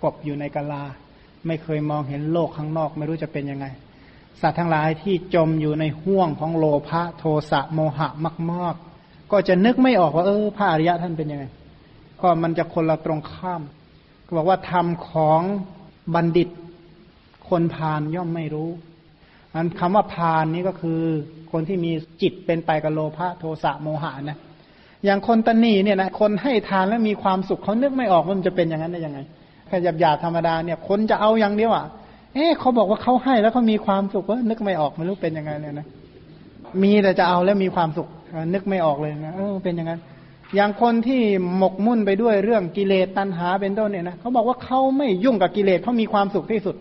[0.02, 0.84] กบอยู่ในกาลา
[1.46, 3.66] ไม่เคยมองเห็นโลกข้างนอก ไม่รู้จะเป็นยังไง
[4.40, 8.08] สัตว์ทั้งหลายที่จมอยู่ในห่วงของโลภะโทสะโมหะ
[8.52, 11.44] มากๆก็จะนึกไม่ออกว่าเออพระอริยะท่านเป็นยังไง
[12.20, 13.62] ก็มันจะคนละตรงข้าม
[14.26, 15.40] ก็บอกว่าธรรมของ
[16.14, 16.48] บัณฑิต
[17.48, 18.70] คนพาลย่อมไม่รู้
[19.54, 21.00] อันคำว่าพาลนี้ก็คือ
[21.52, 21.92] คนที่มี
[22.22, 24.38] จิตเป็นไปกับโลภะโทสะโมหะนะ
[25.04, 29.18] อย่างคนตนีเนี่ยนะคนให้ทานแล้วมีความสุขเขานึกไม่ออกว่ามันจะเป็นอย่างนั้นได้ยังไง
[29.66, 31.86] แค่หยาบหยาธรรมดาเนี่ยคนจะเอาอย่างเดียวอะ
[32.34, 35.86] เอ๊ะเขาบอกว่าเขาให้แล้วเขามีความสุขว่านึกไม่ออกไม่รู้เป็นยังไงเลยนะ
[36.82, 38.08] มีแต่จะเอาแล้วมีความสุข
[38.54, 40.00] นึกไม่ออกเลยนะเออเป็นอย่างนั้น
[40.54, 41.20] อย่างคนที่
[41.56, 46.76] หมกมุ่นไปด้วยเรื่องกิเลสตัณหาเป็นต้นเนี่ยนะเขาบอกว่าเขาไม่ยุ่งกับกิเลสเขามีความสุขที่สุด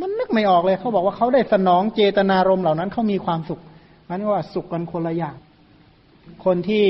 [0.00, 3.60] มันนึกไม่ออกเลยเขาบอกว่าเขาได้สนองเจตนารมณ์เหล่านั้นเขามีความสุข
[4.08, 5.36] มันว่าสุขกันคนละอย่าง
[6.44, 6.84] คนที่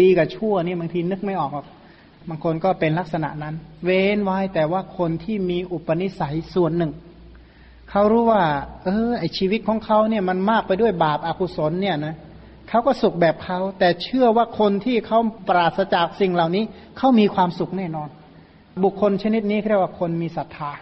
[0.00, 1.66] ดีกับชั่วนี่บางทีนึกไม่ออกหรอก
[2.28, 3.54] บางคนก็เป็นลักษณะนั้น
[3.84, 6.92] เว้นไว้แต่ว่าคนที่มีอุปนิสัยส่วนหนึ่ง
[7.90, 8.42] เขารู้ว่า
[8.84, 12.14] เออไอชีวิตของเขาเนี่ยมันมากไปด้วยบาปอากุศลเนี่ยนะ
[12.68, 15.18] เขาก็สุขแบบเขา แต่เชื่อว่าคนที่เขา
[15.48, 16.64] ปราศจากสิ่งเหล่านี้
[16.98, 18.08] เขามีความสุขแน่นอน
[18.84, 20.72] บุคคลชนิดนี้เรียกว่าคนมีศรัทธา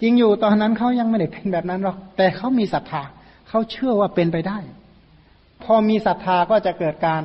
[0.00, 3.02] จริงอยู่ตอนนั้นเขายังไม่ได้เป็นแบบนั้นหรอก แต่เขามีศรัทธา
[3.48, 4.58] เขาเชื่อว่าเป็นไปได้
[5.64, 7.22] พอมีศรัทธาก็จะเกิดการ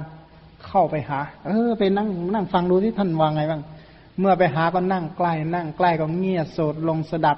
[0.68, 3.62] เข้าไปหา เออ ไปนั่งนั่งฟังดูที่ท่านวางไงบ้าง
[4.20, 7.38] เมื่อไปหาก็นั่งใกล้ นั่งใกล้ก็เงียบโสดลงสดับ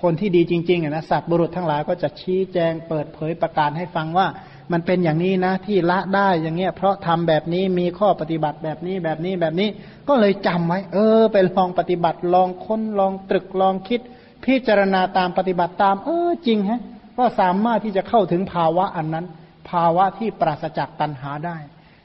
[0.00, 4.26] คนที่ดีจริงๆนะสัตว์บุรุษทั้งหลายก็จะชี้แจงเปิดเผยประกาศให้ฟังว่า
[4.72, 9.68] มันเป็นอย่างนี้นะที่ละได้อย่างเงี้ย เพราะทำแบบนี้มีข้อปฏิบัติแบบนี้แบบนี้แบบนี้
[10.08, 14.00] ก็เลยจำไว้ เออไปลองปฏิบัติลองค้นลองตรึกลองคิด
[14.44, 16.80] พิจารณาตามปฏิบัติตาม เออจริงฮะ
[17.18, 19.26] ก็สามารถที่จะเข้าถึงภาวะอันนั้น
[19.70, 21.56] ภาวะที่ปราศจากตัณหาได้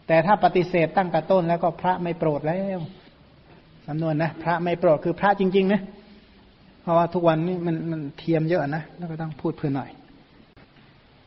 [0.08, 2.80] แต่ถ้าปฏิเสธตั้งแต่ต้นแล้วก็พระไม่โปรดแล้ว
[3.88, 5.82] สำนวนนะพระไม่โปรดคือพระจริง ๆ นะ
[6.82, 9.90] เพราะว่าทุกวันนี้มันมันเทียมเยอะนะแล้วก็ต้องพูดเพื่อหน่อย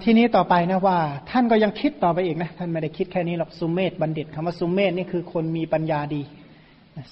[0.02, 0.98] ทีนี้ต่อไปนะว่า
[1.30, 6.22] ท่านก็ยังคิดต่อไปอีกนะ ท่านไม่ได้คิดแค่นี้หรอกสุมเมธบัณฑิตคำว่าสุมเมธนี่คือคนมีปัญญาดี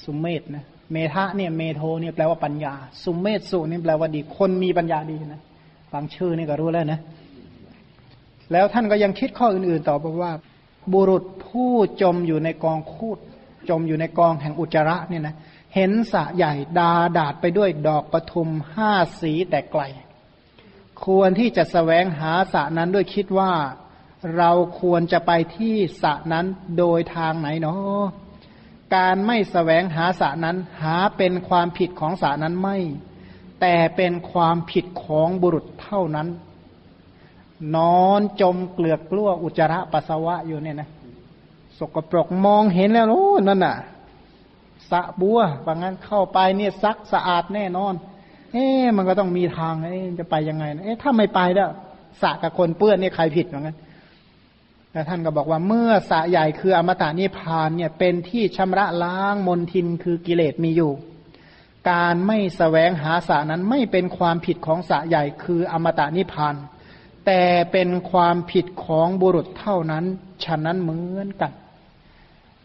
[0.05, 5.41] สุมเมธนะเมทะเนี่ยเมโทเนี่ยแปลว่าปัญญา สุมเมธสุนี่แปลว่าดี คนมีปัญญาดีนะ
[5.93, 7.01] ฟังชื่อนี่ก็รู้แล้วนะ
[8.53, 10.33] แล้วท่านก็ยังคิดข้ออื่นๆต่อไปว่า
[10.93, 11.73] บุรุษผู้
[12.03, 13.19] จมอยู่ในกองคูด
[13.69, 15.37] จมอยู่ในกองแห่งอุจจาระเนี่ยนะ
[15.75, 19.83] เห็นสะใหญ่ดาดาดไปด้วยดอกปทุมห้าสีแต่ไกล
[21.05, 23.53] ควรที่จะสแสวงหาสระนั้นด้วยคิดว่า
[24.37, 26.47] เราควรจะไปที่สระนั้น
[26.79, 28.03] โดยทางไหนเนาะ
[28.97, 32.79] การไม่สแสวงหาสระนั้นหาเป็นความผิดของสระนั้นไม่
[33.61, 36.29] แต่เป็นความผิดของบุรุษเท่านั้น
[37.77, 40.89] นอนจมเกลือกกลั้วอุจจาระปัสสาวะอยู่เนี่ยนะ
[41.79, 43.77] สกปรกมองเห็นแล้วโอ้นั่นน่ะ
[44.91, 47.95] สะบัวบางงั้นเข้าไปเนี่ยซักสะอาดแน่นอน
[48.53, 51.69] เอ๊มันก็ต้องมีทางเอ๊จะไปยังไงนะเอ๊ะถ้าไม่ไปแล้ว
[52.23, 53.77] สะกับคนเปื้อนเนี่ยใครผิดเหมือนกัน
[54.93, 60.93] แต่ท่านก็บอกว่าเมื่อสะใหญ่คืออมตะนิพานเนี่ยเป็นที่ชำระล้างมนทินคือกิเลสมีอยู่
[61.91, 66.55] การไม่สแสวงหาสะนั้นไม่เป็นความผิดของสะใหญ่คืออมตะนิพาน
[67.27, 70.05] แต่เป็นความผิดของบุรุษเท่านั้น
[70.45, 71.53] ฉะนั้นเหมือนกัน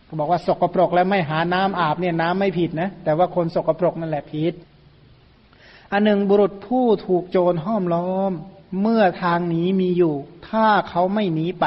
[0.08, 4.54] ก็บอกว่าสกปรกแล้วไม่หาน้ำอาบเนี่ยน้ำไม่ผิดนะ แต่ว่าคนสกปรกนั่นแหละผิด
[5.92, 8.32] อันหนึ่งบุรุษผู้ถูกโจรห้อมล้อม
[8.82, 10.16] เมื่อทางหนีมีอยู่
[10.50, 11.66] ถ้าเขาไม่หนีไป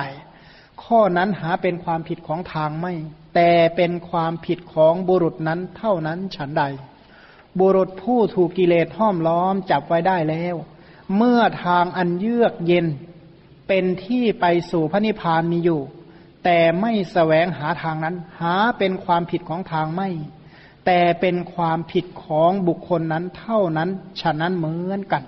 [0.84, 2.94] ข้อนั้นหาเป็นความผิดของทางไม่
[3.34, 6.64] แต่เป็นความผิดของบุรุษนั้นเท่านั้นฉันใด
[7.60, 10.56] บุรุษผู้ถูกกิเลสห้อมล้อมจับไว้ได้แล้ว
[11.16, 12.86] เมื่อทางอันเยือกเย็น
[13.68, 15.80] เป็นที่ไปสู่พระนิพพานมีอยู่
[16.44, 20.08] แต่ไม่สแสวงหาทางนั้น หาเป็นความผิดของทางไม่
[20.86, 23.88] แต่เป็นความผิดของบุคคลนั้นเท่านั้น
[24.20, 25.22] ฉะนั้นเหมือนกัน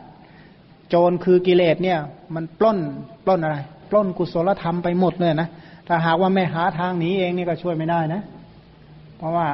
[0.89, 1.99] โจรคือกิเลสเนี่ย
[2.35, 2.79] มันปล้น
[3.25, 3.59] ปล้นอะไร
[3.91, 5.49] ปล้นกุศลธรรมไปหมดเลยนะ
[5.87, 8.23] ถ้าหากว่าไม่หาทางหนีเองนี่ก็ช่วยไม่ได้นะ
[9.17, 9.47] เพราะว่า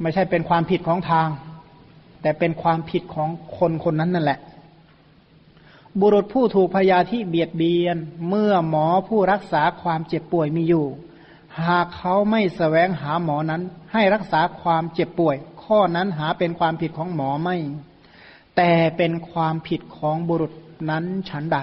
[0.00, 1.28] ไม่ใช่เป็นความผิดของทาง
[2.22, 4.38] แต่เป็นความผิดของคนคนนั้นนั่นแหละ
[6.00, 7.96] บุรุษผู้ถูกพยาธิเบียดเบียน
[8.28, 10.86] เมื่อหมอผู้รักษาความเจ็บป่วยมีอยู่
[11.66, 13.62] หากเขาไม่สแสวงหาหมอนั้น
[13.92, 17.56] ให้รักษาความเจ็บป่วย ข้อนั้นหาเป็นความผิดของหมอไม่
[18.56, 20.52] แต่เป็นความผิดของบุรุษ
[20.90, 21.58] นั้นฉันใด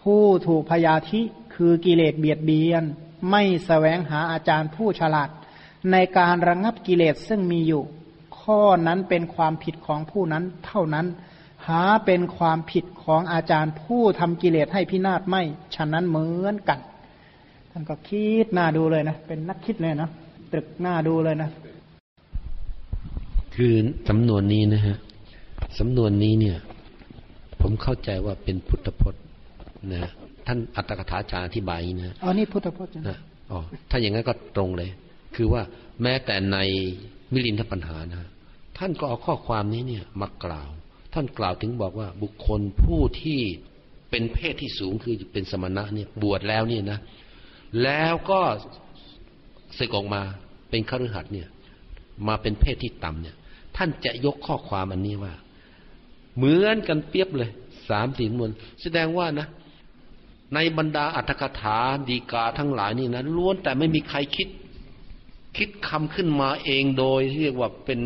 [0.00, 1.20] ผู้ถูกพยาธิ
[1.54, 2.84] คือกิเลสเบียดเบียน
[3.30, 5.30] ไม่สแสวงหาอาจารย์ผู้ฉลาด
[5.90, 7.82] ในการระงงับกิเลสซึ่งมีอยู่
[8.40, 11.06] ข้อนั้นเป็นความผิดของผู้นั้นเท่านั้น
[11.68, 15.42] หาเป็นความผิดของอาจารย์ผู้ทำกิเลสให้พินาศไม่
[15.74, 16.78] ฉะนั้นเหมือนกัน
[17.70, 20.10] ท่านก็คิดหน้าดูเลยนะ เป็นนักคิดเลยนะ
[20.52, 21.50] ตรึกหน้าดูเลยนะ
[23.54, 23.74] คือ
[24.08, 24.96] สำนวนนี้นะฮะ
[25.78, 26.56] สำนวนนี้เนี่ย
[27.60, 29.22] ผมเข้าใจว่าเป็นพุทธพจน์
[29.92, 30.10] นะ
[30.46, 33.18] ท่านอัตถกถาจารย์อธิบายนะอ๋อนี่พุทธพจน์นะ
[33.50, 33.58] อ๋อ
[33.90, 34.90] ถ้าอย่างนั้นก็ตรงเลย
[35.36, 35.62] คือว่า
[36.02, 36.58] แม้แต่ใน
[37.32, 38.30] มิลินทปัญหานะ
[38.78, 40.68] ท่านก็เอาข้อความนี้เนี่ย มากล่าว
[41.12, 43.40] ท่านกล่าวถึงบอกว่าบุคคลผู้ที่
[44.10, 46.98] เป็นเพศที่สูงคือเป็นสมณะเนี่ยบวชแล้วเนี่ยนะ
[47.82, 48.40] แล้วก็
[49.78, 50.22] สึกออกมา
[50.70, 51.48] เป็นคฤหัสถ์เนี่ย
[52.28, 53.36] มาเป็นเพศที่ต่ำเนี่ย
[53.76, 55.32] ท่านจะยกข้อความอันนี้ว่า
[56.36, 57.50] เหมือนกันเปียบเลย
[57.90, 58.50] สามสี่มวล
[58.82, 59.46] แสดงว่านะ
[60.54, 61.78] ในบรรดาอัตถกถา
[62.08, 64.48] ดีกาทั้งหลายนี่นะล้วนแต่ไม่มีใครคิด
[65.56, 68.00] คิดคำขึ้นมาเองโดยเรียกว่าเป็น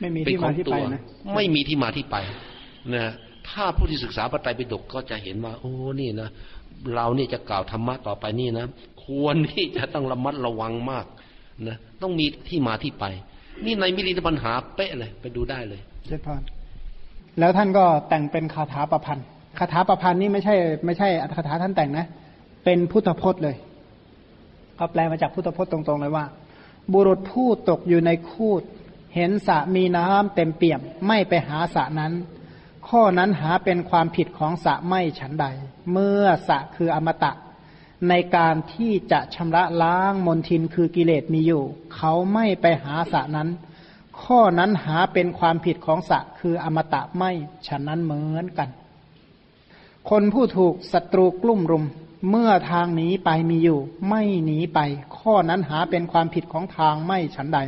[0.00, 1.00] ไม่มีที่มาที่ไปนะ
[1.34, 2.16] ไม่มีที่มาที่ไป
[2.94, 3.04] นะ
[3.48, 6.28] ถ้าผู้ที่ศึกษาพระไตรปิฎกก็จะเห็นว่า โอ้นี่นะ
[6.94, 8.66] เราเนี่ยจะกล่าวธรรมะต่อไปนี่นะ
[9.04, 11.06] ควรที่จะต้องระมัดระวังมาก
[11.68, 13.04] นะต้องมีที่มาที่ไป
[13.64, 16.42] นี่ในมิลินปัญหาเป๊ะเลย ไปดูได้เลยเจพาน
[17.38, 19.26] แล้วท่านก็แต่งเป็นคาถาประพันธ์
[19.58, 20.54] คาถาประพันธ์นี่ไม่ใช่
[20.86, 22.06] ไม่ใช่คาถาท่านแต่งนะ
[22.64, 23.56] เป็นพุทธพจน์เลย
[24.78, 26.24] ก็แปลมาจากพุทธพจน์ตรงๆเลยว่า
[26.92, 28.62] บุรุษผู้ตกอยู่ในคูด
[29.14, 32.12] เห็นสระมีน้ำเต็มเปี่ยม ไม่ไปหาสระนั้น
[32.88, 35.46] ข้อนั้นหาเป็นความผิดของสระไม่ฉันใด
[35.92, 37.32] เมื่อสระคืออมตะ
[38.08, 41.62] ในการที่จะชำระล้างมนทินคือกิเลสมีอยู่
[41.94, 43.48] เขาไม่ไปหาสระนั้น
[44.22, 47.30] ข้อนั้นหาเป็นความผิดของสระคืออมตะไม่
[47.66, 48.68] ฉันนั้นเหมือนกัน
[50.10, 51.84] คนผู้ถูกศัตรูกลุ่มรุม
[52.30, 54.78] เมื่อทางหนีไปมีอยู่ ไม่หนีไป
[55.18, 57.58] ข้อนั้นหาเป็นความผิดของทางไม่ฉันใด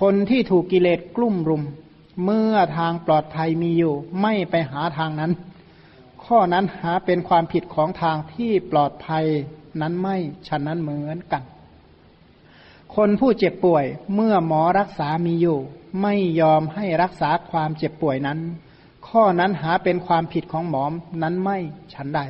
[0.00, 1.64] คนที่ถูกกิเลสกลุ่มรุม
[2.24, 5.32] เมื่อทางปลอดภัยมีอยู่ ไม่ไปหาทางนั้น
[6.24, 9.26] ข้อนั้นหาเป็นความผิดของทางที่ปลอดภัย
[9.80, 10.16] นั้นไม่
[10.48, 11.42] ฉันนั้นเหมือนกัน
[12.94, 15.58] คนผู้เจ็บป่วยเมื่อหมอรักษามีอยู่
[16.02, 18.38] ไม่ยอมให้รักษาความเจ็บป่วยนั้น
[19.08, 21.58] ข้อนั้นหาเป็นความผิดของหมอมนั้นไม่
[21.94, 22.20] ฉันใด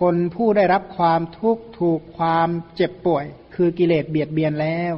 [0.00, 3.24] คนผู้ได้รับความทุกข์ถูกความเจ็บป่วย
[3.54, 4.94] คือกิเลสเบียดเบียนแล้ว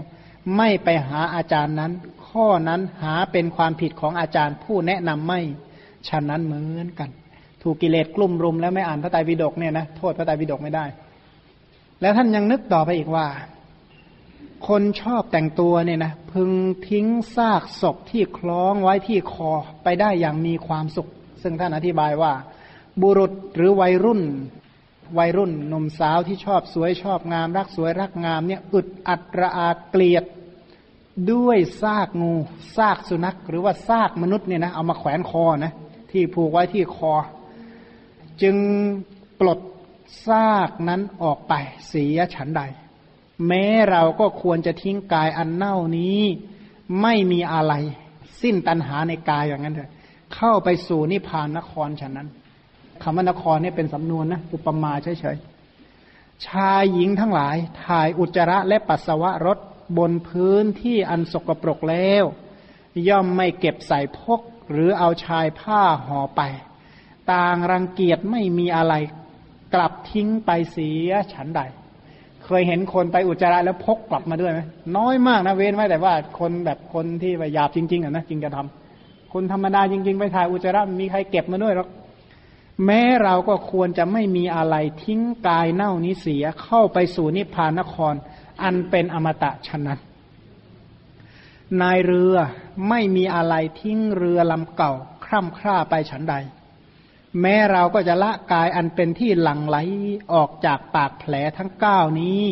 [0.57, 1.93] ไม่ไปหาอาจารย์นั้น
[2.29, 5.41] ข้อนั้นหาเป็นความผิดของอาจารย์ผู้แนะนำไม่
[6.09, 7.11] ฉะนั้นเหมือนกัน
[7.63, 10.85] ถูกกิเลสกลุ่มรุมแล้วไม่อ่านพระไตรปิฎกเนี่ยนะโทษพระไตรปิฎกไม่ได้
[12.01, 13.27] แล้วท่านยังนึกต่อไปอีกว่า
[14.69, 16.51] คนชอบแต่งตัวเนี่ยนะพึง
[16.89, 17.07] ทิ้ง
[17.37, 19.51] ซากศพที่คล้องไว้ที่คอ
[19.85, 21.09] ไปได้อย่างมีความสุข
[21.43, 22.33] ซึ่งท่านอธิบายว่า
[23.03, 24.21] บุรุษหรือวัยรุ่น
[25.19, 30.25] วัยรุ่นหนุ่มสาวที่ชอบสวยชอบงาม รักสวยรักงามเนี่ยอึดอัดระอาเกลียด
[31.33, 32.35] ด้วยซากงู
[32.77, 35.73] ซากสุนัข หรือว่าซากมนุษย์เนี่ยนะเอามาแขวนคอนะ
[36.11, 37.13] ที่ผูกไว้ที่คอ
[38.43, 38.57] จึง
[39.41, 39.61] ปลด
[40.27, 41.53] ซากนั้นออกไป
[41.89, 42.63] เสียฉันใด
[43.47, 46.21] แม้เราก็ควรจะทิ้งกายอันเน่านี้
[47.03, 47.75] ไม่มีอะไร
[48.43, 49.91] สิ้นตัณหาในกายอย่างนั้นเถอะ
[50.35, 52.29] เข้าไปสู่นิพพานนครฉันนั้น
[53.03, 59.59] คำว่านครเนี่ยเป็นสำนวนนะอุปมาเฉยๆชายหญิงทั้งหลาย ถ่ายอุจจาระและปัสสาวะรถ
[59.99, 62.25] บนพื้นที่อันสกปรกแล้ว
[63.09, 64.41] ย่อมไม่เก็บใส่พก
[64.73, 66.41] หรือเอาชายผ้าห่อไป
[67.33, 68.95] ต่างรังเกียจไม่มีอะไร
[69.75, 71.61] กลับทิ้งไปเสียฉันใด
[72.45, 74.61] เคยเห็นคนไปอุจจาระแล้วพกกลับมาด้วยไหม
[74.97, 81.89] น้อยมากนะเว้นไว้แต่ว่าคนแบบคนที่ไปหยาบจริง ๆอะนะจริงจะทำคนธรรมดาจริง ๆ ไปถ่ายอุจจาระมีใครเก็บมาด้วยหรอก
[82.85, 88.15] แม้เราก็ควรจะไม่มีอะไรทิ้งกายเน่านี้เสียเข้าไปสู่นิพพานนคร
[88.63, 89.95] อันเป็นอมตะชนะ
[91.81, 92.37] นายเรือ
[92.89, 94.93] ไม่มีอะไรทิ้งเรือลำเก่า
[95.25, 96.35] คร่ำคร่าไปฉันใด
[97.41, 99.77] แม้เราก็จะละกายอันเป็นที่หลั่งไหล
[100.33, 102.43] ออกจากปากแผลทั้งเก้านี้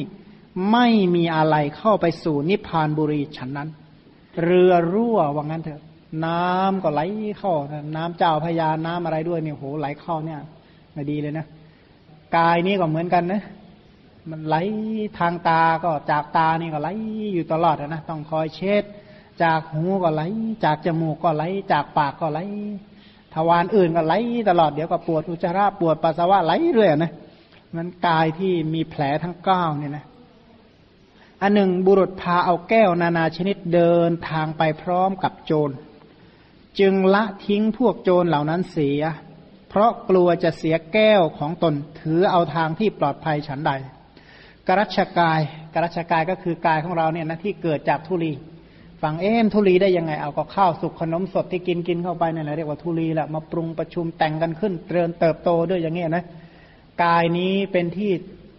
[0.72, 3.68] ไม่มีอะไรเข้าไปสู่นิพพานบุรีฉันนั้น
[4.42, 5.82] เรือรั่วว่างั้นเถอะ
[6.24, 7.00] น้ำก็ไหล
[7.38, 7.54] เข้า
[7.96, 10.40] น้ำเจ้าพญาน้ำอะไรด้วยเนี่ยโหไหลเข้าเนี่ย
[10.92, 11.46] ไม่ดีเลยนะ
[12.36, 13.42] กายนี้ก็เหมือนกันนะ
[14.30, 14.56] มันไหล
[15.18, 16.88] ทางตาก็จากตานี่ก็ไหล
[17.34, 18.84] อยู่ตลอดนะต้องคอยเช็ด
[19.42, 20.22] จากหูก็ไหล
[20.64, 21.42] จากจมูกก็ไหล
[21.72, 22.40] จากปากก็ไหล
[23.34, 24.14] ทวารอื่นก็ไหล
[24.48, 27.12] ตลอดเดี๋ยวก็ปวดอุจจาระปวดปัสสาวะไหลเรื่อยนะ
[27.76, 30.04] มันกายที่มีแผลทั้งเก้าเนี่ยนะ
[31.42, 35.74] อันหนึ่งบุรุษพาเอาแก้วนานาชนิดเดินทางไปพร้อมกับโจร
[36.78, 39.02] จึงละทิ้งพวกโจรเหล่านั้นเสีย
[39.68, 43.72] เพราะกลัวจะเสียแก้วของตนถือเอาทางที่ปลอดภัยฉันใด
[44.68, 45.40] กรัชกาย
[45.74, 48.32] กรัชกายก็คือกายของเราเนี่ยนะที่เกิดจากทุลี
[49.02, 56.24] ฟังเอ็มทุลีได้ยังไงเอาก็ข้าวสุกขนมสดที่กินกินเข้าไปนี่แหละเรียกว่าทุลีแหละมาปรุงประชุมแต่งกันขึ้นเจริญเติบโตด้วยอย่างเงี้ยนะ
[57.04, 58.10] กายนี้เป็นที่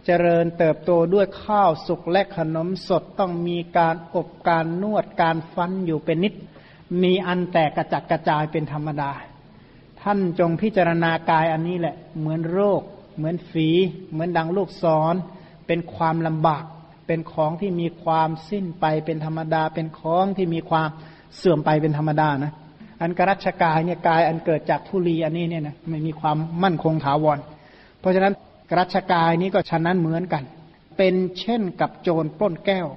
[0.05, 6.33] เจริญเติบโตด้วยข้าวสุกและขนมสดต้องมีการอบการนวดการฟันอยู่เป็นนิด
[7.03, 9.11] มีอันแตกกระจัดกระจายเป็นธรรมดา
[10.01, 12.81] ท่านจงพิจารณากายอันนี้แหละ เหมือนโรค
[13.17, 13.69] เหมือนฝี
[14.11, 15.15] เหมือนดังลูกศร
[15.67, 16.63] เป็นความลำบาก
[17.07, 20.89] เป็นของที่มีความสิ้นไปเป็นธรรมดา เป็นของที่มีความ
[21.37, 22.53] เสื่อมไปเป็นธรรมดานะ
[23.01, 27.39] อันกรัชกายเนี่ยกายอันเกิดจากทุลีอันนี้เนี่ยนะไม่มีความมั่นคงถาวร
[27.99, 28.33] เพราะฉะนั้น
[28.69, 30.43] กรัชกายนี้ก็ฉะนั้นเหมือนกัน
[30.97, 32.87] เป็นเช่นกับโจรปล้นแก้ว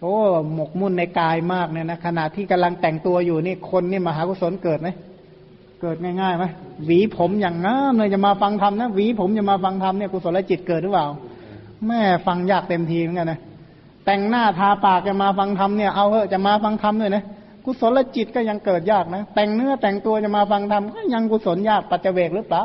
[0.00, 0.16] โอ้
[0.54, 4.88] หมกมุ่นในกายมากเนี่ยนะขณะที่กำลังแต่งตัวอยู่นี่คนนี่มหากุศลเกิดไหม
[5.80, 6.44] เกิดง่ายๆไหม
[6.84, 11.06] หวีผมอย่างงามเลยจะมาฟังธรรมนะหวีผมจะมาฟังธรรมเนี่ยกุศลจิตเกิดหรือเปล่า
[11.86, 13.40] แม่ฟังยากเต็มทีเหมือนกันนะ
[14.06, 17.24] แต่งหน้าทาปากจะมาฟังธรรมเนี่ยเอาเถอะจะมาฟังธรรมด้วยนะ
[17.64, 22.64] กุศลจิตก็ยังเกิดยากนะ แต่งเนื้อแต่งตัวจะมาฟังธรรมก็ยังกุศลยากปัจเจเวกหรือเปล่า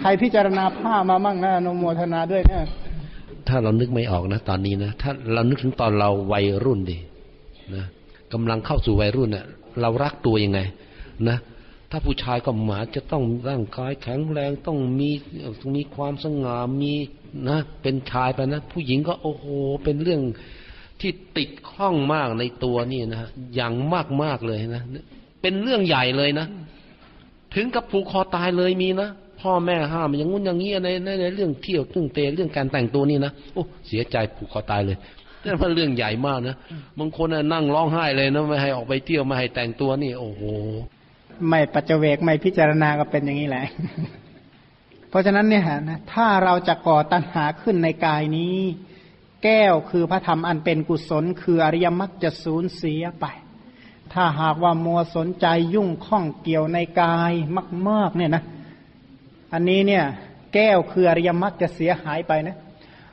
[0.00, 2.64] ใครพิจารณาผ้ามามั่งนะนโมทนาด้วยเนี่ย
[3.48, 6.98] ถ้าเรานึกไม่ออกนะ ตอนนี้นะถ้าเรานึกถึงตอนเราวัยรุ่นดิ
[7.74, 7.84] นะ
[8.32, 9.46] กำลังเข้าสู่วัยรุ่นเนะ่ย
[9.80, 10.60] เรารักตัวยังไง
[11.28, 11.38] นะ
[11.90, 15.10] ถ้าผู้ชายก็หมาจะต้องร่างกายแข็งแรงต้องมี
[15.60, 16.92] ต้องมีความสง่ามี
[17.48, 19.44] นะ เป็นชายไปนะ ผู้หญิงก็โอ้โห
[19.84, 20.20] เป็นเรื่อง
[21.00, 23.20] ที่ติดข้องมากในตัวนี่นะ
[23.54, 24.82] อย่างมากมากเลยนะ
[25.42, 26.46] เป็นเรื่องใหญ่เลยนะ
[27.54, 29.08] ถึงกับผูกคอตายเลยมีนะ
[29.40, 30.88] พ่อแม่ห้ามอย่างงู้นอย่างนี้ใน
[31.20, 34.96] ในเรื่องเที่ยวเรื่องเตะเรื่องการแต่งตัวนี่นะโอ้เสียใจผูกคอตายเลย
[35.44, 36.56] นั่นเป็นเรื่องใหญ่มากนะ
[36.98, 40.42] บางคนนั่งร้องไห้เลยนะไม่ให้ออกไปเที่ยวไม่ให้แต่งตัวนี่โอ้โห
[41.48, 43.64] ไม่ปัจเจกไม่พิจารณาก็เป็นอย่างนี้แหละ
[45.08, 48.56] เพราะฉะนั้นเนี่ยนะถ้าเราจะก่อตัณหาขึ้นในกายนี้
[49.44, 53.26] แก้วคือพระธรรมอันเป็นกุศล คืออริยมรรคจะสูญเสียไป
[54.12, 57.32] ถ้าหากว่ามัวสนใจยุ่งข้องเกี่ยวในกาย
[57.88, 58.42] มากๆเนี่ยนะ
[59.52, 60.04] อันนี้เนี่ย
[60.54, 62.56] แก้วคืออริยมรรคจะเสียหายไปนะ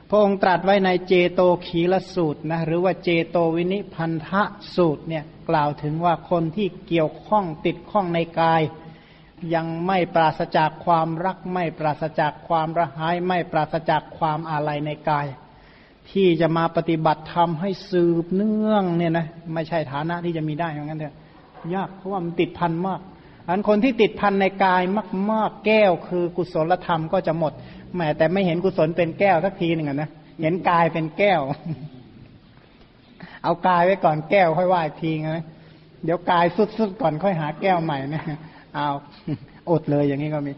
[0.08, 4.42] พระองค์ตรัสไว้ในเจโตขีลสูตรนะหรือว่าเจโตวินิพันธะ
[4.76, 8.62] สูตรเนี่ยกล่าวถึงว่าคนที่เกี่ยวข้องติดข้องในกาย
[9.54, 15.26] ยังไม่ปราศจากความรักไม่ปราศจากความระหาย ไม่ปราศจากความอาลัยในกาย
[16.10, 21.16] ที่จะมาปฏิบัติธรรมให้สืบเนื่องเนี่ยนะไม่ใช่ฐานะที่จะมีได้อย่างนั้นเถอะ
[21.74, 23.00] ยากเพราะว่ามันติดพันมาก
[23.48, 24.82] อันคนที่ติดพันในกาย
[25.32, 27.52] มาก ๆ แก้วคือกุศลธรรมก็จะหมด
[27.94, 30.10] แหมแต่ไม่เห็นกุศลเป็นแก้วสักทีหนึ่งนะ
[30.42, 31.40] เห็นกายเป็นแก้ว
[33.44, 35.44] เอากายไว้ก่อนแก้วค่อยว่าอีกทีนะ
[36.04, 36.44] เดี๋ยวกาย
[36.78, 38.24] สุดๆก่อนค่อยหาแก้วใหม่นะ
[38.74, 38.88] เอา
[39.70, 40.52] อดเลยอย่างนี้ก็มี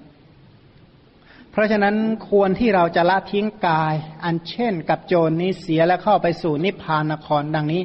[1.53, 1.95] เพราะฉะนั้น
[2.31, 3.95] ควรที่เราจะละทิ้งกาย
[4.25, 7.83] อันเช่นกับโจรนี้เสียและเข้าไปสู่นิพพานนครดังนี้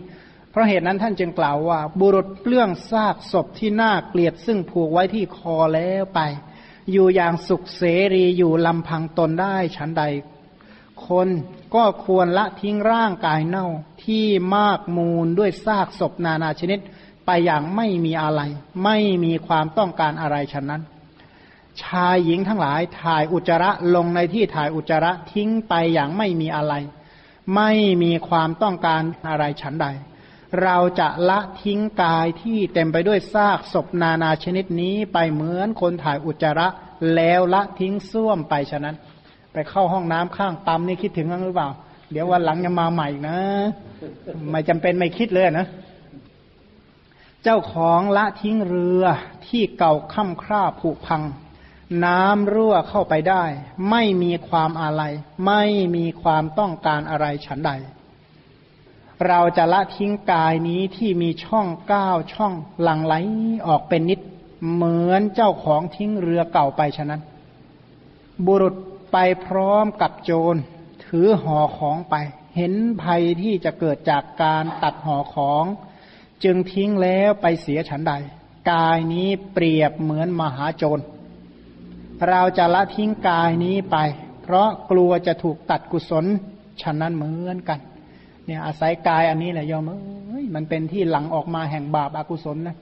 [0.56, 6.20] เพราะเหตุนั้นท่านจึงกล่าวว่า บุรุษเปลื้องซากศพที่น่าเกลียดซึ่งผูกไว้ที่คอแล้วไป
[6.92, 7.84] อยู่อย่างสุขเส
[8.14, 10.04] รีอยู่ลำพังตนได้ฉันใด
[11.08, 11.28] คน
[11.76, 13.68] ก็ควรละทิ้งร่างกายเน่า
[14.04, 14.26] ที่
[14.56, 16.80] มากมูลด้วยซากศพนานาชนิด
[17.26, 18.42] ไปอย่างไม่มีอะไร
[18.84, 20.82] ไม่มีความต้องการอะไรฉะนั้น
[21.82, 26.74] ชายหญิงทั้งหลายถ่ายอุจจาระลงในที่ถ่ายอุจจาระทิ้งไปอย่างไม่มีอะไร
[27.56, 27.72] ไม่
[28.04, 29.88] มีความต้องการอะไรฉันใด
[30.62, 36.68] เราจะละทิ้งกายที่เต็มไปด้วยซากศพนานาชนิดนี้ไปเหมือนคนถ่ายอุจจาระ
[37.16, 38.96] แล้วละทิ้งส้วมไปฉะนั้น
[39.54, 41.70] ไปเข้าห้องน้ำข้างปั๊มนี่คิดถึงบ้างหรือเปล่า
[42.12, 43.38] เดี๋ยววันหลังจะมาใหม่อีกนะ
[44.52, 45.68] ไม่จำเป็นไม่คิดเลยนะ
[47.44, 49.04] เจ้าของละทิ้งเรือ
[49.48, 51.24] ที่เก่าค่ำคร่าผุพัง
[52.06, 53.44] น้ำรั่วเข้าไปได้
[53.90, 55.04] ไม่มีความอะไร
[55.48, 55.64] ไม่
[55.96, 57.72] มีความต้องการอะไรฉันใด
[59.28, 63.16] เราจะละทิ้งกายนี้ที่มีช่องเก้าช่องหลังไหล
[63.68, 64.20] ออกเป็นนิด
[64.74, 67.22] เหมือนเจ้าของทิ้งเรือเก่าไปฉะนั้น
[68.46, 68.76] บุรุษ
[69.12, 70.56] ไปพร้อมกับโจร
[71.06, 72.16] ถือห่อของไป
[72.56, 75.66] เห็นภัยที่จะเกิดจากการตัดห่อของ
[76.44, 78.14] จึงทิ้งแล้วไปเสียฉันใด
[78.72, 81.04] กายนี้เปรียบเหมือนมหาโจร
[82.30, 83.98] เราจะละทิ้งกายนี้ไป
[84.42, 86.26] เพราะกลัวจะถูกตัดกุศล
[86.82, 87.80] ฉะนั้นเหมือนกัน
[88.46, 92.76] เนี่ยอาศัยกายอันนี้แหละยอมเอ้ยมันเป็นที่หลังออกมาแห่งบาปอากุศลนะ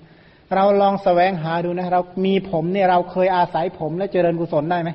[0.56, 4.90] เราลองแสวงหาดูนะเรามีผมเนี่ยเราเคยอาศัยผมแล้วเจริญกุศลได้ไหม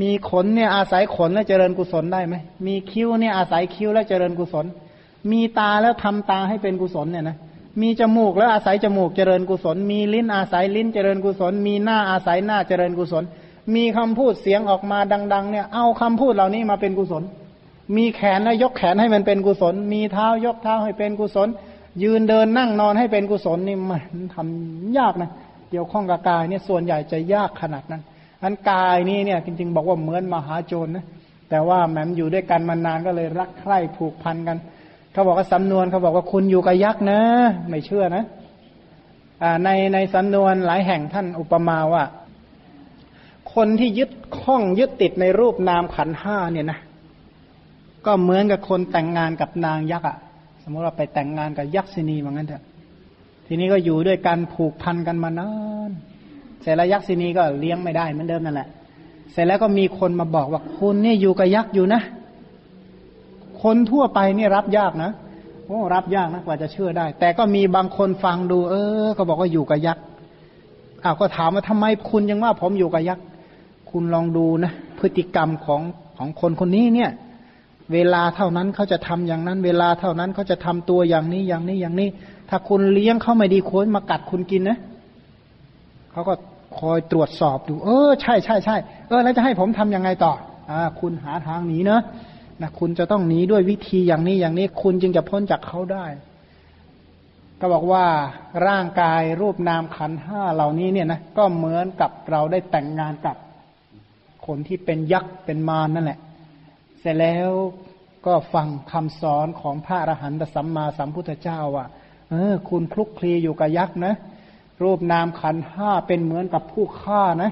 [0.00, 2.34] มีขนเนี่ยอาศัยขนแล้วเจริญกุศลได้ไหม
[2.66, 4.66] มีคิ้วเนี่ยอาศัยคิ้วแล้วเจริญกุศล
[5.30, 7.36] มีตาแล้วทำตาให้เป็นกุศลเนี่ยนะ
[7.82, 13.24] มีจมูกแล้วอาศัยจมูกเจริญกุศล มีลิ้นอาศัยลิ้นเจริญกุศล มีหน้าอาศัยหน้าเจริญกุศล
[13.74, 17.22] มีคำพูดเสียงออกมาดัง ๆ เนี่ย เอาคำพูดเหล่านี้มาเป็นกุศล
[17.96, 21.48] มีแขนแล้วยกแขนให้มันเป็นกุศล มีเท้ายกเท้าให้เป็นกุศล
[22.02, 25.30] ยืนเดินนั่งนอนให้เป็นกุศลนี่มันทำยากนะ
[25.70, 28.02] เกี่ยวข้องกับกายเนี่ยส่วนใหญ่จะยากขนาดนั้น
[28.42, 31.04] อันกายนี่เนี่ยจริงๆ บอกว่าเหมือนมหาโจรนะ
[31.50, 34.58] แต่ว่าแหมมอยู่ด้วยกันมานานก็เลยรักใคร่ผูกพันกัน
[35.12, 37.20] เขาบอกว่าสำนวนเขาบอกว่าคุณอยู่กับยักษ์นะ
[37.68, 38.24] ไม่เชื่อนะ
[39.64, 42.04] ในในสำนวนหลายแห่งท่านอุปมาว่า
[43.54, 46.78] คนที่ยึดข้องยึดติดในรูปนามขันห้าเนี่ยนะ
[48.06, 50.16] ก็เหมือนกับคนแต่งงานกับนางยักษ์อะ
[50.62, 52.64] สมมติว่าไปแต่งงานกับยักษินีเหมือนกันเถอะ
[53.46, 55.50] ทีนี้ก็อยู่ด้วยกันผูกพันกันมานา
[55.88, 55.90] น
[56.62, 58.68] เสร็จแล้วยักษินีก็เลี้ยงไม่ได้เหมือนเดิมนั่นแหละ
[59.32, 62.02] เสร็จแล้วก็มีคนมาบอกว่าคุณเนี่ยอยู่กับยักษ์อยู่นะ
[63.62, 65.10] คนทั่วไปนี่รับยากนะ
[65.66, 68.74] โอ้รับยากนะกว่าจะเชื่อได้ แต่ก็มีบางคนฟังดู เอ
[69.04, 70.04] อ ก็บอกว่าอยู่กับยักษ์
[71.04, 73.24] อ้าวก็ถามว่าทำไมคุณยังว่าผมอยู่กับยักษ์
[73.90, 75.80] คุณลองดูนะพฤติกรรมของ
[76.18, 77.10] ของคนคนนี้เนี่ย
[77.92, 82.08] เวลาเท่านั้นเขาจะทำอย่างนั้น เวลาเท่านั้นเขาจะทำตัวอย่างนี้อย่างนี้อย่างนี้
[82.48, 84.78] ถ้าคุณเลี้ยงเขาไม่ดีควรมากัดคุณกินนะ
[86.12, 86.34] เขาก็
[86.78, 88.76] คอยตรวจสอบดู เออใช่ใช่ใช่
[89.08, 90.32] เออแล้วจะให้ผมทํำยังไงต่อ
[90.70, 92.02] อ่า คุณหาทางหนีเนอะ
[92.62, 96.06] นะคุณจะต้องหนีด้วยวิธีอย่างนี้อย่างนี้ คุณจึงจะพ้นจากเขาได้
[97.60, 98.04] ก็บอกว่า
[98.66, 103.36] ร่างกายรูปนามขันห้าเหล่านี้เนี่ยนะก็เหมือนกับเราได้แต่งงานกับ
[104.46, 106.18] คนที่เป็นยักษ์เป็นมารนั่นแหละ
[107.04, 107.50] เสร็จแล้ว
[108.26, 111.86] ก็ฟังคำสอนของพระอรหันตสัมมาสัมพุทธเจ้าว่า
[112.30, 114.14] เออ คุณคลุกคลีอยู่กับยักษ์นะ
[114.82, 117.50] รูปนามขันห้าเป็นเหมือนกับผู้ฆ่านะ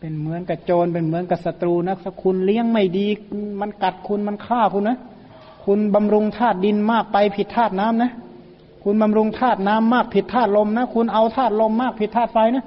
[0.00, 3.06] เป็นเหมือนกับโจรเป็นเหมือนกับศัตรูนะถ้าคุณเลี้ยงไม่ดี
[3.60, 4.98] มันกัดคุณมันฆ่าคุณนะ
[5.64, 8.10] คุณบำรุงธาตุดินมากไปผิดธาตุน้ำนะ
[8.84, 12.64] คุณบำรุงธาตุน้ำมากผิดธาตุลมนะ คุณเอาธาตุลมมากผิดธาตุไฟนะ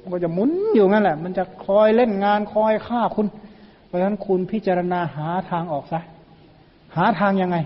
[0.00, 3.26] มันก็จะหมุนอยู่งั้นแหละ มันจะคอยเล่นงานคอยฆ่าคุณ
[3.92, 6.00] ราะฉะนั้นคุณพิจารณาหาทางออกซะ
[6.96, 7.56] หาทางยังไง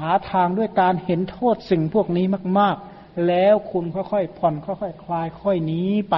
[0.00, 2.26] หาทางด้วยการเห็นโทษสิ่งพวกนี้
[2.58, 6.14] มาก ๆ แล้วคุณค่อยๆผ่อนค่อยๆคคลาย ค่อยหนีไป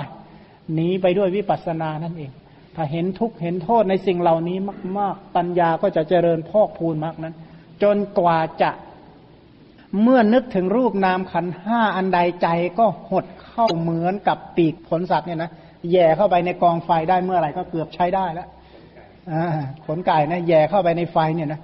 [0.75, 2.31] หนีไปด้วยวิปัสสนานั่นเอง
[2.77, 4.57] ถ้าเห็นทุกข์เห็นโทษในสิ่งเหล่านี้
[4.99, 7.35] มาก ๆ ปัญญาก็จะเจริญพอกพูนมากนั้น
[7.83, 8.71] จนกว่าจะ
[10.03, 15.51] เมื่อนึกถึงรูปนามขันห้าอันใดใจก็หดเข้าเหมือนกับปีกผลสัตว์เนี่ยนะ
[15.93, 18.49] แย่เข้าไปในกองไฟได้เมื่อไหร่ก็เกือบใช้ได้แล้ว
[19.85, 21.61] ขนไก่นะแย่เข้าไปในไฟเนี่ยนะ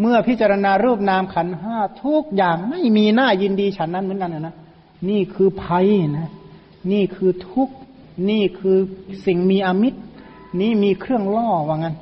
[0.00, 4.54] เมื่อพิจารณารูปนามขันห้าทุกอย่างไม่มีหน้ายินดีฉันนั้นเหมือนกันนะ
[5.08, 5.86] นี่คือภัย
[6.18, 6.30] นะ
[6.92, 7.68] นี่คือทุก
[8.30, 8.76] นี่คือ
[9.26, 10.00] สิ่งมีอมิตร
[10.60, 11.96] นี่มีเครื่องล่อว่างั้น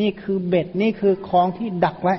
[0.00, 2.14] นี่คือเบ็ดนี่คือของที่ดักไว้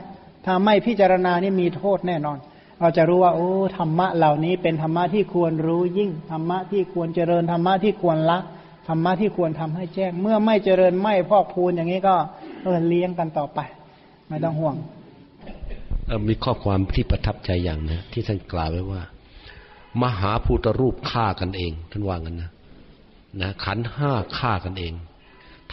[0.45, 2.37] ถ้าไม่พิจารณานี่มีโทษแน่นอน
[2.79, 8.39] เราจะรู้ว่า โอ้ธรรมะเหล่านี้เป็นธรรมะที่ควรรู้ยิ่งธรรมะที่ควรเจริญธรรมะที่ควรละ
[8.87, 12.15] ธรรมะที่ควรทำให้แจ้ง เมื่อไม่เจริญไม่พอกพูนอย่างนี้ก็
[12.63, 13.59] เออเลี้ยงกันต่อไป
[14.29, 14.75] ไม่ต้องห่วง
[16.27, 19.01] มีข้อความที่ประทับใจอย่างนะที่ท่านกล่าวไว้ว่า
[20.03, 22.51] มหาภูตรูปฆ่ากันเองท่านว่างันนะ
[23.41, 24.93] นะขันห้าฆ่ากันเอง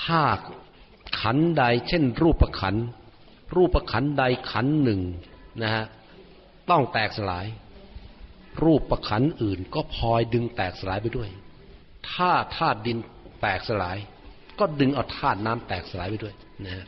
[0.02, 0.20] ถ้า
[1.20, 2.74] ขันใด เช่น รูปประขัน
[3.56, 5.00] รูปประขันใดขันหนึ่ง
[5.62, 5.84] นะฮะ
[6.70, 7.46] ต้องแตกสลาย
[8.64, 11.28] รูปประขันอื่นก็พลอยดึงแตกสลายไปด้วย
[12.12, 12.98] ถ้าธาตุดิน
[13.40, 13.98] แตกสลาย
[14.58, 16.86] ก็ดึงเอาธาตุน้ำแตกสลายไปด้วยนะฮะ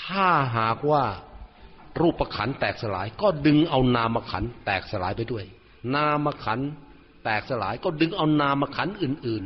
[0.00, 1.04] ถ้าหากว่า
[2.00, 5.44] รูปประขันแตกสลาย ก็ดึงเอานามขันแตกสลายไปด้วย
[5.94, 6.60] นามขัน
[7.24, 9.44] แตกสลายก็ดึงเอานามขันอื่น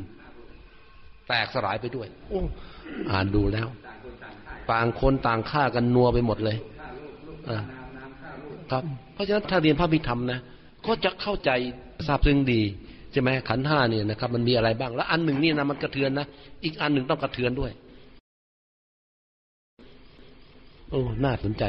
[0.62, 2.34] ๆ แตกสลายไปด้วยอ
[3.10, 3.68] อ่านดูแล้ว
[4.70, 6.56] ต่างคนต่างฆ่ากันนัวไปหมดเลย
[8.70, 10.40] ครับ เพราะฉะนั้นถ้าเรียนพระพิธรรมนะ
[10.86, 11.50] ก็จะเข้าใจ
[12.06, 12.62] ทราบซึ้งดี
[13.16, 16.26] ช่ไหมขันห้าเนี่ยนะครับ มันมีอะไรบ้าง แล้วอันหนึ่งนี่นะมันกระเทือนนะ
[16.64, 17.72] อีกอันหนึ่งต้องกระเทือนด้วย
[20.90, 21.64] โอ้น่าสนใจ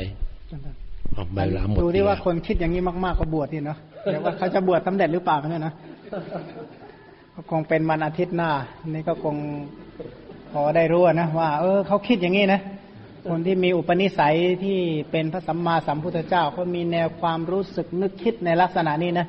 [1.14, 5.74] เอาเวลาหมดดูที่ว่าคนคิดอย่างนี้มากๆก็บวชนี่เนาะแต่ว่าเขาจะบวชสาเร็จหรือเปล่ากันเนี่ยนะ
[7.34, 8.52] ก็คงเป็นวันอาทิตย์หน้า
[8.88, 9.36] นี่ก็คง
[10.52, 12.62] พอได้รู้นะว่า เออเขาคิดอย่างนี้นะ
[13.30, 14.78] คนที่มีอุปนิสัยที่
[15.12, 19.28] เป็นพระสัมมาสัมพุทธเจ้าก็มีแนวความรู้สึกนึกคิดในลักษณะนี้นะ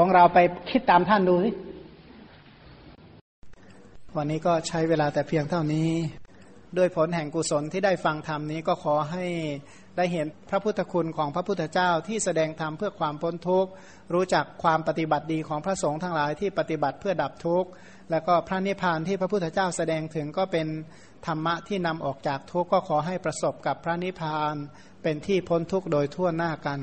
[0.00, 0.38] ของเราไป
[0.70, 1.50] คิดตามท่านดูสิ
[4.16, 5.90] วันนี้ก็ใช้เวลาแต่เพียงเท่านี้
[6.78, 9.26] ด้วยผลแห่งกุศลที่ได้ฟังธรรมนี้ก็ขอให้
[9.96, 13.70] ได้เห็นพระพุทธคุณของพระพุทธเจ้าที่แสดงธรรมเพื่อความพ้นทุกข์
[14.14, 17.68] รู้จักความปฏิบัติดีของพระสงฆ์ทั้งหลายที่ปฏิบัติเพื่อดับทุกข์
[18.10, 20.66] แล้วก็พระนิพพานที่พระพุทธเจ้าแสดงถึงก็เป็น
[21.26, 24.54] ธรรมะที่นำออกจากทุกข์ก็ขอให้ประสบกับพระนิพพาน
[25.02, 26.78] เป็นที่พ้นทุกข์โดยทั่วหน้ากัน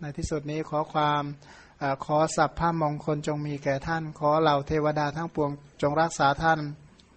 [0.00, 1.24] ในที่สุดนี้ขอความ
[2.04, 5.50] ขอสัพพะมงคลจงมีแก่ท่าน ขอเหล่าเทวดาทั้งปวง
[5.82, 6.58] จงรักษาท่าน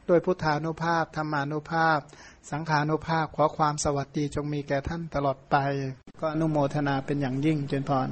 [0.09, 1.99] ด้วยพุทธานุภาพธรรมานุภาพ
[2.51, 5.55] สังขานุภาพขอความสวัสดีจงมีแก่ท่านตลอดไป
[6.19, 8.09] ก็อนุโมทนาเป็นอย่างยิ่งเจนพร